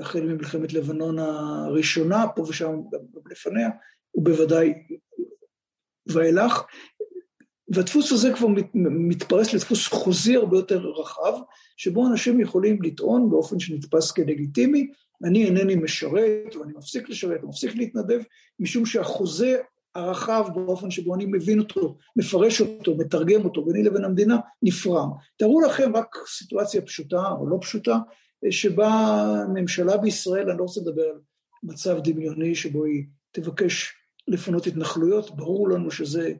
החל 0.00 0.20
ממלחמת 0.20 0.72
לבנון 0.72 1.18
הראשונה, 1.18 2.24
פה 2.36 2.42
ושם 2.42 2.72
גם 2.92 3.00
לפניה, 3.30 3.68
ובוודאי 4.14 4.74
ואילך. 6.06 6.62
והדפוס 7.74 8.12
הזה 8.12 8.32
כבר 8.34 8.48
מת, 8.48 8.66
מתפרס 8.74 9.54
לדפוס 9.54 9.86
חוזי 9.86 10.36
הרבה 10.36 10.56
יותר 10.56 10.78
רחב, 10.78 11.32
שבו 11.76 12.06
אנשים 12.06 12.40
יכולים 12.40 12.82
לטעון 12.82 13.30
באופן 13.30 13.58
שנתפס 13.60 14.10
כלגיטימי, 14.10 14.90
אני 15.24 15.44
אינני 15.44 15.74
משרת, 15.74 16.56
או 16.56 16.64
אני 16.64 16.72
מפסיק 16.76 17.08
לשרת, 17.08 17.42
או 17.42 17.48
מפסיק 17.48 17.76
להתנדב, 17.76 18.20
משום 18.60 18.86
שהחוזה 18.86 19.58
הרחב 19.94 20.44
באופן 20.54 20.90
שבו 20.90 21.14
אני 21.14 21.26
מבין 21.26 21.58
אותו, 21.58 21.96
מפרש 22.16 22.60
אותו, 22.60 22.96
מתרגם 22.96 23.44
אותו, 23.44 23.64
ביני 23.64 23.82
לבין 23.82 24.04
המדינה, 24.04 24.36
נפרם. 24.62 25.08
תארו 25.36 25.60
לכם 25.60 25.96
רק 25.96 26.16
סיטואציה 26.26 26.82
פשוטה 26.82 27.22
או 27.38 27.48
לא 27.48 27.58
פשוטה, 27.60 27.98
שבה 28.50 29.24
ממשלה 29.54 29.96
בישראל, 29.96 30.50
אני 30.50 30.58
לא 30.58 30.62
רוצה 30.62 30.80
לדבר 30.80 31.02
על 31.02 31.18
מצב 31.62 31.98
דמיוני 31.98 32.54
שבו 32.54 32.84
היא 32.84 33.04
תבקש 33.32 33.94
לפנות 34.28 34.66
התנחלויות, 34.66 35.36
ברור 35.36 35.68
לנו 35.68 35.90
שזה 35.90 36.32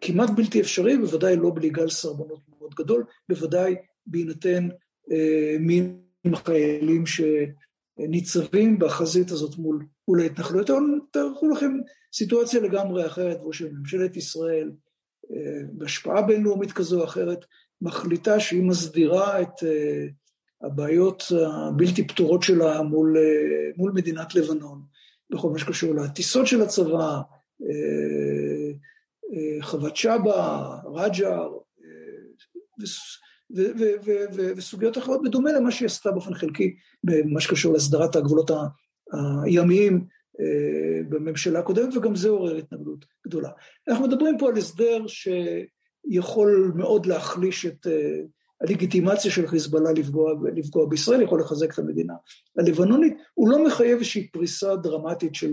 כמעט 0.00 0.30
בלתי 0.30 0.60
אפשרי, 0.60 0.98
בוודאי 0.98 1.36
לא 1.36 1.50
בלי 1.54 1.70
גל 1.70 1.88
סרבנות 1.88 2.40
מאוד 2.48 2.74
גדול, 2.74 3.04
בוודאי 3.28 3.74
בהינתן 4.06 4.68
אה, 5.12 5.56
מין 5.60 6.00
החיילים 6.32 7.04
שניצבים 7.98 8.78
בחזית 8.78 9.30
הזאת 9.30 9.56
מול, 9.56 9.86
מול 10.08 10.20
ההתנחלויות. 10.20 10.70
אבל 10.70 10.80
תארכו 11.10 11.48
לכם 11.48 11.72
סיטואציה 12.12 12.60
לגמרי 12.60 13.06
אחרת, 13.06 13.40
כמו 13.40 13.52
שממשלת 13.52 14.16
ישראל, 14.16 14.70
אה, 15.30 15.62
בהשפעה 15.72 16.22
בינלאומית 16.22 16.72
כזו 16.72 17.00
או 17.00 17.04
אחרת, 17.04 17.44
מחליטה 17.82 18.40
שהיא 18.40 18.62
מסדירה 18.62 19.42
את 19.42 19.62
אה, 19.66 20.06
הבעיות 20.62 21.22
הבלתי 21.46 22.06
פתורות 22.06 22.42
שלה 22.42 22.82
מול, 22.82 23.16
אה, 23.18 23.70
מול 23.76 23.92
מדינת 23.92 24.34
לבנון, 24.34 24.82
בכל 25.30 25.50
מה 25.50 25.58
שקשור 25.58 25.94
לטיסות 25.94 26.46
של 26.46 26.62
הצבא, 26.62 27.20
חוות 29.60 29.96
שבא, 29.96 30.76
רג'ר, 30.94 31.48
וסוגיות 34.56 34.98
אחרות, 34.98 35.22
בדומה 35.24 35.52
למה 35.52 35.70
שהיא 35.70 35.86
עשתה 35.86 36.10
באופן 36.10 36.34
חלקי 36.34 36.74
במה 37.04 37.40
שקשור 37.40 37.72
להסדרת 37.72 38.16
הגבולות 38.16 38.50
הימיים 39.44 40.04
בממשלה 41.08 41.58
הקודמת, 41.58 41.96
וגם 41.96 42.16
זה 42.16 42.28
עורר 42.28 42.56
התנגדות 42.56 43.04
גדולה. 43.26 43.50
אנחנו 43.88 44.06
מדברים 44.06 44.38
פה 44.38 44.48
על 44.48 44.56
הסדר 44.56 45.04
שיכול 45.06 46.72
מאוד 46.76 47.06
להחליש 47.06 47.66
את 47.66 47.86
הלגיטימציה 48.60 49.30
של 49.30 49.46
חיזבאללה 49.46 49.92
לפגוע, 49.92 50.32
לפגוע 50.56 50.86
בישראל, 50.88 51.22
יכול 51.22 51.40
לחזק 51.40 51.74
את 51.74 51.78
המדינה 51.78 52.14
הלבנונית, 52.58 53.16
הוא 53.34 53.48
לא 53.48 53.66
מחייב 53.66 53.98
איזושהי 53.98 54.28
פריסה 54.28 54.76
דרמטית 54.76 55.34
של 55.34 55.52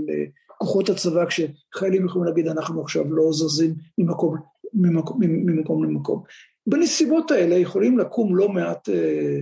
כוחות 0.58 0.90
הצבא, 0.90 1.26
כשחיילים 1.26 2.06
יכולים 2.06 2.28
להגיד, 2.28 2.48
אנחנו 2.48 2.82
עכשיו 2.82 3.14
לא 3.14 3.32
זזים 3.34 3.76
ממקום, 3.98 4.36
ממקום, 4.74 5.20
ממקום 5.22 5.84
למקום. 5.84 6.24
בנסיבות 6.68 7.32
האלה 7.32 7.56
יכולים 7.56 7.98
לקום 7.98 8.36
לא 8.36 8.50
מעט 8.50 8.90
אה, 8.90 9.40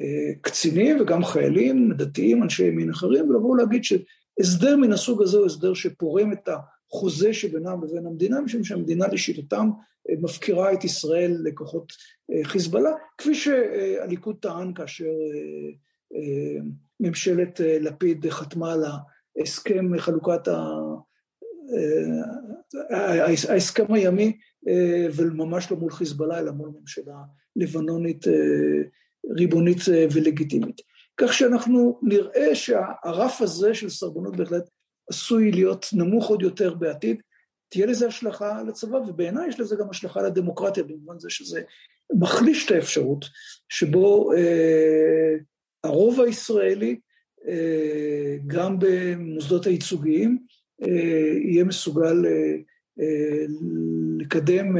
אה, 0.00 0.32
קצינים 0.40 1.00
וגם 1.00 1.24
חיילים, 1.24 1.92
דתיים, 1.92 2.42
אנשי 2.42 2.64
ימין 2.66 2.90
אחרים, 2.90 3.30
ולבוא 3.30 3.56
להגיד 3.56 3.84
שהסדר 3.84 4.76
מן 4.76 4.92
הסוג 4.92 5.22
הזה 5.22 5.38
הוא 5.38 5.46
הסדר 5.46 5.74
שפורם 5.74 6.32
את 6.32 6.48
החוזה 6.92 7.34
שבינם 7.34 7.84
לבין 7.84 8.06
המדינה, 8.06 8.40
משום 8.40 8.64
שהמדינה 8.64 9.06
לשיטתם 9.06 9.70
אה, 10.10 10.14
מפקירה 10.20 10.72
את 10.72 10.84
ישראל 10.84 11.36
לכוחות 11.44 11.92
אה, 12.32 12.44
חיזבאללה, 12.44 12.90
כפי 13.18 13.34
שהליכוד 13.34 14.36
טען 14.40 14.74
כאשר 14.74 15.04
אה, 16.14 16.60
ממשלת 17.00 17.60
לפיד 17.80 18.26
חתמה 18.30 18.72
על 18.72 18.84
הסכם 19.42 19.98
חלוקת 19.98 20.48
ה... 20.48 20.76
ההסכם 23.48 23.92
הימי, 23.92 24.38
וממש 25.16 25.70
לא 25.70 25.76
מול 25.76 25.92
חיזבאללה, 25.92 26.38
אלא 26.38 26.52
מול 26.52 26.70
ממשלה 26.80 27.16
לבנונית 27.56 28.28
אה, 28.28 28.82
ריבונית 29.36 29.78
ולגיטימית. 30.12 30.80
כך 31.16 31.32
שאנחנו 31.32 32.00
נראה 32.02 32.54
שהרף 32.54 33.40
הזה 33.40 33.74
של 33.74 33.90
סרבנות 33.90 34.36
בהחלט 34.36 34.68
עשוי 35.10 35.52
להיות 35.52 35.86
נמוך 35.92 36.28
עוד 36.28 36.42
יותר 36.42 36.74
בעתיד, 36.74 37.22
תהיה 37.68 37.86
לזה 37.86 38.06
השלכה 38.06 38.62
לצבא, 38.62 38.96
ובעיניי 38.96 39.48
יש 39.48 39.60
לזה 39.60 39.76
גם 39.76 39.90
השלכה 39.90 40.22
לדמוקרטיה, 40.22 40.82
במובן 40.82 41.18
זה 41.18 41.30
שזה 41.30 41.62
מחליש 42.18 42.66
את 42.66 42.70
האפשרות 42.70 43.24
שבו 43.68 44.32
אה, 44.32 45.34
הרוב 45.84 46.20
הישראלי 46.20 47.00
אה, 47.48 48.36
גם 48.46 48.76
במוסדות 48.78 49.66
הייצוגיים, 49.66 50.38
אה, 50.82 51.32
יהיה 51.44 51.64
מסוגל 51.64 52.26
אה, 52.26 52.56
לקדם 54.18 54.76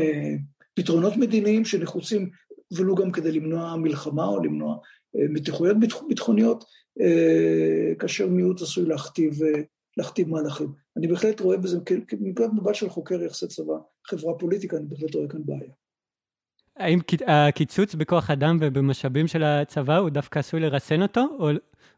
פתרונות 0.75 1.17
מדיניים 1.17 1.64
שנחוצים 1.64 2.31
ולו 2.73 2.95
גם 2.95 3.12
כדי 3.12 3.33
למנוע 3.33 3.77
מלחמה 3.77 4.27
או 4.27 4.45
למנוע 4.45 4.79
מתיחויות 5.14 5.77
ביטחוניות, 6.09 6.64
כאשר 7.99 8.29
מיעוט 8.29 8.62
עשוי 8.62 8.87
להכתיב, 8.87 9.33
להכתיב 9.97 10.29
מהלכים. 10.29 10.73
אני 10.97 11.09
בהחלט 11.09 11.41
רואה 11.41 11.57
בזה, 11.57 11.79
מנקודת 12.21 12.51
מבט 12.53 12.75
של 12.75 12.89
חוקר 12.89 13.23
יחסי 13.23 13.47
צבא, 13.47 13.75
חברה 14.07 14.35
פוליטיקה, 14.35 14.77
אני 14.77 14.87
בהחלט 14.89 15.14
רואה 15.14 15.29
כאן 15.29 15.41
בעיה. 15.45 15.71
האם 16.77 16.99
הקיצוץ 17.27 17.95
בכוח 17.95 18.31
אדם 18.31 18.59
ובמשאבים 18.61 19.27
של 19.27 19.43
הצבא 19.43 19.97
הוא 19.97 20.11
דווקא 20.11 20.39
עשוי 20.39 20.61
לרסן 20.61 21.03
אותו, 21.03 21.27
או 21.39 21.51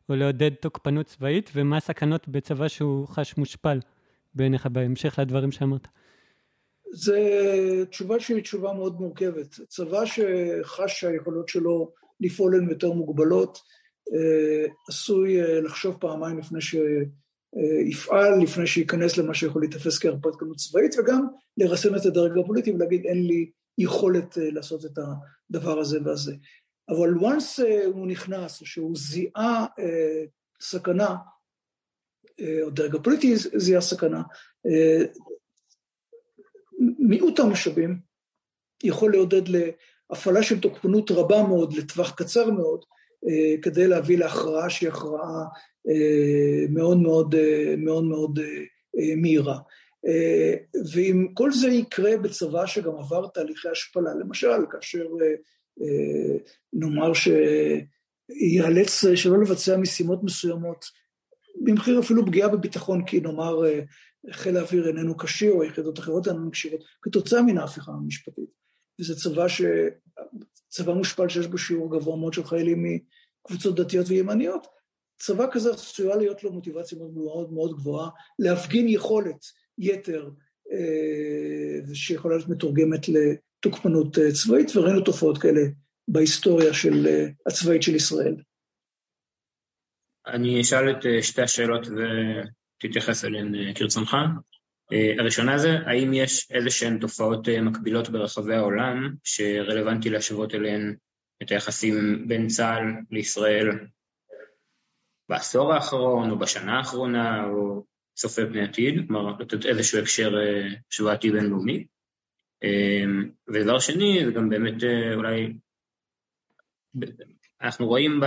או 0.09 0.16
לעודד 0.16 0.51
תוקפנות 0.61 1.07
צבאית, 1.07 1.51
ומה 1.55 1.77
הסכנות 1.77 2.29
בצבא 2.29 2.69
שהוא 2.69 3.07
חש 3.07 3.37
מושפל 3.37 3.79
בעיניך, 4.35 4.66
בהמשך 4.66 5.19
לדברים 5.19 5.53
שאמרת? 5.53 5.89
זו 6.93 7.14
תשובה 7.91 8.20
שהיא 8.20 8.43
תשובה 8.43 8.72
מאוד 8.72 9.01
מורכבת. 9.01 9.61
צבא 9.68 10.05
שחש 10.05 11.01
שהיכולות 11.01 11.49
שלו 11.49 11.93
לפעול 12.20 12.55
הן 12.55 12.70
יותר 12.70 12.93
מוגבלות, 12.93 13.59
אה, 14.14 14.66
עשוי 14.89 15.43
אה, 15.43 15.61
לחשוב 15.61 15.97
פעמיים 16.01 16.39
לפני 16.39 16.61
שיפעל, 16.61 18.43
לפני 18.43 18.66
שייכנס 18.66 19.16
למה 19.16 19.34
שיכול 19.34 19.62
להיתפס 19.62 19.99
כהרפתקנות 19.99 20.57
צבאית, 20.57 20.95
וגם 20.99 21.26
לרסן 21.57 21.97
את 21.97 22.07
הדרג 22.07 22.39
הפוליטי 22.39 22.72
ולהגיד 22.72 23.07
אין 23.07 23.26
לי 23.26 23.51
יכולת 23.78 24.39
אה, 24.39 24.51
לעשות 24.51 24.84
את 24.84 24.99
הדבר 25.51 25.78
הזה 25.78 25.99
והזה. 26.05 26.34
אבל 26.89 27.14
once 27.14 27.62
הוא 27.86 28.07
נכנס, 28.07 28.62
שהוא 28.64 28.97
זיהה 28.97 29.66
סכנה, 30.61 31.16
או 32.62 32.70
דרג 32.70 32.97
הפוליטי 32.97 33.34
זיהה 33.36 33.80
סכנה, 33.80 34.22
מיעוט 36.99 37.41
המשאבים 37.41 37.99
יכול 38.85 39.12
לעודד 39.12 39.43
להפעלה 39.49 40.43
של 40.43 40.61
תוקפנות 40.61 41.11
רבה 41.11 41.43
מאוד 41.43 41.72
לטווח 41.72 42.14
קצר 42.14 42.51
מאוד, 42.51 42.85
כדי 43.62 43.89
להביא 43.89 44.18
להכרעה 44.18 44.70
שהיא 44.70 44.89
הכרעה 44.89 45.45
מאוד 46.68 46.99
מאוד 46.99 47.35
מאוד 47.79 48.05
מאוד 48.05 48.39
מהירה. 49.16 49.59
ואם 50.95 51.26
כל 51.35 51.53
זה 51.53 51.68
יקרה 51.68 52.16
בצבא 52.16 52.66
שגם 52.66 52.97
עבר 52.99 53.26
תהליכי 53.26 53.68
השפלה, 53.68 54.14
למשל, 54.14 54.66
כאשר 54.70 55.07
נאמר 56.72 57.12
שיאלץ 57.14 59.05
שלא 59.14 59.41
לבצע 59.43 59.76
משימות 59.76 60.24
מסוימות, 60.24 60.85
במחיר 61.61 62.01
אפילו 62.01 62.26
פגיעה 62.26 62.49
בביטחון, 62.49 63.05
כי 63.05 63.20
נאמר 63.20 63.62
חיל 64.31 64.57
האוויר 64.57 64.89
איננו 64.89 65.16
כשיר, 65.16 65.53
או 65.53 65.64
יחידות 65.64 65.99
אחרות 65.99 66.29
איננו 66.29 66.51
כשירות, 66.51 66.81
כתוצאה 67.03 67.43
מן 67.43 67.59
ההפיכה 67.59 67.93
המשפטית. 67.93 68.51
וזה 69.01 69.16
צבא 69.16 69.49
ש... 69.49 69.62
צבא 70.68 70.93
מושפל 70.93 71.29
שיש 71.29 71.47
בו 71.47 71.59
שיעור 71.59 71.99
גבוה 71.99 72.16
מאוד 72.16 72.33
של 72.33 72.45
חיילים 72.45 72.85
מקבוצות 73.45 73.81
דתיות 73.81 74.07
וימניות, 74.09 74.66
צבא 75.18 75.47
כזה 75.53 75.70
עשויה 75.70 76.16
להיות 76.16 76.45
לו 76.45 76.53
מוטיבציה 76.53 76.99
מאוד 76.99 77.12
מאוד 77.14 77.53
מאוד 77.53 77.74
גבוהה, 77.74 78.09
להפגין 78.39 78.89
יכולת 78.89 79.45
יתר 79.79 80.31
אה, 80.72 81.95
שיכולה 81.95 82.37
להיות 82.37 82.49
מתורגמת 82.49 83.07
לתוקפנות 83.09 84.18
אה, 84.18 84.33
צבאית, 84.33 84.76
וראינו 84.76 85.01
תופעות 85.01 85.39
כאלה 85.39 85.61
בהיסטוריה 86.09 86.74
של 86.74 87.07
אה, 87.07 87.26
הצבאית 87.47 87.83
של 87.83 87.95
ישראל. 87.95 88.37
אני 90.26 90.61
אשאל 90.61 90.91
את 90.91 91.22
שתי 91.22 91.43
השאלות 91.43 91.87
ותתייחס 92.85 93.24
אליהן 93.24 93.74
כרצונך. 93.74 94.16
הראשונה 95.18 95.59
זה, 95.59 95.79
האם 95.87 96.12
יש 96.14 96.51
איזה 96.51 96.70
שהן 96.70 96.99
תופעות 96.99 97.49
מקבילות 97.49 98.09
ברחבי 98.09 98.55
העולם 98.55 99.14
שרלוונטי 99.24 100.11
להשוות 100.11 100.55
אליהן 100.55 100.95
את 101.43 101.51
היחסים 101.51 102.24
בין 102.29 102.47
צה"ל 102.47 102.83
לישראל 103.11 103.68
בעשור 105.29 105.72
האחרון 105.72 106.31
או 106.31 106.39
בשנה 106.39 106.79
האחרונה 106.79 107.45
או 107.45 107.85
צופה 108.14 108.43
פני 108.47 108.62
עתיד, 108.62 108.95
כלומר 109.09 109.37
לתת 109.41 109.66
איזשהו 109.66 109.99
הקשר 109.99 110.33
השוואתי 110.91 111.31
בינלאומי. 111.31 111.87
ודבר 113.49 113.79
שני, 113.79 114.20
זה 114.26 114.33
גם 114.33 114.49
באמת 114.49 114.74
אולי, 115.14 115.53
אנחנו 117.61 117.87
רואים 117.87 118.20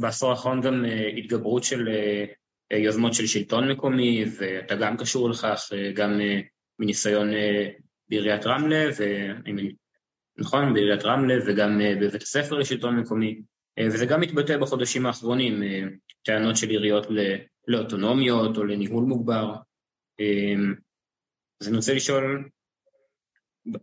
בעשור 0.00 0.30
האחרון 0.30 0.60
גם 0.60 0.84
התגברות 1.18 1.64
של 1.64 1.88
יוזמות 2.70 3.14
של 3.14 3.26
שלטון 3.26 3.72
מקומי, 3.72 4.24
ואתה 4.38 4.74
גם 4.74 4.96
קשור 4.96 5.30
לכך, 5.30 5.72
גם 5.94 6.20
מניסיון 6.78 7.28
בעיריית 8.08 8.46
רמלה, 8.46 8.88
ו... 8.98 9.04
נכון, 10.38 10.74
בעיריית 10.74 11.04
רמלה 11.04 11.34
וגם 11.46 11.80
בבית 12.00 12.22
הספר 12.22 12.54
לשלטון 12.54 13.00
מקומי, 13.00 13.40
וזה 13.86 14.06
גם 14.06 14.20
מתבטא 14.20 14.56
בחודשים 14.56 15.06
האחרונים, 15.06 15.62
טענות 16.22 16.56
של 16.56 16.68
עיריות 16.68 17.06
לאוטונומיות 17.68 18.56
או 18.56 18.64
לניהול 18.64 19.04
מוגבר. 19.04 19.54
אז 21.60 21.68
אני 21.68 21.76
רוצה 21.76 21.94
לשאול, 21.94 22.48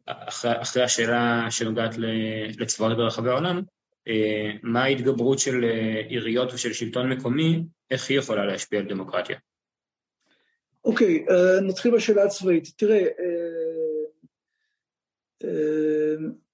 אחרי 0.06 0.84
השאלה 0.84 1.48
שנוגעת 1.50 1.96
לצבאות 2.60 2.98
ברחבי 2.98 3.30
העולם, 3.30 3.62
מה 4.64 4.84
ההתגברות 4.84 5.40
של 5.40 5.66
עיריות 6.08 6.54
ושל 6.54 6.74
שלטון 6.74 7.14
מקומי, 7.14 7.64
איך 7.92 8.10
היא 8.10 8.20
יכולה 8.20 8.46
להשפיע 8.46 8.80
על 8.80 8.86
דמוקרטיה? 8.86 9.38
אוקיי, 10.86 11.26
okay, 11.28 11.32
נתחיל 11.62 11.96
בשאלה 11.96 12.24
הצבאית. 12.24 12.68
תראה, 12.78 13.08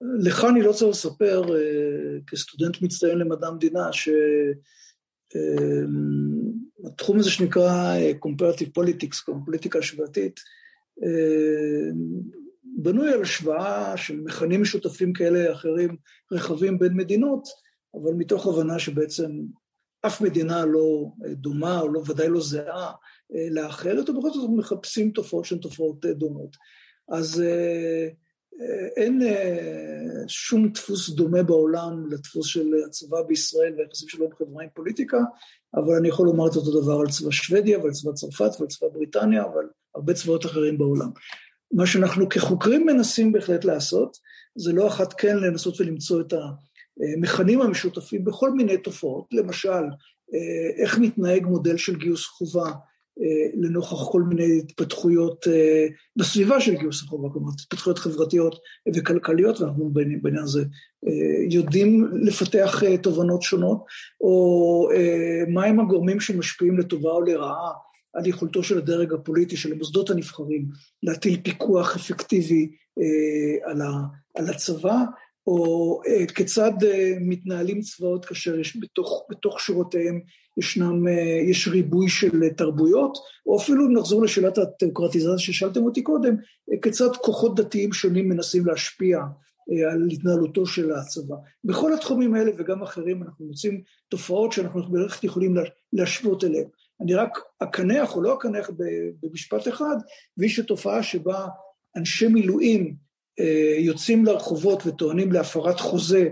לך 0.01 0.45
אני 0.49 0.61
לא 0.61 0.71
צריך 0.73 0.91
לספר, 0.91 1.41
כסטודנט 2.27 2.81
מצטיין 2.81 3.17
למדע 3.17 3.47
המדינה, 3.47 3.89
שהתחום 6.83 7.19
הזה 7.19 7.31
שנקרא 7.31 7.95
Comparative 8.25 8.69
Politics, 8.79 9.31
פוליטיקה 9.45 9.79
השוואתית, 9.79 10.39
בנוי 12.81 13.13
על 13.13 13.21
השוואה 13.21 13.97
של 13.97 14.19
מכנים 14.19 14.61
משותפים 14.61 15.13
כאלה 15.13 15.53
אחרים 15.53 15.95
רחבים 16.31 16.79
בין 16.79 16.93
מדינות, 16.93 17.47
אבל 17.93 18.11
מתוך 18.13 18.47
הבנה 18.47 18.79
שבעצם 18.79 19.31
אף 20.05 20.21
מדינה 20.21 20.65
לא 20.65 21.05
דומה, 21.31 21.79
או 21.79 21.89
לא, 21.89 22.01
ודאי 22.07 22.29
לא 22.29 22.41
זהה 22.41 22.91
לאחרת, 23.51 24.09
ובכל 24.09 24.29
זאת 24.33 24.49
מחפשים 24.57 25.11
תופעות 25.11 25.45
שהן 25.45 25.57
תופעות 25.57 26.05
דומות. 26.05 26.57
אז 27.09 27.43
אין 28.97 29.21
שום 30.27 30.69
דפוס 30.69 31.09
דומה 31.09 31.43
בעולם 31.43 32.09
לדפוס 32.11 32.47
של 32.47 32.73
הצבא 32.87 33.21
בישראל 33.21 33.73
והיחסים 33.77 34.09
שלו 34.09 34.25
עם 34.25 34.31
חברה 34.31 34.63
עם 34.63 34.69
פוליטיקה, 34.73 35.17
אבל 35.75 35.95
אני 35.99 36.07
יכול 36.07 36.25
לומר 36.25 36.47
את 36.47 36.55
אותו 36.55 36.81
דבר 36.81 36.99
על 36.99 37.07
צבא 37.07 37.31
שוודיה 37.31 37.79
ועל 37.79 37.91
צבא 37.91 38.11
צרפת 38.11 38.51
ועל 38.59 38.67
צבא 38.67 38.87
בריטניה 38.93 39.45
ועל 39.47 39.65
הרבה 39.95 40.13
צבאות 40.13 40.45
אחרים 40.45 40.77
בעולם. 40.77 41.09
מה 41.71 41.85
שאנחנו 41.85 42.29
כחוקרים 42.29 42.85
מנסים 42.85 43.31
בהחלט 43.31 43.65
לעשות, 43.65 44.17
זה 44.55 44.73
לא 44.73 44.87
אחת 44.87 45.13
כן 45.13 45.37
לנסות 45.37 45.81
ולמצוא 45.81 46.21
את 46.21 46.33
המכנים 47.17 47.61
המשותפים 47.61 48.25
בכל 48.25 48.51
מיני 48.51 48.77
תופעות, 48.77 49.25
למשל, 49.31 49.83
איך 50.77 50.97
מתנהג 50.97 51.45
מודל 51.45 51.77
של 51.77 51.95
גיוס 51.95 52.25
חובה 52.25 52.71
לנוכח 53.53 54.11
כל 54.11 54.21
מיני 54.21 54.59
התפתחויות 54.59 55.47
בסביבה 56.15 56.61
של 56.61 56.75
גיוס 56.75 57.03
החובה, 57.03 57.29
כלומר 57.33 57.51
התפתחויות 57.61 57.99
חברתיות 57.99 58.55
וכלכליות, 58.95 59.61
ואנחנו 59.61 59.89
בעניין 60.21 60.43
הזה 60.43 60.63
יודעים 61.49 62.11
לפתח 62.21 62.83
תובנות 63.01 63.41
שונות, 63.41 63.85
או 64.21 64.89
מהם 65.47 65.79
הגורמים 65.79 66.19
שמשפיעים 66.19 66.77
לטובה 66.77 67.09
או 67.11 67.21
לרעה 67.21 67.71
על 68.13 68.27
יכולתו 68.27 68.63
של 68.63 68.77
הדרג 68.77 69.13
הפוליטי, 69.13 69.57
של 69.57 69.71
המוסדות 69.71 70.09
הנבחרים, 70.09 70.65
להטיל 71.03 71.41
פיקוח 71.43 71.95
אפקטיבי 71.95 72.71
על 74.35 74.49
הצבא, 74.49 74.95
או 75.47 76.01
כיצד 76.35 76.71
מתנהלים 77.21 77.81
צבאות 77.81 78.25
כאשר 78.25 78.59
יש 78.59 78.77
בתוך, 78.81 79.25
בתוך 79.29 79.59
שורותיהם 79.59 80.21
ישנם, 80.57 81.07
יש 81.49 81.67
ריבוי 81.67 82.09
של 82.09 82.49
תרבויות, 82.49 83.17
או 83.45 83.57
אפילו 83.57 83.89
נחזור 83.89 84.23
לשאלת 84.23 84.57
התיאוקרטיזציה 84.57 85.37
ששאלתם 85.37 85.83
אותי 85.83 86.03
קודם, 86.03 86.35
כיצד 86.81 87.15
כוחות 87.15 87.55
דתיים 87.55 87.93
שונים 87.93 88.29
מנסים 88.29 88.65
להשפיע 88.65 89.19
על 89.91 90.07
התנהלותו 90.11 90.65
של 90.65 90.91
הצבא. 90.91 91.35
בכל 91.63 91.93
התחומים 91.93 92.35
האלה 92.35 92.51
וגם 92.57 92.83
אחרים 92.83 93.23
אנחנו 93.23 93.45
מוצאים 93.45 93.81
תופעות 94.09 94.51
שאנחנו 94.51 94.91
בערך 94.91 95.23
יכולים 95.23 95.55
להשוות 95.93 96.43
אליהן. 96.43 96.67
אני 97.01 97.13
רק 97.13 97.39
אקנח 97.59 98.15
או 98.15 98.21
לא 98.21 98.33
אקנח 98.37 98.69
במשפט 99.23 99.67
אחד, 99.67 99.95
ויש 100.37 100.59
תופעה 100.59 101.03
שבה 101.03 101.47
אנשי 101.97 102.27
מילואים 102.27 102.95
יוצאים 103.79 104.25
לרחובות 104.25 104.83
וטוענים 104.85 105.31
להפרת 105.31 105.79
חוזה, 105.79 106.29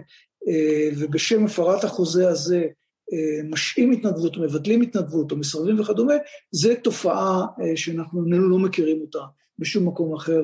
ובשם 0.97 1.45
הפרת 1.45 1.84
החוזה 1.84 2.30
הזה 2.30 2.65
משעים 3.49 3.91
התנדבות, 3.91 4.38
מבטלים 4.38 4.82
התנדבות, 4.82 5.32
או 5.32 5.38
מסרבים 5.38 5.80
וכדומה, 5.80 6.13
זה 6.51 6.76
תופעה 6.84 7.45
שאנחנו 7.76 8.26
לא 8.32 8.59
מכירים 8.59 9.01
אותה 9.01 9.20
בשום 9.59 9.88
מקום 9.88 10.15
אחר 10.15 10.43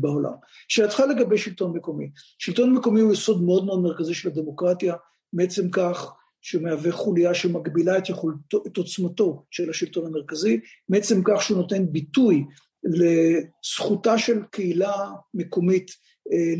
בעולם. 0.00 0.32
שאלתך 0.68 1.02
לגבי 1.10 1.38
שלטון 1.38 1.76
מקומי. 1.76 2.10
שלטון 2.38 2.72
מקומי 2.74 3.00
הוא 3.00 3.12
יסוד 3.12 3.42
מאוד 3.42 3.64
מאוד 3.64 3.82
מרכזי 3.82 4.14
של 4.14 4.28
הדמוקרטיה, 4.28 4.94
מעצם 5.32 5.70
כך 5.70 6.12
שמהווה 6.42 6.92
חוליה 6.92 7.34
שמגבילה 7.34 7.98
את, 7.98 8.08
יכולתו, 8.08 8.62
את 8.66 8.76
עוצמתו 8.76 9.44
של 9.50 9.70
השלטון 9.70 10.06
המרכזי, 10.06 10.60
מעצם 10.88 11.20
כך 11.24 11.42
שהוא 11.42 11.58
נותן 11.58 11.92
ביטוי 11.92 12.44
לזכותה 12.84 14.18
של 14.18 14.42
קהילה 14.50 15.10
מקומית 15.34 15.90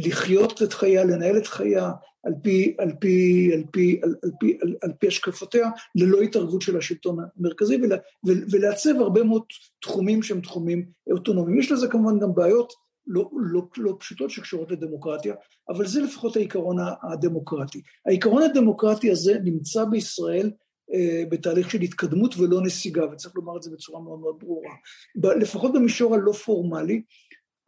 לחיות 0.06 0.62
את 0.62 0.72
חייה, 0.72 1.04
לנהל 1.04 1.36
את 1.36 1.46
חייה 1.46 1.90
על 2.24 2.32
פי, 2.42 2.76
על 2.78 2.92
פי, 3.00 3.50
על 3.54 3.62
פי, 3.70 4.00
על, 4.02 4.14
על 4.22 4.30
פי, 4.40 4.58
על, 4.62 4.74
על 4.82 4.92
פי 4.98 5.06
השקפותיה, 5.06 5.70
ללא 5.94 6.20
התערבות 6.20 6.62
של 6.62 6.76
השלטון 6.76 7.16
המרכזי, 7.36 7.76
ולה, 7.82 7.96
ולעצב 8.24 8.90
הרבה 9.00 9.22
מאוד 9.22 9.42
תחומים 9.82 10.22
שהם 10.22 10.40
תחומים 10.40 10.86
אוטונומיים. 11.10 11.58
יש 11.58 11.72
לזה 11.72 11.88
כמובן 11.88 12.18
גם 12.20 12.34
בעיות 12.34 12.72
לא, 13.12 13.30
לא, 13.36 13.62
לא 13.76 13.96
פשוטות 14.00 14.30
שקשורות 14.30 14.70
לדמוקרטיה, 14.70 15.34
אבל 15.68 15.86
זה 15.86 16.02
לפחות 16.02 16.36
העיקרון 16.36 16.76
הדמוקרטי. 17.02 17.82
העיקרון 18.06 18.42
הדמוקרטי 18.42 19.10
הזה 19.10 19.38
נמצא 19.44 19.84
בישראל 19.84 20.50
אה, 20.94 21.22
בתהליך 21.30 21.70
של 21.70 21.80
התקדמות 21.80 22.34
ולא 22.38 22.60
נסיגה, 22.62 23.04
וצריך 23.12 23.36
לומר 23.36 23.56
את 23.56 23.62
זה 23.62 23.70
בצורה 23.70 24.00
מאוד 24.00 24.20
מאוד 24.20 24.36
ברורה. 24.38 24.72
ב, 25.16 25.26
לפחות 25.26 25.72
במישור 25.72 26.14
הלא 26.14 26.32
פורמלי, 26.32 27.02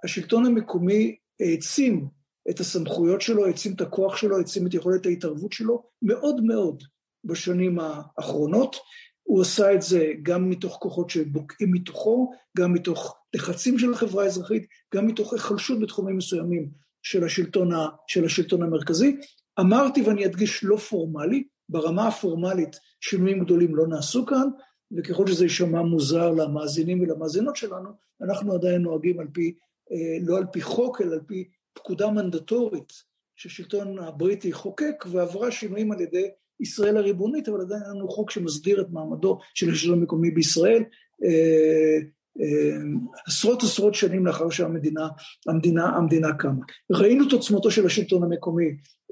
השלטון 0.05 0.47
המקומי 0.47 1.17
העצים 1.41 2.09
את 2.51 2.61
הסמכויות 2.61 3.21
שלו, 3.21 3.47
העצים 3.47 3.73
את 3.75 3.81
הכוח 3.81 4.17
שלו, 4.17 4.37
העצים 4.37 4.67
את 4.67 4.75
יכולת 4.75 5.07
ההתערבות 5.07 5.53
שלו, 5.53 5.83
מאוד 6.03 6.41
מאוד 6.45 6.83
בשנים 7.25 7.79
האחרונות. 7.81 8.77
הוא 9.23 9.43
עשה 9.43 9.75
את 9.75 9.83
זה 9.83 10.13
גם 10.23 10.51
מתוך 10.51 10.79
כוחות 10.81 11.11
שבוקעים 11.11 11.73
מתוכו, 11.73 12.33
גם 12.59 12.73
מתוך 12.73 13.22
לחצים 13.35 13.79
של 13.79 13.93
החברה 13.93 14.25
האזרחית, 14.25 14.67
גם 14.95 15.07
מתוך 15.07 15.33
היחלשות 15.33 15.81
בתחומים 15.81 16.17
מסוימים 16.17 16.69
של 17.03 17.25
השלטון, 17.25 17.73
ה, 17.73 17.89
של 18.07 18.25
השלטון 18.25 18.63
המרכזי. 18.63 19.17
אמרתי 19.61 20.03
ואני 20.03 20.27
אדגיש 20.27 20.65
לא 20.65 20.77
פורמלי, 20.77 21.45
ברמה 21.69 22.09
הפורמלית 22.09 22.77
שינויים 23.01 23.45
גדולים 23.45 23.77
לא 23.77 23.87
נעשו 23.87 24.27
כאן, 24.27 24.49
וככל 24.97 25.27
שזה 25.27 25.45
יישמע 25.45 25.83
מוזר 25.83 26.31
למאזינים 26.31 27.01
ולמאזינות 27.01 27.57
שלנו, 27.57 27.91
אנחנו 28.23 28.55
עדיין 28.55 28.83
נוהגים 28.83 29.21
על 29.21 29.27
פי, 29.33 29.55
לא 30.23 30.39
על 30.39 30.45
פי 30.53 30.61
חוק, 30.61 31.01
אלא 31.01 31.13
על 31.13 31.21
פי 31.27 31.49
פקודה 31.75 32.11
מנדטורית 32.11 32.93
שהשלטון 33.37 33.99
הבריטי 33.99 34.53
חוקק 34.53 35.05
ועברה 35.11 35.51
שינויים 35.51 35.93
על 35.93 36.01
ידי 36.01 36.31
ישראל 36.61 36.97
הריבונית, 36.97 37.49
אבל 37.49 37.61
עדיין 37.61 37.83
אין 37.83 37.91
לנו 37.91 38.09
חוק 38.09 38.31
שמסדיר 38.31 38.81
את 38.81 38.87
מעמדו 38.91 39.39
של 39.55 39.71
השלטון 39.71 39.99
המקומי 39.99 40.31
בישראל. 40.31 40.83
עשרות 43.27 43.63
עשרות 43.63 43.95
שנים 43.95 44.27
לאחר 44.27 44.51
שהמדינה 44.51 45.09
המדינה, 45.49 45.87
המדינה 45.87 46.33
קמה. 46.33 46.63
ראינו 46.91 47.29
את 47.29 47.33
עוצמתו 47.33 47.71
של 47.71 47.87
השלטון 47.87 48.23
המקומי 48.23 48.65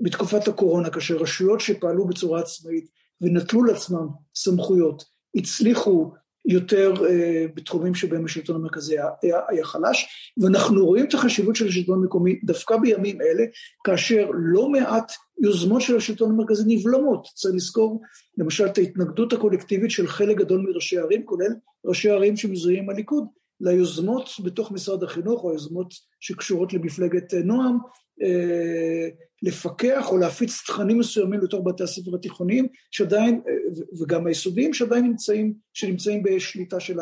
בתקופת 0.02 0.48
הקורונה, 0.48 0.90
כאשר 0.90 1.16
רשויות 1.16 1.60
שפעלו 1.60 2.06
בצורה 2.06 2.40
עצמאית 2.40 2.84
ונטלו 3.20 3.64
לעצמם 3.64 4.08
סמכויות, 4.34 5.04
הצליחו 5.34 6.12
יותר 6.46 6.94
uh, 6.94 7.02
בתחומים 7.54 7.94
שבהם 7.94 8.24
השלטון 8.24 8.56
המרכזי 8.56 8.96
היה, 8.98 9.40
היה, 9.48 9.64
חלש, 9.64 10.06
ואנחנו 10.42 10.86
רואים 10.86 11.04
את 11.04 11.14
החשיבות 11.14 11.56
של 11.56 11.66
השלטון 11.66 11.98
המקומי 12.02 12.40
דווקא 12.44 12.76
בימים 12.76 13.20
אלה, 13.20 13.44
כאשר 13.84 14.30
לא 14.34 14.68
מעט 14.68 15.12
יוזמות 15.42 15.82
של 15.82 15.96
השלטון 15.96 16.30
המרכזי 16.30 16.62
נבלמות. 16.66 17.26
צריך 17.34 17.54
לזכור 17.54 18.02
למשל 18.38 18.66
את 18.66 18.78
ההתנגדות 18.78 19.32
הקולקטיבית 19.32 19.90
של 19.90 20.06
חלק 20.06 20.36
גדול 20.36 20.60
מראשי 20.60 20.98
הערים, 20.98 21.24
כולל 21.24 21.54
ראשי 21.84 22.10
הערים 22.10 22.36
שמזוהים 22.36 22.82
עם 22.82 22.90
הליכוד, 22.90 23.24
ליוזמות 23.60 24.30
בתוך 24.44 24.72
משרד 24.72 25.02
החינוך, 25.02 25.44
או 25.44 25.52
יוזמות 25.52 25.94
שקשורות 26.20 26.72
למפלגת 26.72 27.34
נועם, 27.34 27.78
אה, 28.22 29.08
לפקח 29.42 30.06
או 30.08 30.16
להפיץ 30.16 30.62
תכנים 30.66 30.98
מסוימים 30.98 31.40
לתוך 31.40 31.60
בתי 31.66 31.82
הספר 31.82 32.14
התיכוניים, 32.14 32.68
שעדיין, 32.90 33.40
אה, 33.48 33.52
וגם 34.00 34.26
היסודיים, 34.26 34.74
שעדיין 34.74 35.04
נמצאים, 35.04 35.54
שנמצאים 35.74 36.22
בשליטה 36.22 36.80
של 36.80 36.98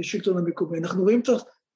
השלטון 0.00 0.38
המקומי. 0.38 0.78
אנחנו 0.78 1.02
רואים 1.02 1.20
את 1.20 1.28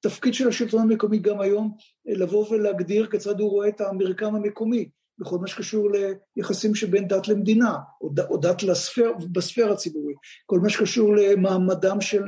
התפקיד 0.05 0.33
של 0.33 0.47
השלטון 0.47 0.81
המקומי 0.81 1.19
גם 1.19 1.41
היום, 1.41 1.75
אה, 2.09 2.13
לבוא 2.13 2.49
ולהגדיר 2.49 3.07
כיצד 3.07 3.39
הוא 3.39 3.49
רואה 3.49 3.67
את 3.67 3.81
המרקם 3.81 4.35
המקומי, 4.35 4.89
בכל 5.19 5.37
מה 5.37 5.47
שקשור 5.47 5.89
ליחסים 6.37 6.75
שבין 6.75 7.07
דת 7.07 7.27
למדינה, 7.27 7.77
או, 8.01 8.09
ד, 8.13 8.19
או 8.19 8.37
דת 8.37 8.63
לספר, 8.63 9.11
בספירה 9.31 9.71
הציבורית, 9.71 10.17
כל 10.45 10.59
מה 10.59 10.69
שקשור 10.69 11.15
למעמדם 11.15 12.01
של 12.01 12.23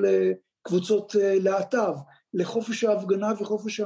קבוצות 0.64 1.16
להט"ב, 1.20 1.94
לחופש 2.34 2.84
ההפגנה 2.84 3.34
וחופש 3.40 3.82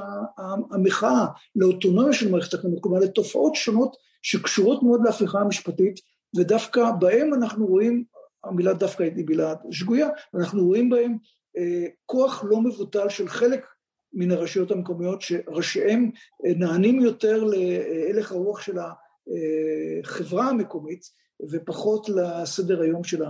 המחאה, 0.70 1.26
לאוטונומיה 1.56 2.12
של 2.12 2.30
מערכת 2.30 2.54
החינוך, 2.54 2.80
כלומר 2.82 2.98
לתופעות 2.98 3.54
שונות 3.54 3.96
שקשורות 4.22 4.82
מאוד 4.82 5.00
להפיכה 5.04 5.40
המשפטית, 5.40 6.00
ודווקא 6.36 6.90
בהם 7.00 7.34
אנחנו 7.34 7.66
רואים, 7.66 8.04
המילה 8.44 8.72
דווקא 8.72 9.02
היא 9.02 9.24
מילה 9.28 9.54
שגויה, 9.70 10.08
אנחנו 10.34 10.66
רואים 10.66 10.90
בהם 10.90 11.16
אה, 11.58 11.86
כוח 12.06 12.44
לא 12.48 12.60
מבוטל 12.60 13.08
של 13.08 13.28
חלק 13.28 13.66
מן 14.12 14.30
הרשויות 14.30 14.70
המקומיות, 14.70 15.22
שראשיהם 15.22 16.10
אה, 16.46 16.52
נענים 16.56 17.00
יותר 17.00 17.44
להלך 17.44 18.32
הרוח 18.32 18.60
של 18.60 18.78
החברה 20.04 20.48
המקומית, 20.48 21.00
ופחות 21.50 22.08
לסדר 22.08 22.80
היום 22.80 23.04
של 23.04 23.22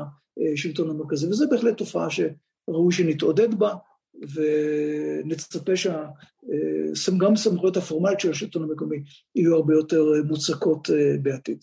השלטון 0.55 0.91
המרכזי, 0.91 1.27
וזה 1.27 1.47
בהחלט 1.51 1.77
תופעה 1.77 2.09
שראוי 2.11 2.93
שנתעודד 2.93 3.55
בה. 3.55 3.75
ונצפה 4.23 5.73
שגם 5.77 7.37
סמכויות 7.37 7.77
הפורמליות 7.77 8.21
של 8.21 8.31
השלטון 8.31 8.63
המקומי 8.63 8.97
יהיו 9.35 9.55
הרבה 9.55 9.75
יותר 9.75 10.05
מוצקות 10.29 10.91
אה, 10.91 11.15
בעתיד. 11.23 11.59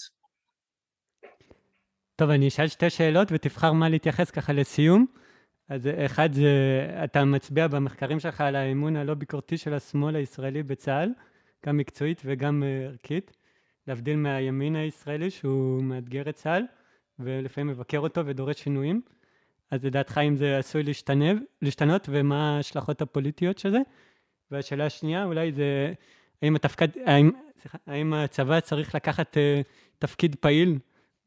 טוב, 2.15 2.29
אני 2.29 2.47
אשאל 2.47 2.67
שתי 2.67 2.89
שאלות 2.89 3.27
ותבחר 3.31 3.71
מה 3.71 3.89
להתייחס 3.89 4.31
ככה 4.31 4.53
לסיום. 4.53 5.05
אז 5.69 5.89
אחד 6.05 6.33
זה, 6.33 6.49
אתה 7.03 7.25
מצביע 7.25 7.67
במחקרים 7.67 8.19
שלך 8.19 8.41
על 8.41 8.55
האמון 8.55 8.95
הלא 8.95 9.13
ביקורתי 9.13 9.57
של 9.57 9.73
השמאל 9.73 10.15
הישראלי 10.15 10.63
בצה"ל, 10.63 11.09
גם 11.65 11.77
מקצועית 11.77 12.21
וגם 12.25 12.63
אה, 12.63 12.85
ערכית, 12.85 13.37
להבדיל 13.87 14.15
מהימין 14.15 14.75
הישראלי 14.75 15.29
שהוא 15.29 15.83
מאתגר 15.83 16.29
את 16.29 16.35
צה"ל, 16.35 16.63
ולפעמים 17.19 17.67
מבקר 17.67 17.99
אותו 17.99 18.25
ודורש 18.25 18.63
שינויים. 18.63 19.01
אז 19.71 19.85
לדעתך 19.85 20.17
אם 20.17 20.35
זה 20.35 20.57
עשוי 20.57 20.83
להשתנב, 20.83 21.37
להשתנות 21.61 22.07
ומה 22.09 22.55
ההשלכות 22.55 23.01
הפוליטיות 23.01 23.57
של 23.57 23.71
זה? 23.71 23.79
והשאלה 24.51 24.85
השנייה 24.85 25.25
אולי 25.25 25.51
זה 25.51 25.93
האם, 26.41 26.55
התפקד, 26.55 26.87
האם, 27.05 27.31
סליחה, 27.61 27.77
האם 27.87 28.13
הצבא 28.13 28.59
צריך 28.59 28.95
לקחת 28.95 29.37
uh, 29.37 29.39
תפקיד 29.99 30.35
פעיל 30.35 30.79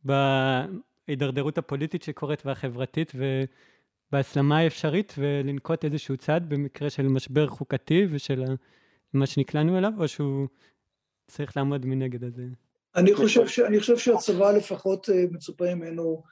בהידרדרות 0.05 1.59
הפוליטית 1.59 2.03
שקורית 2.03 2.47
והחברתית 2.47 3.13
ובהסלמה 3.15 4.59
האפשרית 4.59 5.15
ולנקוט 5.19 5.85
איזשהו 5.85 6.17
צעד 6.17 6.49
במקרה 6.49 6.91
של 6.91 7.09
משבר 7.09 7.47
חוקתי 7.47 8.07
ושל 8.11 8.45
מה 9.13 9.27
שנקלענו 9.27 9.79
אליו, 9.79 9.93
או 9.99 10.09
שהוא 10.09 10.47
צריך 11.27 11.57
לעמוד 11.57 11.87
מנגד 11.87 12.25
הזה? 12.25 12.43
אני 12.97 13.15
חושב, 13.15 13.47
ש, 13.47 13.59
אני 13.59 13.81
חושב 13.81 13.99
שהצבא 13.99 14.53
לפחות 14.53 15.11
אה, 15.11 15.25
מצופה 15.31 15.75
ממנו 15.75 16.23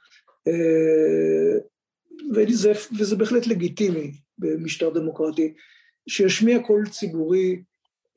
אה, 0.47 1.59
וזה, 2.35 2.71
וזה 2.99 3.15
בהחלט 3.15 3.47
לגיטימי 3.47 4.11
במשטר 4.37 4.89
דמוקרטי, 4.89 5.53
שישמיע 6.09 6.59
קול 6.59 6.87
ציבורי 6.89 7.61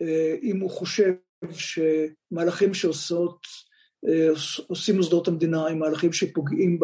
אה, 0.03 0.35
אם 0.43 0.61
הוא 0.61 0.71
חושב 0.71 1.13
שמהלכים 1.53 2.75
שעושות, 2.75 3.39
אה, 4.09 4.29
עושים 4.67 4.97
מוסדות 4.97 5.29
המדינה 5.29 5.67
הם 5.67 5.79
מהלכים 5.79 6.13
שפוגעים 6.13 6.81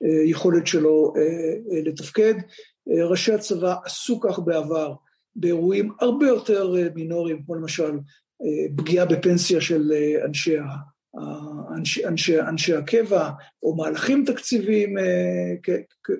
ביכולת 0.00 0.66
שלו 0.66 1.12
אה, 1.16 1.80
לתפקד. 1.82 2.34
ראשי 3.08 3.32
הצבא 3.32 3.74
עשו 3.84 4.20
כך 4.20 4.38
בעבר 4.38 4.94
באירועים 5.36 5.92
הרבה 6.00 6.26
יותר 6.26 6.74
מינוריים, 6.94 7.42
כמו 7.46 7.54
למשל 7.54 7.90
פגיעה 8.76 9.06
בפנסיה 9.06 9.60
של 9.60 9.92
אנשי 10.24 10.56
אנשי, 11.76 12.06
אנשי, 12.06 12.40
אנשי 12.40 12.74
הקבע, 12.74 13.30
או 13.62 13.76
מהלכים 13.76 14.24
תקציביים 14.26 14.98
אה, 14.98 15.54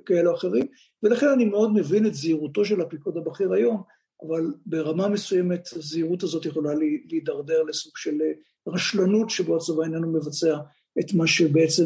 כאלה 0.06 0.30
או 0.30 0.34
אחרים, 0.34 0.66
ולכן 1.02 1.28
אני 1.28 1.44
מאוד 1.44 1.74
מבין 1.74 2.06
את 2.06 2.14
זהירותו 2.14 2.64
של 2.64 2.80
הפיקוד 2.80 3.16
הבכיר 3.16 3.52
היום, 3.52 3.82
אבל 4.26 4.54
ברמה 4.66 5.08
מסוימת 5.08 5.68
הזהירות 5.76 6.22
הזאת 6.22 6.46
יכולה 6.46 6.74
להידרדר 7.10 7.62
לסוג 7.62 7.92
של 7.96 8.22
אה, 8.22 8.32
רשלנות 8.72 9.30
שבו 9.30 9.56
הצבא 9.56 9.82
איננו 9.82 10.12
מבצע 10.12 10.56
את 11.00 11.14
מה 11.14 11.26
שבעצם 11.26 11.84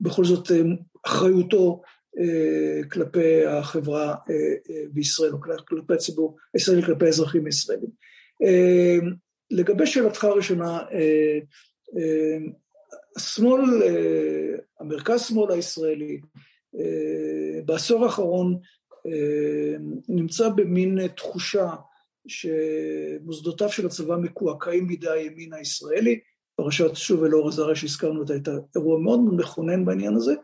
בכל 0.00 0.24
זאת 0.24 0.50
אה, 0.50 0.60
אחריותו 1.06 1.82
כלפי 2.92 3.46
החברה 3.46 4.14
בישראל, 4.92 5.32
או 5.32 5.40
כלפי 5.40 5.94
הציבור 5.94 6.36
הישראלי, 6.54 6.82
כלפי 6.82 7.04
האזרחים 7.04 7.46
הישראלים. 7.46 7.90
לגבי 9.50 9.86
שאלתך 9.86 10.24
הראשונה, 10.24 10.78
השמאל, 13.16 13.82
אה, 13.82 14.54
המרכז 14.80 15.20
שמאל 15.20 15.52
הישראלי, 15.52 16.20
אה, 16.78 17.62
בעשור 17.64 18.04
האחרון 18.04 18.58
אה, 19.06 19.76
נמצא 20.08 20.48
במין 20.48 21.08
תחושה 21.08 21.70
שמוסדותיו 22.26 23.68
של 23.68 23.86
הצבא 23.86 24.16
מקועקעים 24.16 24.88
בידי 24.88 25.10
הימין 25.10 25.52
הישראלי, 25.54 26.20
פרשת 26.56 26.94
שוב 26.94 27.24
אלאור 27.24 27.48
עזריה 27.48 27.74
שהזכרנו 27.74 28.20
אותה 28.20 28.32
הייתה 28.32 28.50
אירוע 28.76 29.00
מאוד 29.00 29.20
מכונן 29.36 29.84
בעניין 29.84 30.14
הזה, 30.14 30.34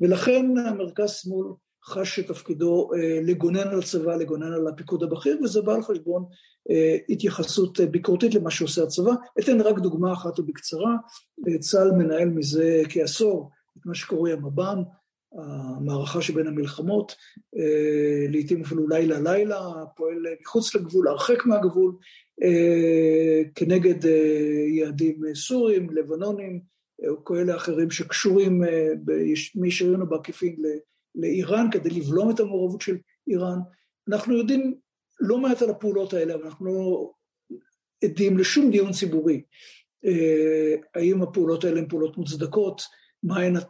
ולכן 0.00 0.46
המרכז 0.58 1.10
שמאל 1.10 1.46
חש 1.86 2.16
שתפקידו 2.16 2.90
לגונן 3.22 3.68
על 3.68 3.78
הצבא, 3.78 4.16
לגונן 4.16 4.52
על 4.52 4.68
הפיקוד 4.68 5.02
הבכיר, 5.02 5.38
וזה 5.42 5.62
בא 5.62 5.74
על 5.74 5.82
חשבון 5.82 6.24
אה, 6.70 6.96
התייחסות 7.08 7.80
ביקורתית 7.80 8.34
למה 8.34 8.50
שעושה 8.50 8.82
הצבא. 8.82 9.12
אתן 9.40 9.60
רק 9.60 9.78
דוגמה 9.78 10.12
אחת 10.12 10.38
ובקצרה, 10.38 10.96
אה, 11.48 11.58
צה"ל 11.58 11.90
מנהל 11.90 12.28
מזה 12.28 12.82
כעשור 12.88 13.50
את 13.78 13.86
מה 13.86 13.94
שקורה 13.94 14.32
המב"ם, 14.32 14.82
המערכה 15.32 16.22
שבין 16.22 16.46
המלחמות, 16.46 17.14
אה, 17.58 18.26
לעיתים 18.28 18.62
אפילו 18.62 18.88
לילה 18.88 19.20
לילה, 19.20 19.60
פועל 19.96 20.16
מחוץ 20.40 20.74
לגבול, 20.74 21.08
הרחק 21.08 21.46
מהגבול, 21.46 21.96
כנגד 23.54 24.04
יעדים 24.76 25.22
סורים, 25.34 25.90
לבנונים, 25.90 26.60
או 27.08 27.24
כאלה 27.24 27.56
אחרים 27.56 27.90
שקשורים 27.90 28.62
במישרין 29.54 30.00
או 30.00 30.06
בעקיפין 30.06 30.56
לאיראן, 31.16 31.70
כדי 31.70 31.90
לבלום 31.90 32.30
את 32.30 32.40
המעורבות 32.40 32.80
של 32.80 32.96
איראן. 33.28 33.58
אנחנו 34.08 34.36
יודעים 34.36 34.74
לא 35.20 35.38
מעט 35.38 35.62
על 35.62 35.70
הפעולות 35.70 36.14
האלה, 36.14 36.34
אבל 36.34 36.44
אנחנו 36.44 36.66
לא 36.66 37.10
עדים 38.04 38.38
לשום 38.38 38.70
דיון 38.70 38.92
ציבורי. 38.92 39.42
אה, 40.04 40.74
האם 40.94 41.22
הפעולות 41.22 41.64
האלה 41.64 41.78
הן 41.78 41.88
פעולות 41.88 42.16
מוצדקות, 42.16 42.82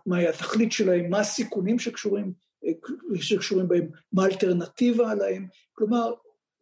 מהי 0.06 0.28
התכלית 0.28 0.72
שלהן, 0.72 1.10
מה 1.10 1.20
הסיכונים 1.20 1.78
שקשורים, 1.78 2.32
אה, 2.66 2.72
שקשורים 3.20 3.68
בהם, 3.68 3.88
מה 4.12 4.24
האלטרנטיבה 4.24 5.10
עליהם. 5.10 5.46
כלומר, 5.72 6.12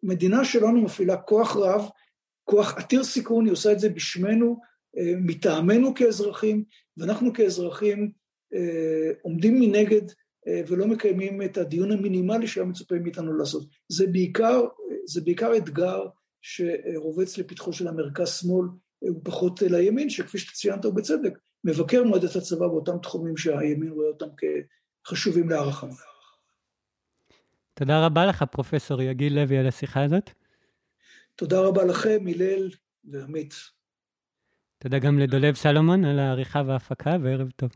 מדינה 0.03 0.45
שלנו 0.45 0.83
מפעילה 0.83 1.17
כוח 1.17 1.57
רב, 1.57 1.89
כוח 2.45 2.75
עתיר 2.77 3.05
סיכון, 3.05 3.45
היא 3.45 3.53
עושה 3.53 3.73
את 3.73 3.81
זה 3.81 3.89
בשמנו, 3.89 4.61
אה, 4.99 5.13
מטעמנו 5.21 5.95
כאזרחים, 5.95 6.65
ואנחנו 6.97 7.33
כאזרחים 7.33 8.13
עומדים 9.23 9.61
מנגד 9.61 10.03
ולא 10.69 10.87
מקיימים 10.87 11.43
את 11.43 11.59
הדיון 11.59 11.93
המינימלי 11.93 12.47
שהיה 12.47 12.67
מצופה 12.67 12.95
מאיתנו 12.95 13.39
לעשות. 13.39 13.67
זה 13.89 14.07
בעיקר, 14.07 14.63
זה 15.07 15.21
בעיקר 15.21 15.57
אתגר 15.57 16.07
שרובץ 16.43 17.39
לפתחו 17.39 17.73
של 17.73 17.89
המרכז-שמאל, 17.89 18.69
הוא 18.99 19.21
פחות 19.25 19.63
לימין, 19.63 20.11
שכפי 20.11 20.39
שאתה 20.39 20.53
ציינת 20.53 20.85
ובצדק, 20.85 21.39
מבקר 21.65 22.05
מאוד 22.05 22.25
את 22.25 22.37
הצבא 22.37 22.67
באותם 22.67 22.99
תחומים 22.99 23.37
שהימין 23.37 23.91
רואה 23.91 24.09
אותם 24.09 24.27
כחשובים 25.05 25.49
להערכה. 25.49 25.87
תודה 27.75 28.07
רבה 28.07 28.27
לך, 28.27 28.43
פרופסור 28.43 29.03
יגיל 29.03 29.41
לוי, 29.41 29.59
על 29.59 29.67
השיחה 29.67 30.05
הזאת. 30.05 30.31
תודה 31.37 31.61
רבה 31.61 31.85
לכם, 31.85 32.25
הלל 32.35 32.71
ועמית. 33.05 33.55
תודה 34.79 34.99
גם 34.99 35.19
לדולב 35.19 35.55
סלומון 35.55 36.05
על 36.05 36.19
העריכה 36.19 36.63
וההפקה, 36.67 37.17
וערב 37.23 37.51
טוב. 37.51 37.71